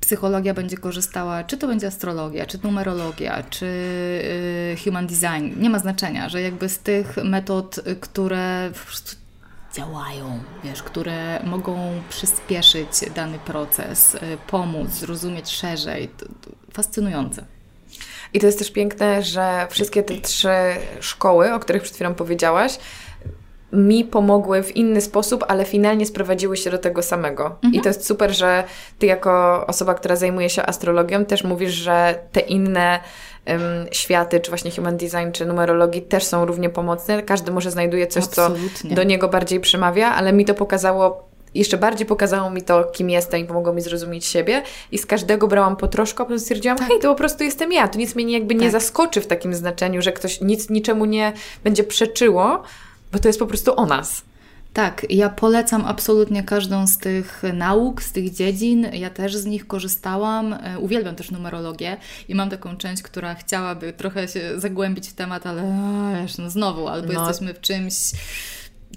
psychologia 0.00 0.54
będzie 0.54 0.76
korzystała, 0.76 1.44
czy 1.44 1.56
to 1.56 1.66
będzie 1.66 1.86
astrologia, 1.86 2.46
czy 2.46 2.58
numerologia, 2.62 3.42
czy 3.42 3.66
y, 3.66 4.76
human 4.84 5.06
design, 5.06 5.60
nie 5.60 5.70
ma 5.70 5.78
znaczenia, 5.78 6.28
że 6.28 6.42
jakby 6.42 6.68
z 6.68 6.78
tych 6.78 7.16
metod, 7.24 7.80
które 8.00 8.70
prostu 8.86 9.25
działają, 9.76 10.40
wiesz, 10.64 10.82
które 10.82 11.42
mogą 11.44 12.02
przyspieszyć 12.08 12.88
dany 13.14 13.38
proces, 13.38 14.14
y, 14.14 14.18
pomóc, 14.46 14.90
zrozumieć 14.90 15.50
szerzej. 15.50 16.10
Fascynujące. 16.72 17.44
I 18.32 18.40
to 18.40 18.46
jest 18.46 18.58
też 18.58 18.70
piękne, 18.70 19.22
że 19.22 19.66
wszystkie 19.70 20.02
te 20.02 20.14
trzy 20.14 20.48
szkoły, 21.00 21.52
o 21.54 21.60
których 21.60 21.82
przed 21.82 21.94
chwilą 21.94 22.14
powiedziałaś, 22.14 22.78
mi 23.72 24.04
pomogły 24.04 24.62
w 24.62 24.76
inny 24.76 25.00
sposób, 25.00 25.44
ale 25.48 25.64
finalnie 25.64 26.06
sprowadziły 26.06 26.56
się 26.56 26.70
do 26.70 26.78
tego 26.78 27.02
samego. 27.02 27.44
Mhm. 27.46 27.74
I 27.74 27.80
to 27.80 27.88
jest 27.88 28.06
super, 28.06 28.36
że 28.36 28.64
ty 28.98 29.06
jako 29.06 29.64
osoba, 29.66 29.94
która 29.94 30.16
zajmuje 30.16 30.50
się 30.50 30.62
astrologią, 30.62 31.24
też 31.24 31.44
mówisz, 31.44 31.72
że 31.72 32.18
te 32.32 32.40
inne 32.40 33.00
um, 33.46 33.60
światy, 33.90 34.40
czy 34.40 34.50
właśnie 34.50 34.70
human 34.70 34.96
design, 34.96 35.32
czy 35.32 35.46
numerologii 35.46 36.02
też 36.02 36.24
są 36.24 36.44
równie 36.44 36.70
pomocne. 36.70 37.22
Każdy 37.22 37.52
może 37.52 37.70
znajduje 37.70 38.06
coś, 38.06 38.24
Absolutnie. 38.24 38.90
co 38.90 38.96
do 38.96 39.02
niego 39.02 39.28
bardziej 39.28 39.60
przemawia, 39.60 40.08
ale 40.08 40.32
mi 40.32 40.44
to 40.44 40.54
pokazało 40.54 41.26
jeszcze 41.54 41.78
bardziej 41.78 42.06
pokazało 42.06 42.50
mi 42.50 42.62
to, 42.62 42.84
kim 42.84 43.10
jestem 43.10 43.40
i 43.40 43.44
pomogło 43.44 43.72
mi 43.72 43.80
zrozumieć 43.82 44.26
siebie 44.26 44.62
i 44.92 44.98
z 44.98 45.06
każdego 45.06 45.48
brałam 45.48 45.76
po 45.76 45.88
troszkę, 45.88 46.22
a 46.22 46.26
potem 46.26 46.40
stwierdziłam, 46.40 46.78
tak. 46.78 46.88
hej, 46.88 46.98
to 46.98 47.08
po 47.08 47.14
prostu 47.14 47.44
jestem 47.44 47.72
ja, 47.72 47.88
to 47.88 47.98
nic 47.98 48.14
mnie 48.14 48.32
jakby 48.32 48.54
nie 48.54 48.60
tak. 48.60 48.72
zaskoczy 48.72 49.20
w 49.20 49.26
takim 49.26 49.54
znaczeniu, 49.54 50.02
że 50.02 50.12
ktoś 50.12 50.40
nic 50.40 50.70
niczemu 50.70 51.04
nie 51.04 51.32
będzie 51.64 51.84
przeczyło, 51.84 52.62
bo 53.12 53.18
to 53.18 53.28
jest 53.28 53.38
po 53.38 53.46
prostu 53.46 53.76
o 53.76 53.86
nas. 53.86 54.22
Tak, 54.76 55.06
ja 55.10 55.28
polecam 55.28 55.84
absolutnie 55.84 56.42
każdą 56.42 56.86
z 56.86 56.98
tych 56.98 57.42
nauk, 57.54 58.02
z 58.02 58.12
tych 58.12 58.34
dziedzin. 58.34 58.86
Ja 58.92 59.10
też 59.10 59.36
z 59.36 59.46
nich 59.46 59.66
korzystałam. 59.66 60.52
E, 60.52 60.78
uwielbiam 60.78 61.14
też 61.14 61.30
numerologię 61.30 61.96
i 62.28 62.34
mam 62.34 62.50
taką 62.50 62.76
część, 62.76 63.02
która 63.02 63.34
chciałaby 63.34 63.92
trochę 63.92 64.28
się 64.28 64.60
zagłębić 64.60 65.08
w 65.08 65.12
temat, 65.12 65.46
ale 65.46 65.62
wiesz, 66.22 66.38
no 66.38 66.50
znowu, 66.50 66.88
albo 66.88 67.12
no. 67.12 67.20
jesteśmy 67.20 67.54
w 67.54 67.60
czymś 67.60 67.94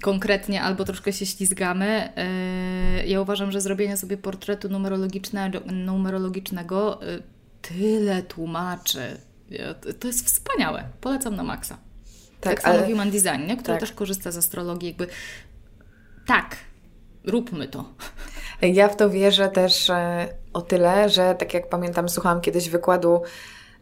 konkretnie, 0.02 0.62
albo 0.62 0.84
troszkę 0.84 1.12
się 1.12 1.26
ślizgamy. 1.26 2.12
E, 2.16 3.06
ja 3.06 3.20
uważam, 3.20 3.52
że 3.52 3.60
zrobienie 3.60 3.96
sobie 3.96 4.16
portretu 4.16 4.68
numerologicznego, 4.68 5.60
numerologicznego 5.66 7.02
e, 7.02 7.06
tyle 7.62 8.22
tłumaczy. 8.22 9.16
To 10.00 10.06
jest 10.06 10.26
wspaniałe. 10.26 10.84
Polecam 11.00 11.36
na 11.36 11.42
maksa. 11.42 11.89
Tak, 12.40 12.62
tak 12.62 12.66
ale... 12.66 12.86
Human 12.86 13.10
Design, 13.10 13.46
nie? 13.46 13.56
który 13.56 13.74
tak. 13.74 13.80
też 13.80 13.92
korzysta 13.92 14.30
z 14.30 14.36
astrologii. 14.36 14.88
Jakby 14.88 15.06
tak, 16.26 16.56
róbmy 17.24 17.68
to. 17.68 17.84
Ja 18.62 18.88
w 18.88 18.96
to 18.96 19.10
wierzę 19.10 19.48
też 19.48 19.90
e, 19.90 20.28
o 20.52 20.62
tyle, 20.62 21.08
że 21.08 21.34
tak 21.34 21.54
jak 21.54 21.68
pamiętam, 21.68 22.08
słuchałam 22.08 22.40
kiedyś 22.40 22.68
wykładu 22.68 23.22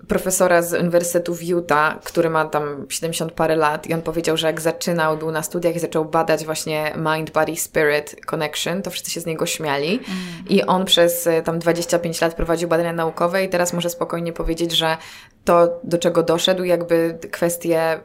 profesora 0.09 0.63
z 0.63 0.73
Uniwersytetu 0.73 1.35
w 1.35 1.43
Utah, 1.43 2.01
który 2.05 2.31
ma 2.31 2.45
tam 2.45 2.87
70 2.89 3.33
parę 3.33 3.57
lat 3.57 3.87
i 3.87 3.95
on 3.95 4.03
powiedział, 4.03 4.37
że 4.37 4.47
jak 4.47 4.61
zaczynał, 4.61 5.17
był 5.17 5.31
na 5.31 5.43
studiach 5.43 5.77
i 5.77 5.79
zaczął 5.79 6.05
badać 6.05 6.45
właśnie 6.45 6.93
mind, 6.97 7.31
body, 7.31 7.57
spirit 7.57 8.17
connection, 8.27 8.83
to 8.83 8.91
wszyscy 8.91 9.11
się 9.11 9.21
z 9.21 9.27
niego 9.27 9.47
śmiali 9.47 9.89
mm. 9.89 10.09
i 10.49 10.63
on 10.63 10.85
przez 10.85 11.27
e, 11.27 11.43
tam 11.43 11.59
25 11.59 12.21
lat 12.21 12.35
prowadził 12.35 12.69
badania 12.69 12.93
naukowe 12.93 13.45
i 13.45 13.49
teraz 13.49 13.73
może 13.73 13.91
spokojnie 13.91 14.33
powiedzieć, 14.33 14.73
że 14.73 14.97
to, 15.45 15.81
do 15.85 15.99
czego 15.99 16.23
doszedł, 16.23 16.65
jakby 16.65 17.19
kwestie 17.33 18.01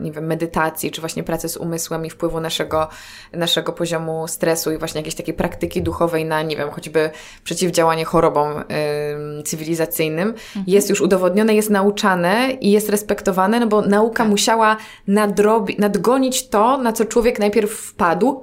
nie 0.00 0.12
wiem, 0.12 0.26
medytacji, 0.26 0.90
czy 0.90 1.00
właśnie 1.00 1.22
pracy 1.22 1.48
z 1.48 1.56
umysłem 1.56 2.06
i 2.06 2.10
wpływu 2.10 2.40
naszego, 2.40 2.88
naszego 3.32 3.72
poziomu 3.72 4.28
stresu 4.28 4.72
i 4.72 4.78
właśnie 4.78 4.98
jakiejś 4.98 5.14
takiej 5.14 5.34
praktyki 5.34 5.82
duchowej 5.82 6.24
na, 6.24 6.42
nie 6.42 6.56
wiem, 6.56 6.70
choćby 6.70 7.10
przeciwdziałanie 7.44 8.04
chorobom 8.04 8.54
yy, 9.36 9.42
cywilizacyjnym, 9.42 10.28
mhm. 10.28 10.64
jest 10.66 10.90
już 10.90 11.00
udowodnione, 11.00 11.54
jest 11.54 11.70
nauczane 11.70 12.50
i 12.60 12.70
jest 12.70 12.88
respektowane, 12.88 13.60
no 13.60 13.66
bo 13.66 13.82
nauka 13.82 14.22
tak. 14.22 14.28
musiała 14.28 14.76
nadrobić, 15.06 15.78
nadgonić 15.78 16.48
to, 16.48 16.78
na 16.78 16.92
co 16.92 17.04
człowiek 17.04 17.38
najpierw 17.38 17.70
wpadł, 17.70 18.42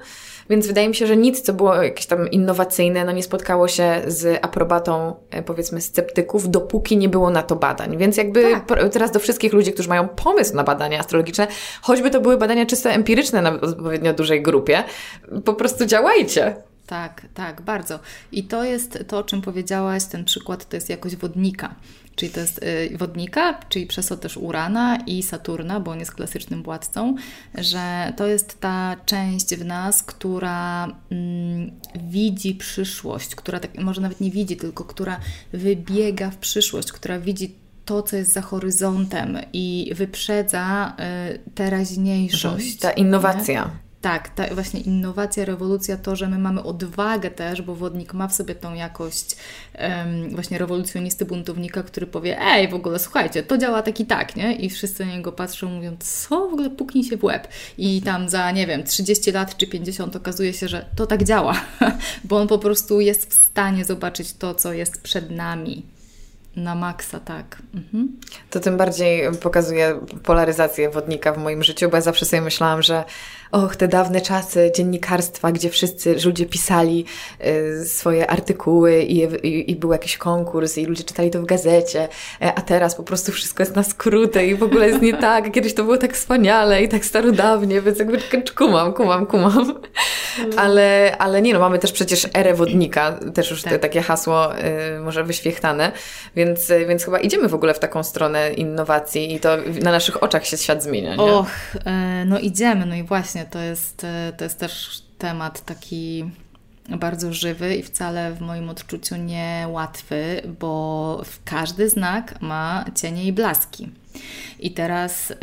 więc 0.49 0.67
wydaje 0.67 0.87
mi 0.87 0.95
się, 0.95 1.07
że 1.07 1.17
nic, 1.17 1.41
co 1.41 1.53
było 1.53 1.75
jakieś 1.75 2.05
tam 2.05 2.31
innowacyjne, 2.31 3.05
no 3.05 3.11
nie 3.11 3.23
spotkało 3.23 3.67
się 3.67 4.01
z 4.07 4.39
aprobatą, 4.45 5.15
e, 5.31 5.43
powiedzmy, 5.43 5.81
sceptyków, 5.81 6.49
dopóki 6.49 6.97
nie 6.97 7.09
było 7.09 7.29
na 7.29 7.43
to 7.43 7.55
badań. 7.55 7.97
Więc 7.97 8.17
jakby 8.17 8.51
tak. 8.67 8.93
teraz 8.93 9.11
do 9.11 9.19
wszystkich 9.19 9.53
ludzi, 9.53 9.73
którzy 9.73 9.89
mają 9.89 10.07
pomysł 10.07 10.55
na 10.55 10.63
badania 10.63 10.99
astrologiczne, 10.99 11.47
choćby 11.81 12.09
to 12.09 12.21
były 12.21 12.37
badania 12.37 12.65
czysto 12.65 12.89
empiryczne 12.89 13.41
na 13.41 13.51
odpowiednio 13.61 14.13
dużej 14.13 14.41
grupie, 14.41 14.83
po 15.45 15.53
prostu 15.53 15.85
działajcie. 15.85 16.55
Tak, 16.87 17.21
tak, 17.33 17.61
bardzo. 17.61 17.99
I 18.31 18.43
to 18.43 18.63
jest 18.63 19.03
to, 19.07 19.17
o 19.17 19.23
czym 19.23 19.41
powiedziałaś, 19.41 20.05
ten 20.05 20.25
przykład 20.25 20.69
to 20.69 20.77
jest 20.77 20.89
jakość 20.89 21.15
wodnika. 21.15 21.75
Czyli 22.15 22.31
to 22.31 22.39
jest 22.39 22.63
y, 22.63 22.97
wodnika, 22.97 23.59
czyli 23.69 23.87
przez 23.87 24.07
to 24.07 24.17
też 24.17 24.37
Urana 24.37 24.97
i 25.07 25.23
Saturna, 25.23 25.79
bo 25.79 25.91
on 25.91 25.99
jest 25.99 26.11
klasycznym 26.11 26.63
władcą, 26.63 27.15
że 27.57 28.13
to 28.17 28.27
jest 28.27 28.59
ta 28.59 28.95
część 29.05 29.55
w 29.55 29.65
nas, 29.65 30.03
która 30.03 30.87
mm, 31.11 31.71
widzi 31.95 32.55
przyszłość, 32.55 33.35
która 33.35 33.59
tak, 33.59 33.77
może 33.77 34.01
nawet 34.01 34.21
nie 34.21 34.31
widzi, 34.31 34.57
tylko 34.57 34.83
która 34.83 35.19
wybiega 35.53 36.29
w 36.29 36.37
przyszłość, 36.37 36.91
która 36.91 37.19
widzi 37.19 37.55
to, 37.85 38.03
co 38.03 38.15
jest 38.15 38.33
za 38.33 38.41
horyzontem 38.41 39.37
i 39.53 39.91
wyprzedza 39.95 40.95
y, 41.35 41.51
teraźniejszość. 41.55 42.75
Mhm. 42.75 42.79
Ta 42.79 42.91
innowacja. 42.91 43.63
Nie? 43.63 43.92
Tak, 44.03 44.29
ta 44.29 44.55
właśnie 44.55 44.79
innowacja, 44.79 45.45
rewolucja, 45.45 45.97
to, 45.97 46.15
że 46.15 46.27
my 46.27 46.37
mamy 46.37 46.63
odwagę 46.63 47.31
też, 47.31 47.61
bo 47.61 47.75
wodnik 47.75 48.13
ma 48.13 48.27
w 48.27 48.33
sobie 48.33 48.55
tą 48.55 48.73
jakość 48.73 49.35
um, 49.79 50.29
właśnie 50.29 50.57
rewolucjonisty, 50.57 51.25
buntownika, 51.25 51.83
który 51.83 52.07
powie, 52.07 52.41
ej, 52.41 52.67
w 52.67 52.73
ogóle 52.73 52.99
słuchajcie, 52.99 53.43
to 53.43 53.57
działa 53.57 53.81
tak 53.81 53.99
i 53.99 54.05
tak, 54.05 54.35
nie? 54.35 54.55
I 54.55 54.69
wszyscy 54.69 55.05
na 55.05 55.11
niego 55.11 55.31
patrzą, 55.31 55.69
mówiąc, 55.69 56.27
co 56.27 56.49
w 56.49 56.53
ogóle 56.53 56.69
puknij 56.69 57.03
się 57.03 57.17
w 57.17 57.23
łeb. 57.23 57.47
I 57.77 58.01
tam 58.01 58.29
za, 58.29 58.51
nie 58.51 58.67
wiem, 58.67 58.83
30 58.83 59.31
lat 59.31 59.57
czy 59.57 59.67
50 59.67 60.15
okazuje 60.15 60.53
się, 60.53 60.67
że 60.67 60.85
to 60.95 61.07
tak 61.07 61.23
działa, 61.23 61.61
bo 62.23 62.37
on 62.37 62.47
po 62.47 62.59
prostu 62.59 63.01
jest 63.01 63.29
w 63.29 63.33
stanie 63.33 63.85
zobaczyć 63.85 64.33
to, 64.33 64.55
co 64.55 64.73
jest 64.73 65.01
przed 65.01 65.31
nami. 65.31 65.83
Na 66.55 66.75
maksa, 66.75 67.19
tak. 67.19 67.61
Mhm. 67.73 68.19
To 68.49 68.59
tym 68.59 68.77
bardziej 68.77 69.31
pokazuje 69.41 69.99
polaryzację 70.23 70.89
wodnika 70.89 71.33
w 71.33 71.37
moim 71.37 71.63
życiu, 71.63 71.89
bo 71.89 71.97
ja 71.97 72.01
zawsze 72.01 72.25
sobie 72.25 72.41
myślałam, 72.41 72.81
że 72.81 73.03
och, 73.53 73.75
te 73.75 73.87
dawne 73.87 74.21
czasy 74.21 74.71
dziennikarstwa, 74.75 75.51
gdzie 75.51 75.69
wszyscy 75.69 76.15
ludzie 76.25 76.45
pisali 76.45 77.05
y, 77.45 77.85
swoje 77.85 78.29
artykuły 78.29 79.01
i, 79.01 79.17
i, 79.47 79.71
i, 79.71 79.75
był 79.75 79.91
jakiś 79.91 80.17
konkurs 80.17 80.77
i 80.77 80.85
ludzie 80.85 81.03
czytali 81.03 81.31
to 81.31 81.41
w 81.41 81.45
gazecie, 81.45 82.07
e, 82.41 82.53
a 82.53 82.61
teraz 82.61 82.95
po 82.95 83.03
prostu 83.03 83.31
wszystko 83.31 83.63
jest 83.63 83.75
na 83.75 83.83
skróty 83.83 84.45
i 84.45 84.55
w 84.55 84.63
ogóle 84.63 84.87
jest 84.87 85.01
nie 85.01 85.13
tak. 85.29 85.51
Kiedyś 85.51 85.73
to 85.73 85.83
było 85.83 85.97
tak 85.97 86.13
wspaniale 86.13 86.83
i 86.83 86.89
tak 86.89 87.05
starodawnie, 87.05 87.81
więc 87.81 87.99
jakby 87.99 88.17
kumam, 88.55 88.93
kumam, 88.93 89.25
kumam. 89.25 89.73
Ale, 90.57 91.15
ale 91.17 91.41
nie 91.41 91.53
no, 91.53 91.59
mamy 91.59 91.79
też 91.79 91.91
przecież 91.91 92.27
erę 92.33 92.53
wodnika, 92.53 93.19
też 93.33 93.51
już 93.51 93.61
tak. 93.61 93.73
te, 93.73 93.79
takie 93.79 94.01
hasło 94.01 94.57
y, 94.57 94.99
może 94.99 95.23
wyświechtane, 95.23 95.91
więc, 96.35 96.71
więc 96.87 97.05
chyba 97.05 97.19
idziemy 97.19 97.49
w 97.49 97.53
ogóle 97.53 97.73
w 97.73 97.79
taką 97.79 98.03
stronę 98.03 98.53
innowacji 98.53 99.33
i 99.33 99.39
to 99.39 99.57
na 99.81 99.91
naszych 99.91 100.23
oczach 100.23 100.45
się 100.45 100.57
świat 100.57 100.83
zmienia. 100.83 101.15
Nie? 101.15 101.23
Och, 101.23 101.47
e, 101.85 102.25
no 102.25 102.39
idziemy, 102.39 102.85
no 102.85 102.95
i 102.95 103.03
właśnie 103.03 103.42
to 103.45 103.59
jest, 103.59 104.03
e, 104.03 104.33
to 104.37 104.43
jest 104.43 104.59
też 104.59 105.01
temat 105.17 105.65
taki 105.65 106.31
bardzo 106.89 107.33
żywy 107.33 107.75
i 107.75 107.83
wcale 107.83 108.33
w 108.33 108.41
moim 108.41 108.69
odczuciu 108.69 109.15
nie 109.15 109.67
łatwy, 109.69 110.41
bo 110.59 111.23
każdy 111.45 111.89
znak 111.89 112.41
ma 112.41 112.85
cienie 112.95 113.23
i 113.23 113.33
blaski. 113.33 113.89
I 114.59 114.71
teraz 114.71 115.31
y, 115.31 115.35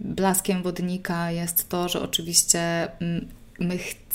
blaskiem 0.00 0.62
wodnika 0.62 1.30
jest 1.30 1.68
to, 1.68 1.88
że 1.88 2.02
oczywiście 2.02 2.60
mm, 3.00 3.28
my 3.60 3.78
chcemy 3.78 4.07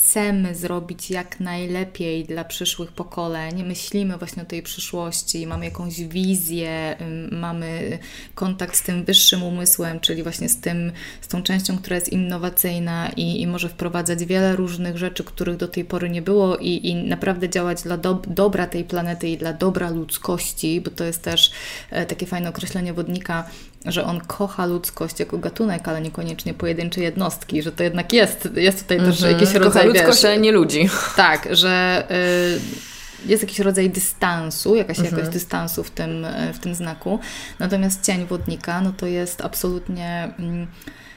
zrobić 0.52 1.10
jak 1.10 1.40
najlepiej 1.40 2.24
dla 2.24 2.44
przyszłych 2.44 2.92
pokoleń, 2.92 3.62
myślimy 3.62 4.18
właśnie 4.18 4.42
o 4.42 4.46
tej 4.46 4.62
przyszłości, 4.62 5.46
mamy 5.46 5.64
jakąś 5.64 6.00
wizję, 6.00 6.96
mamy 7.30 7.98
kontakt 8.34 8.76
z 8.76 8.82
tym 8.82 9.04
wyższym 9.04 9.42
umysłem, 9.42 10.00
czyli 10.00 10.22
właśnie 10.22 10.48
z, 10.48 10.60
tym, 10.60 10.92
z 11.20 11.28
tą 11.28 11.42
częścią, 11.42 11.78
która 11.78 11.96
jest 11.96 12.08
innowacyjna 12.08 13.08
i, 13.16 13.40
i 13.40 13.46
może 13.46 13.68
wprowadzać 13.68 14.24
wiele 14.24 14.56
różnych 14.56 14.98
rzeczy, 14.98 15.24
których 15.24 15.56
do 15.56 15.68
tej 15.68 15.84
pory 15.84 16.10
nie 16.10 16.22
było 16.22 16.56
i, 16.56 16.88
i 16.88 16.94
naprawdę 16.94 17.48
działać 17.48 17.82
dla 17.82 17.96
do, 17.96 18.22
dobra 18.26 18.66
tej 18.66 18.84
planety 18.84 19.28
i 19.28 19.36
dla 19.36 19.52
dobra 19.52 19.90
ludzkości, 19.90 20.80
bo 20.80 20.90
to 20.90 21.04
jest 21.04 21.22
też 21.22 21.50
e, 21.90 22.06
takie 22.06 22.26
fajne 22.26 22.48
określenie 22.48 22.92
wodnika, 22.92 23.44
że 23.84 24.04
on 24.04 24.20
kocha 24.20 24.66
ludzkość 24.66 25.20
jako 25.20 25.38
gatunek, 25.38 25.88
ale 25.88 26.00
niekoniecznie 26.00 26.54
pojedyncze 26.54 27.00
jednostki, 27.00 27.62
że 27.62 27.72
to 27.72 27.82
jednak 27.82 28.12
jest, 28.12 28.48
jest 28.56 28.82
tutaj 28.82 28.98
też 28.98 29.22
mm 29.22 29.34
-hmm. 29.34 29.40
jakiś 29.40 29.54
rodzaj 29.54 29.83
ludzkość, 29.86 30.24
ale 30.24 30.38
nie 30.38 30.52
ludzi. 30.52 30.88
Tak, 31.16 31.48
że 31.50 32.04
y, 32.10 32.93
jest 33.26 33.42
jakiś 33.42 33.58
rodzaj 33.58 33.90
dystansu, 33.90 34.74
jakaś 34.74 34.98
mhm. 34.98 35.16
jakość 35.16 35.32
dystansu 35.32 35.84
w 35.84 35.90
tym, 35.90 36.26
w 36.54 36.58
tym 36.58 36.74
znaku. 36.74 37.18
Natomiast 37.58 38.02
cień 38.06 38.26
wodnika, 38.26 38.80
no 38.80 38.92
to 38.92 39.06
jest 39.06 39.40
absolutnie 39.40 40.34
mm, 40.38 40.66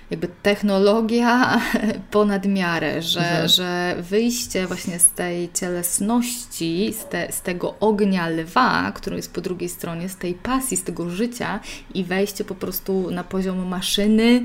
jakby 0.10 0.28
technologia 0.44 1.62
ponad 2.12 2.46
miarę, 2.46 3.02
że, 3.02 3.20
mhm. 3.20 3.48
że 3.48 3.96
wyjście 4.00 4.68
właśnie 4.68 5.00
z 5.00 5.12
tej 5.12 5.50
cielesności, 5.54 6.94
z, 6.94 7.06
te, 7.06 7.32
z 7.32 7.42
tego 7.42 7.76
ognia 7.80 8.30
lwa, 8.30 8.92
który 8.92 9.16
jest 9.16 9.34
po 9.34 9.42
drugiej 9.42 9.70
stronie, 9.70 10.10
z 10.10 10.16
tej 10.16 10.34
pasji, 10.34 10.78
z 10.78 10.84
tego 10.84 11.10
życia 11.10 11.60
i 11.94 12.04
wejście 12.04 12.44
po 12.44 12.56
prostu 12.56 13.12
na 13.12 13.24
poziom 13.24 13.68
maszyny, 13.68 14.44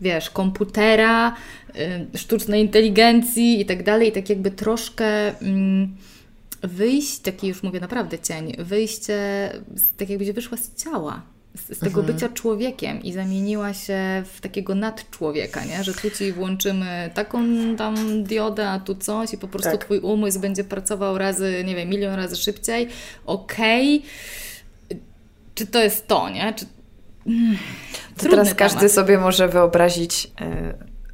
wiesz, 0.00 0.30
komputera, 0.30 1.36
y, 2.14 2.18
sztucznej 2.18 2.60
inteligencji 2.60 3.60
i 3.60 3.66
tak 3.66 3.82
dalej, 3.82 4.08
i 4.08 4.12
tak 4.12 4.28
jakby 4.30 4.50
troszkę 4.50 5.38
mm, 5.40 5.96
wyjść, 6.62 7.18
taki 7.18 7.48
już 7.48 7.62
mówię 7.62 7.80
naprawdę 7.80 8.18
cień, 8.18 8.56
wyjście, 8.58 9.18
tak 9.96 10.10
jakbyś 10.10 10.30
wyszła 10.30 10.58
z 10.58 10.74
ciała, 10.74 11.22
z, 11.54 11.76
z 11.76 11.78
tego 11.78 12.00
mhm. 12.00 12.06
bycia 12.06 12.28
człowiekiem 12.28 13.02
i 13.02 13.12
zamieniła 13.12 13.74
się 13.74 14.22
w 14.34 14.40
takiego 14.40 14.74
nadczłowieka, 14.74 15.64
nie? 15.64 15.84
że 15.84 15.94
tu 15.94 16.10
Ci 16.10 16.32
włączymy 16.32 17.10
taką 17.14 17.44
tam 17.76 18.24
diodę, 18.24 18.68
a 18.68 18.80
tu 18.80 18.94
coś 18.94 19.32
i 19.32 19.38
po 19.38 19.48
prostu 19.48 19.70
tak. 19.70 19.84
Twój 19.84 19.98
umysł 19.98 20.40
będzie 20.40 20.64
pracował 20.64 21.18
razy, 21.18 21.64
nie 21.66 21.76
wiem, 21.76 21.88
milion 21.88 22.14
razy 22.14 22.36
szybciej. 22.36 22.88
Okej. 23.26 23.96
Okay. 23.96 25.00
Czy 25.54 25.66
to 25.66 25.82
jest 25.82 26.06
to, 26.06 26.28
nie? 26.28 26.54
Czy 26.54 26.66
to 28.16 28.28
teraz 28.30 28.54
każdy 28.54 28.88
sobie 28.88 29.18
może 29.18 29.48
wyobrazić 29.48 30.30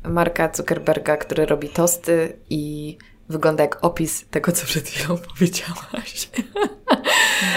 y, 0.04 0.08
Marka 0.08 0.50
Zuckerberga, 0.54 1.16
który 1.16 1.46
robi 1.46 1.68
tosty 1.68 2.36
i 2.50 2.96
wygląda 3.28 3.62
jak 3.62 3.84
opis 3.84 4.24
tego, 4.30 4.52
co 4.52 4.66
przed 4.66 4.88
chwilą 4.88 5.18
powiedziałaś. 5.34 6.28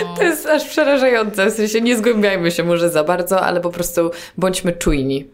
No. 0.03 0.15
To 0.15 0.23
jest 0.23 0.45
aż 0.45 0.65
przerażające. 0.65 1.51
W 1.51 1.53
sensie 1.53 1.81
nie 1.81 1.97
zgłębiajmy 1.97 2.51
się 2.51 2.63
może 2.63 2.89
za 2.89 3.03
bardzo, 3.03 3.41
ale 3.41 3.61
po 3.61 3.69
prostu 3.69 4.11
bądźmy 4.37 4.73
czujni. 4.73 5.27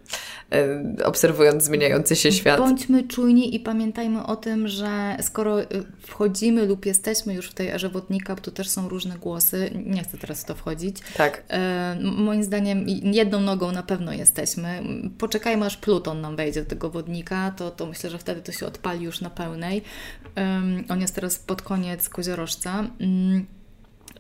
Y, 0.54 1.06
obserwując 1.06 1.64
zmieniający 1.64 2.16
się 2.16 2.32
świat. 2.32 2.58
Bądźmy 2.58 3.08
czujni 3.08 3.56
i 3.56 3.60
pamiętajmy 3.60 4.26
o 4.26 4.36
tym, 4.36 4.68
że 4.68 5.18
skoro 5.22 5.62
y, 5.62 5.68
wchodzimy 6.00 6.66
lub 6.66 6.86
jesteśmy 6.86 7.34
już 7.34 7.50
w 7.50 7.54
tej 7.54 7.70
erze 7.70 7.90
wodnika, 7.90 8.36
to 8.36 8.52
też 8.52 8.70
są 8.70 8.90
różne 8.90 9.18
głosy, 9.18 9.72
nie 9.86 10.04
chcę 10.04 10.18
teraz 10.18 10.42
w 10.42 10.46
to 10.46 10.56
wchodzić. 10.56 10.98
Tak. 11.18 11.44
E, 11.50 11.98
moim 12.02 12.44
zdaniem 12.44 12.86
jedną 12.88 13.40
nogą 13.40 13.72
na 13.72 13.84
pewno 13.84 14.14
jesteśmy. 14.14 14.84
Poczekajmy 15.18 15.66
aż 15.66 15.78
Pluton 15.78 16.22
nam 16.22 16.36
wejdzie 16.36 16.64
do 16.64 16.70
tego 16.70 16.90
wodnika, 16.90 17.54
to, 17.58 17.72
to 17.72 17.86
myślę, 17.86 18.10
że 18.10 18.18
wtedy 18.18 18.42
to 18.42 18.52
się 18.52 18.66
odpali 18.66 19.04
już 19.04 19.22
na 19.22 19.30
pełnej. 19.30 19.82
on 20.90 21.02
jest 21.02 21.16
teraz 21.16 21.40
pod 21.40 21.62
koniec 21.62 22.10
koziorożca. 22.10 22.84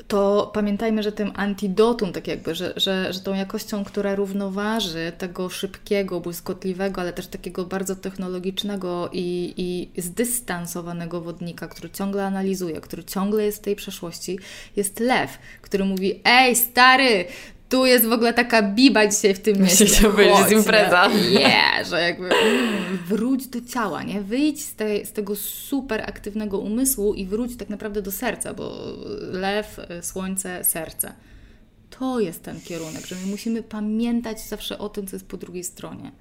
To 0.08 0.52
pamiętajmy, 0.54 1.04
że 1.04 1.12
tym 1.12 1.32
antidotum, 1.36 2.14
tak 2.14 2.28
jakby, 2.28 2.56
że, 2.56 2.74
że, 2.76 3.14
że 3.14 3.20
tą 3.20 3.34
jakością, 3.34 3.86
która 3.86 4.16
równoważy 4.16 5.12
tego 5.18 5.50
szybkiego, 5.50 6.20
błyskotliwego, 6.20 7.02
ale 7.02 7.14
też 7.14 7.28
takiego 7.28 7.66
bardzo 7.66 7.96
technologicznego 7.96 9.10
i, 9.14 9.54
i 9.96 10.02
zdystansowanego 10.02 11.22
wodnika, 11.22 11.68
który 11.68 11.90
ciągle 11.90 12.26
analizuje, 12.26 12.82
który 12.82 13.04
ciągle 13.04 13.44
jest 13.44 13.58
w 13.58 13.62
tej 13.62 13.76
przeszłości, 13.76 14.40
jest 14.76 15.00
lew, 15.00 15.38
który 15.62 15.86
mówi: 15.86 16.22
Ej, 16.24 16.56
stary, 16.56 17.26
tu 17.76 17.86
jest 17.86 18.06
w 18.06 18.12
ogóle 18.12 18.34
taka 18.34 18.62
biba 18.62 19.08
dzisiaj 19.08 19.34
w 19.34 19.40
tym 19.40 19.62
mieście. 19.62 19.84
Musicie 19.84 20.10
powiedzieć 20.10 20.52
impreza. 20.52 21.08
Nie, 21.08 21.40
yeah, 21.40 21.88
że 21.88 22.02
jakby 22.02 22.26
mm, 22.26 22.98
wróć 23.08 23.48
do 23.48 23.62
ciała, 23.62 24.04
nie? 24.04 24.22
Wyjdź 24.22 24.66
z, 24.66 24.76
tej, 24.76 25.06
z 25.06 25.12
tego 25.12 25.36
super 25.36 26.02
aktywnego 26.02 26.58
umysłu 26.60 27.14
i 27.14 27.26
wróć 27.26 27.58
tak 27.58 27.70
naprawdę 27.70 28.02
do 28.02 28.12
serca, 28.12 28.54
bo 28.54 28.78
lew, 29.32 29.80
słońce, 30.02 30.64
serce. 30.64 31.14
To 31.90 32.20
jest 32.20 32.44
ten 32.44 32.62
kierunek, 32.62 33.06
że 33.06 33.16
my 33.16 33.26
musimy 33.32 33.64
pamiętać 33.64 34.42
zawsze 34.42 34.78
o 34.78 34.90
tym, 34.90 35.08
co 35.08 35.16
jest 35.16 35.28
po 35.28 35.38
drugiej 35.38 35.64
stronie. 35.64 36.12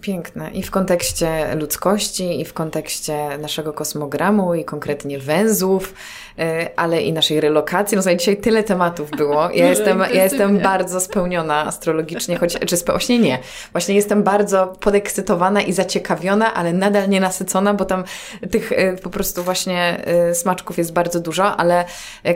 Piękne. 0.00 0.50
I 0.50 0.62
w 0.62 0.70
kontekście 0.70 1.54
ludzkości, 1.54 2.40
i 2.40 2.44
w 2.44 2.52
kontekście 2.52 3.38
naszego 3.38 3.72
kosmogramu, 3.72 4.54
i 4.54 4.64
konkretnie 4.64 5.18
węzłów, 5.18 5.88
y, 5.92 5.94
ale 6.76 7.02
i 7.02 7.12
naszej 7.12 7.40
relokacji. 7.40 7.96
No 7.96 8.02
dzisiaj 8.16 8.36
tyle 8.36 8.64
tematów 8.64 9.10
było. 9.10 9.50
Ja 9.50 9.68
jestem, 9.74 9.98
ja 10.14 10.24
jestem 10.24 10.58
bardzo 10.58 11.00
spełniona 11.00 11.66
astrologicznie, 11.66 12.36
choć 12.36 12.58
czy 12.66 12.76
właśnie 12.76 13.18
nie. 13.18 13.38
Właśnie 13.72 13.94
jestem 13.94 14.22
bardzo 14.22 14.66
podekscytowana 14.66 15.60
i 15.62 15.72
zaciekawiona, 15.72 16.54
ale 16.54 16.72
nadal 16.72 17.08
nie 17.08 17.20
nasycona, 17.20 17.74
bo 17.74 17.84
tam 17.84 18.04
tych 18.50 18.72
y, 18.72 18.96
po 19.02 19.10
prostu 19.10 19.42
właśnie 19.42 20.04
y, 20.30 20.34
smaczków 20.34 20.78
jest 20.78 20.92
bardzo 20.92 21.20
dużo, 21.20 21.56
ale 21.56 21.84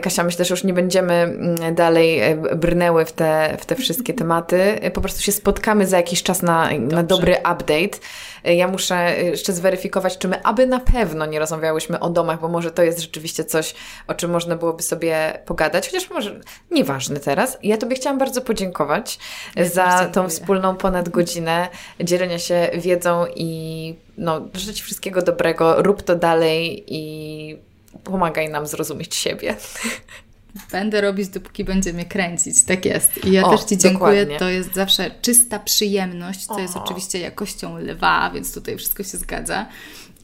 Kasia, 0.01 0.23
myślę, 0.23 0.45
że 0.45 0.53
już 0.53 0.63
nie 0.63 0.73
będziemy 0.73 1.13
mm, 1.13 1.75
dalej 1.75 2.21
brnęły 2.55 3.05
w 3.05 3.11
te, 3.11 3.57
w 3.59 3.65
te 3.65 3.75
wszystkie 3.75 4.13
tematy. 4.13 4.79
Po 4.93 5.01
prostu 5.01 5.21
się 5.21 5.31
spotkamy 5.31 5.87
za 5.87 5.97
jakiś 5.97 6.23
czas 6.23 6.41
na, 6.41 6.69
na 6.79 7.03
dobry 7.03 7.35
update. 7.37 7.99
Ja 8.43 8.67
muszę 8.67 9.15
jeszcze 9.23 9.53
zweryfikować, 9.53 10.17
czy 10.17 10.27
my 10.27 10.43
aby 10.43 10.67
na 10.67 10.79
pewno 10.79 11.25
nie 11.25 11.39
rozmawiałyśmy 11.39 11.99
o 11.99 12.09
domach, 12.09 12.39
bo 12.39 12.47
może 12.47 12.71
to 12.71 12.83
jest 12.83 12.99
rzeczywiście 12.99 13.45
coś, 13.45 13.75
o 14.07 14.13
czym 14.13 14.31
można 14.31 14.55
byłoby 14.55 14.83
sobie 14.83 15.39
pogadać, 15.45 15.87
chociaż 15.87 16.09
może 16.09 16.39
nieważne 16.71 17.19
teraz. 17.19 17.57
Ja 17.63 17.77
Tobie 17.77 17.95
chciałam 17.95 18.19
bardzo 18.19 18.41
podziękować 18.41 19.19
ja 19.55 19.65
za 19.65 20.05
tą 20.05 20.29
wspólną 20.29 20.75
ponad 20.75 21.09
godzinę 21.09 21.67
dzielenia 21.99 22.39
się 22.39 22.69
wiedzą 22.73 23.25
i 23.35 23.95
no, 24.17 24.41
życzę 24.53 24.73
Ci 24.73 24.83
wszystkiego 24.83 25.21
dobrego, 25.21 25.81
rób 25.81 26.01
to 26.01 26.15
dalej 26.15 26.83
i 26.87 27.57
pomagaj 28.03 28.49
nam 28.49 28.67
zrozumieć 28.67 29.15
siebie. 29.15 29.55
Będę 30.71 31.01
robić, 31.01 31.29
dopóki 31.29 31.63
będzie 31.63 31.93
mnie 31.93 32.05
kręcić. 32.05 32.63
Tak 32.63 32.85
jest. 32.85 33.25
I 33.25 33.31
ja 33.31 33.43
o, 33.43 33.57
też 33.57 33.65
Ci 33.65 33.77
dziękuję. 33.77 34.19
Dokładnie. 34.19 34.39
To 34.39 34.49
jest 34.49 34.73
zawsze 34.73 35.11
czysta 35.21 35.59
przyjemność, 35.59 36.45
co 36.45 36.55
o. 36.55 36.59
jest 36.59 36.77
oczywiście 36.77 37.19
jakością 37.19 37.77
lwa, 37.77 38.31
więc 38.33 38.53
tutaj 38.53 38.77
wszystko 38.77 39.03
się 39.03 39.17
zgadza. 39.17 39.65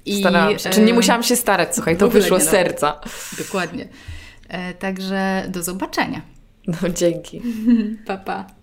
I, 0.06 0.20
Starałam 0.20 0.60
się. 0.60 0.70
Czy 0.70 0.82
nie 0.82 0.94
musiałam 0.94 1.24
się 1.24 1.36
starać, 1.36 1.76
słuchaj, 1.76 1.98
to 1.98 2.10
wyszło 2.10 2.40
z 2.40 2.46
no. 2.46 2.52
serca. 2.52 3.00
Dokładnie. 3.38 3.88
E, 4.50 4.74
także 4.74 5.46
do 5.50 5.64
zobaczenia. 5.64 6.22
No 6.68 6.90
dzięki. 6.90 7.42
pa, 8.08 8.18
pa. 8.18 8.59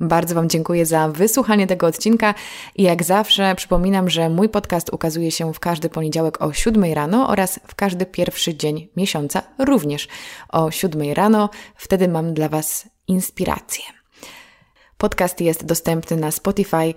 Bardzo 0.00 0.34
Wam 0.34 0.48
dziękuję 0.48 0.86
za 0.86 1.08
wysłuchanie 1.08 1.66
tego 1.66 1.86
odcinka 1.86 2.34
i 2.76 2.82
jak 2.82 3.04
zawsze 3.04 3.54
przypominam, 3.54 4.10
że 4.10 4.30
mój 4.30 4.48
podcast 4.48 4.92
ukazuje 4.92 5.30
się 5.30 5.52
w 5.52 5.60
każdy 5.60 5.90
poniedziałek 5.90 6.42
o 6.42 6.52
7 6.52 6.92
rano 6.94 7.28
oraz 7.28 7.60
w 7.66 7.74
każdy 7.74 8.06
pierwszy 8.06 8.56
dzień 8.56 8.88
miesiąca 8.96 9.42
również 9.58 10.08
o 10.48 10.70
7 10.70 11.12
rano. 11.12 11.50
Wtedy 11.76 12.08
mam 12.08 12.34
dla 12.34 12.48
Was 12.48 12.88
inspirację. 13.08 13.84
Podcast 14.98 15.40
jest 15.40 15.64
dostępny 15.64 16.16
na 16.16 16.30
Spotify, 16.30 16.94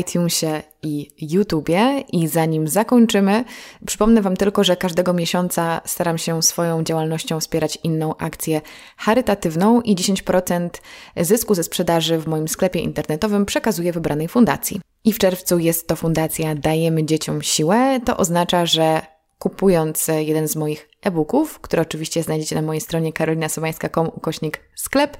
iTunesie 0.00 0.62
i 0.82 1.10
YouTubie. 1.20 2.00
I 2.12 2.28
zanim 2.28 2.68
zakończymy, 2.68 3.44
przypomnę 3.86 4.22
Wam 4.22 4.36
tylko, 4.36 4.64
że 4.64 4.76
każdego 4.76 5.12
miesiąca 5.12 5.80
staram 5.84 6.18
się 6.18 6.42
swoją 6.42 6.84
działalnością 6.84 7.40
wspierać 7.40 7.78
inną 7.84 8.16
akcję 8.16 8.60
charytatywną 8.96 9.80
i 9.80 9.96
10% 9.96 10.68
zysku 11.16 11.54
ze 11.54 11.64
sprzedaży 11.64 12.18
w 12.18 12.26
moim 12.26 12.48
sklepie 12.48 12.80
internetowym 12.80 13.46
przekazuję 13.46 13.92
wybranej 13.92 14.28
fundacji. 14.28 14.80
I 15.04 15.12
w 15.12 15.18
czerwcu 15.18 15.58
jest 15.58 15.88
to 15.88 15.96
fundacja 15.96 16.54
Dajemy 16.54 17.04
Dzieciom 17.04 17.42
Siłę. 17.42 18.00
To 18.04 18.16
oznacza, 18.16 18.66
że 18.66 19.02
kupując 19.38 20.08
jeden 20.18 20.48
z 20.48 20.56
moich 20.56 20.88
e-booków, 21.02 21.60
które 21.60 21.82
oczywiście 21.82 22.22
znajdziecie 22.22 22.56
na 22.56 22.62
mojej 22.62 22.80
stronie 22.80 23.12
karolinasomańska.com 23.12 24.06
ukośnik 24.06 24.60
sklep, 24.74 25.16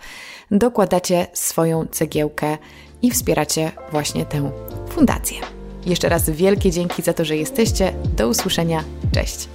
dokładacie 0.51 1.27
swoją 1.33 1.87
cegiełkę 1.87 2.59
i 3.03 3.11
wspieracie 3.11 3.73
właśnie 3.93 4.27
tę 4.27 4.51
fundację. 4.89 5.37
Jeszcze 5.87 6.09
raz 6.09 6.31
wielkie 6.31 6.71
dzięki 6.71 7.03
za 7.03 7.13
to, 7.13 7.25
że 7.25 7.37
jesteście. 7.37 7.93
Do 8.17 8.29
usłyszenia. 8.29 8.85
Cześć. 9.13 9.49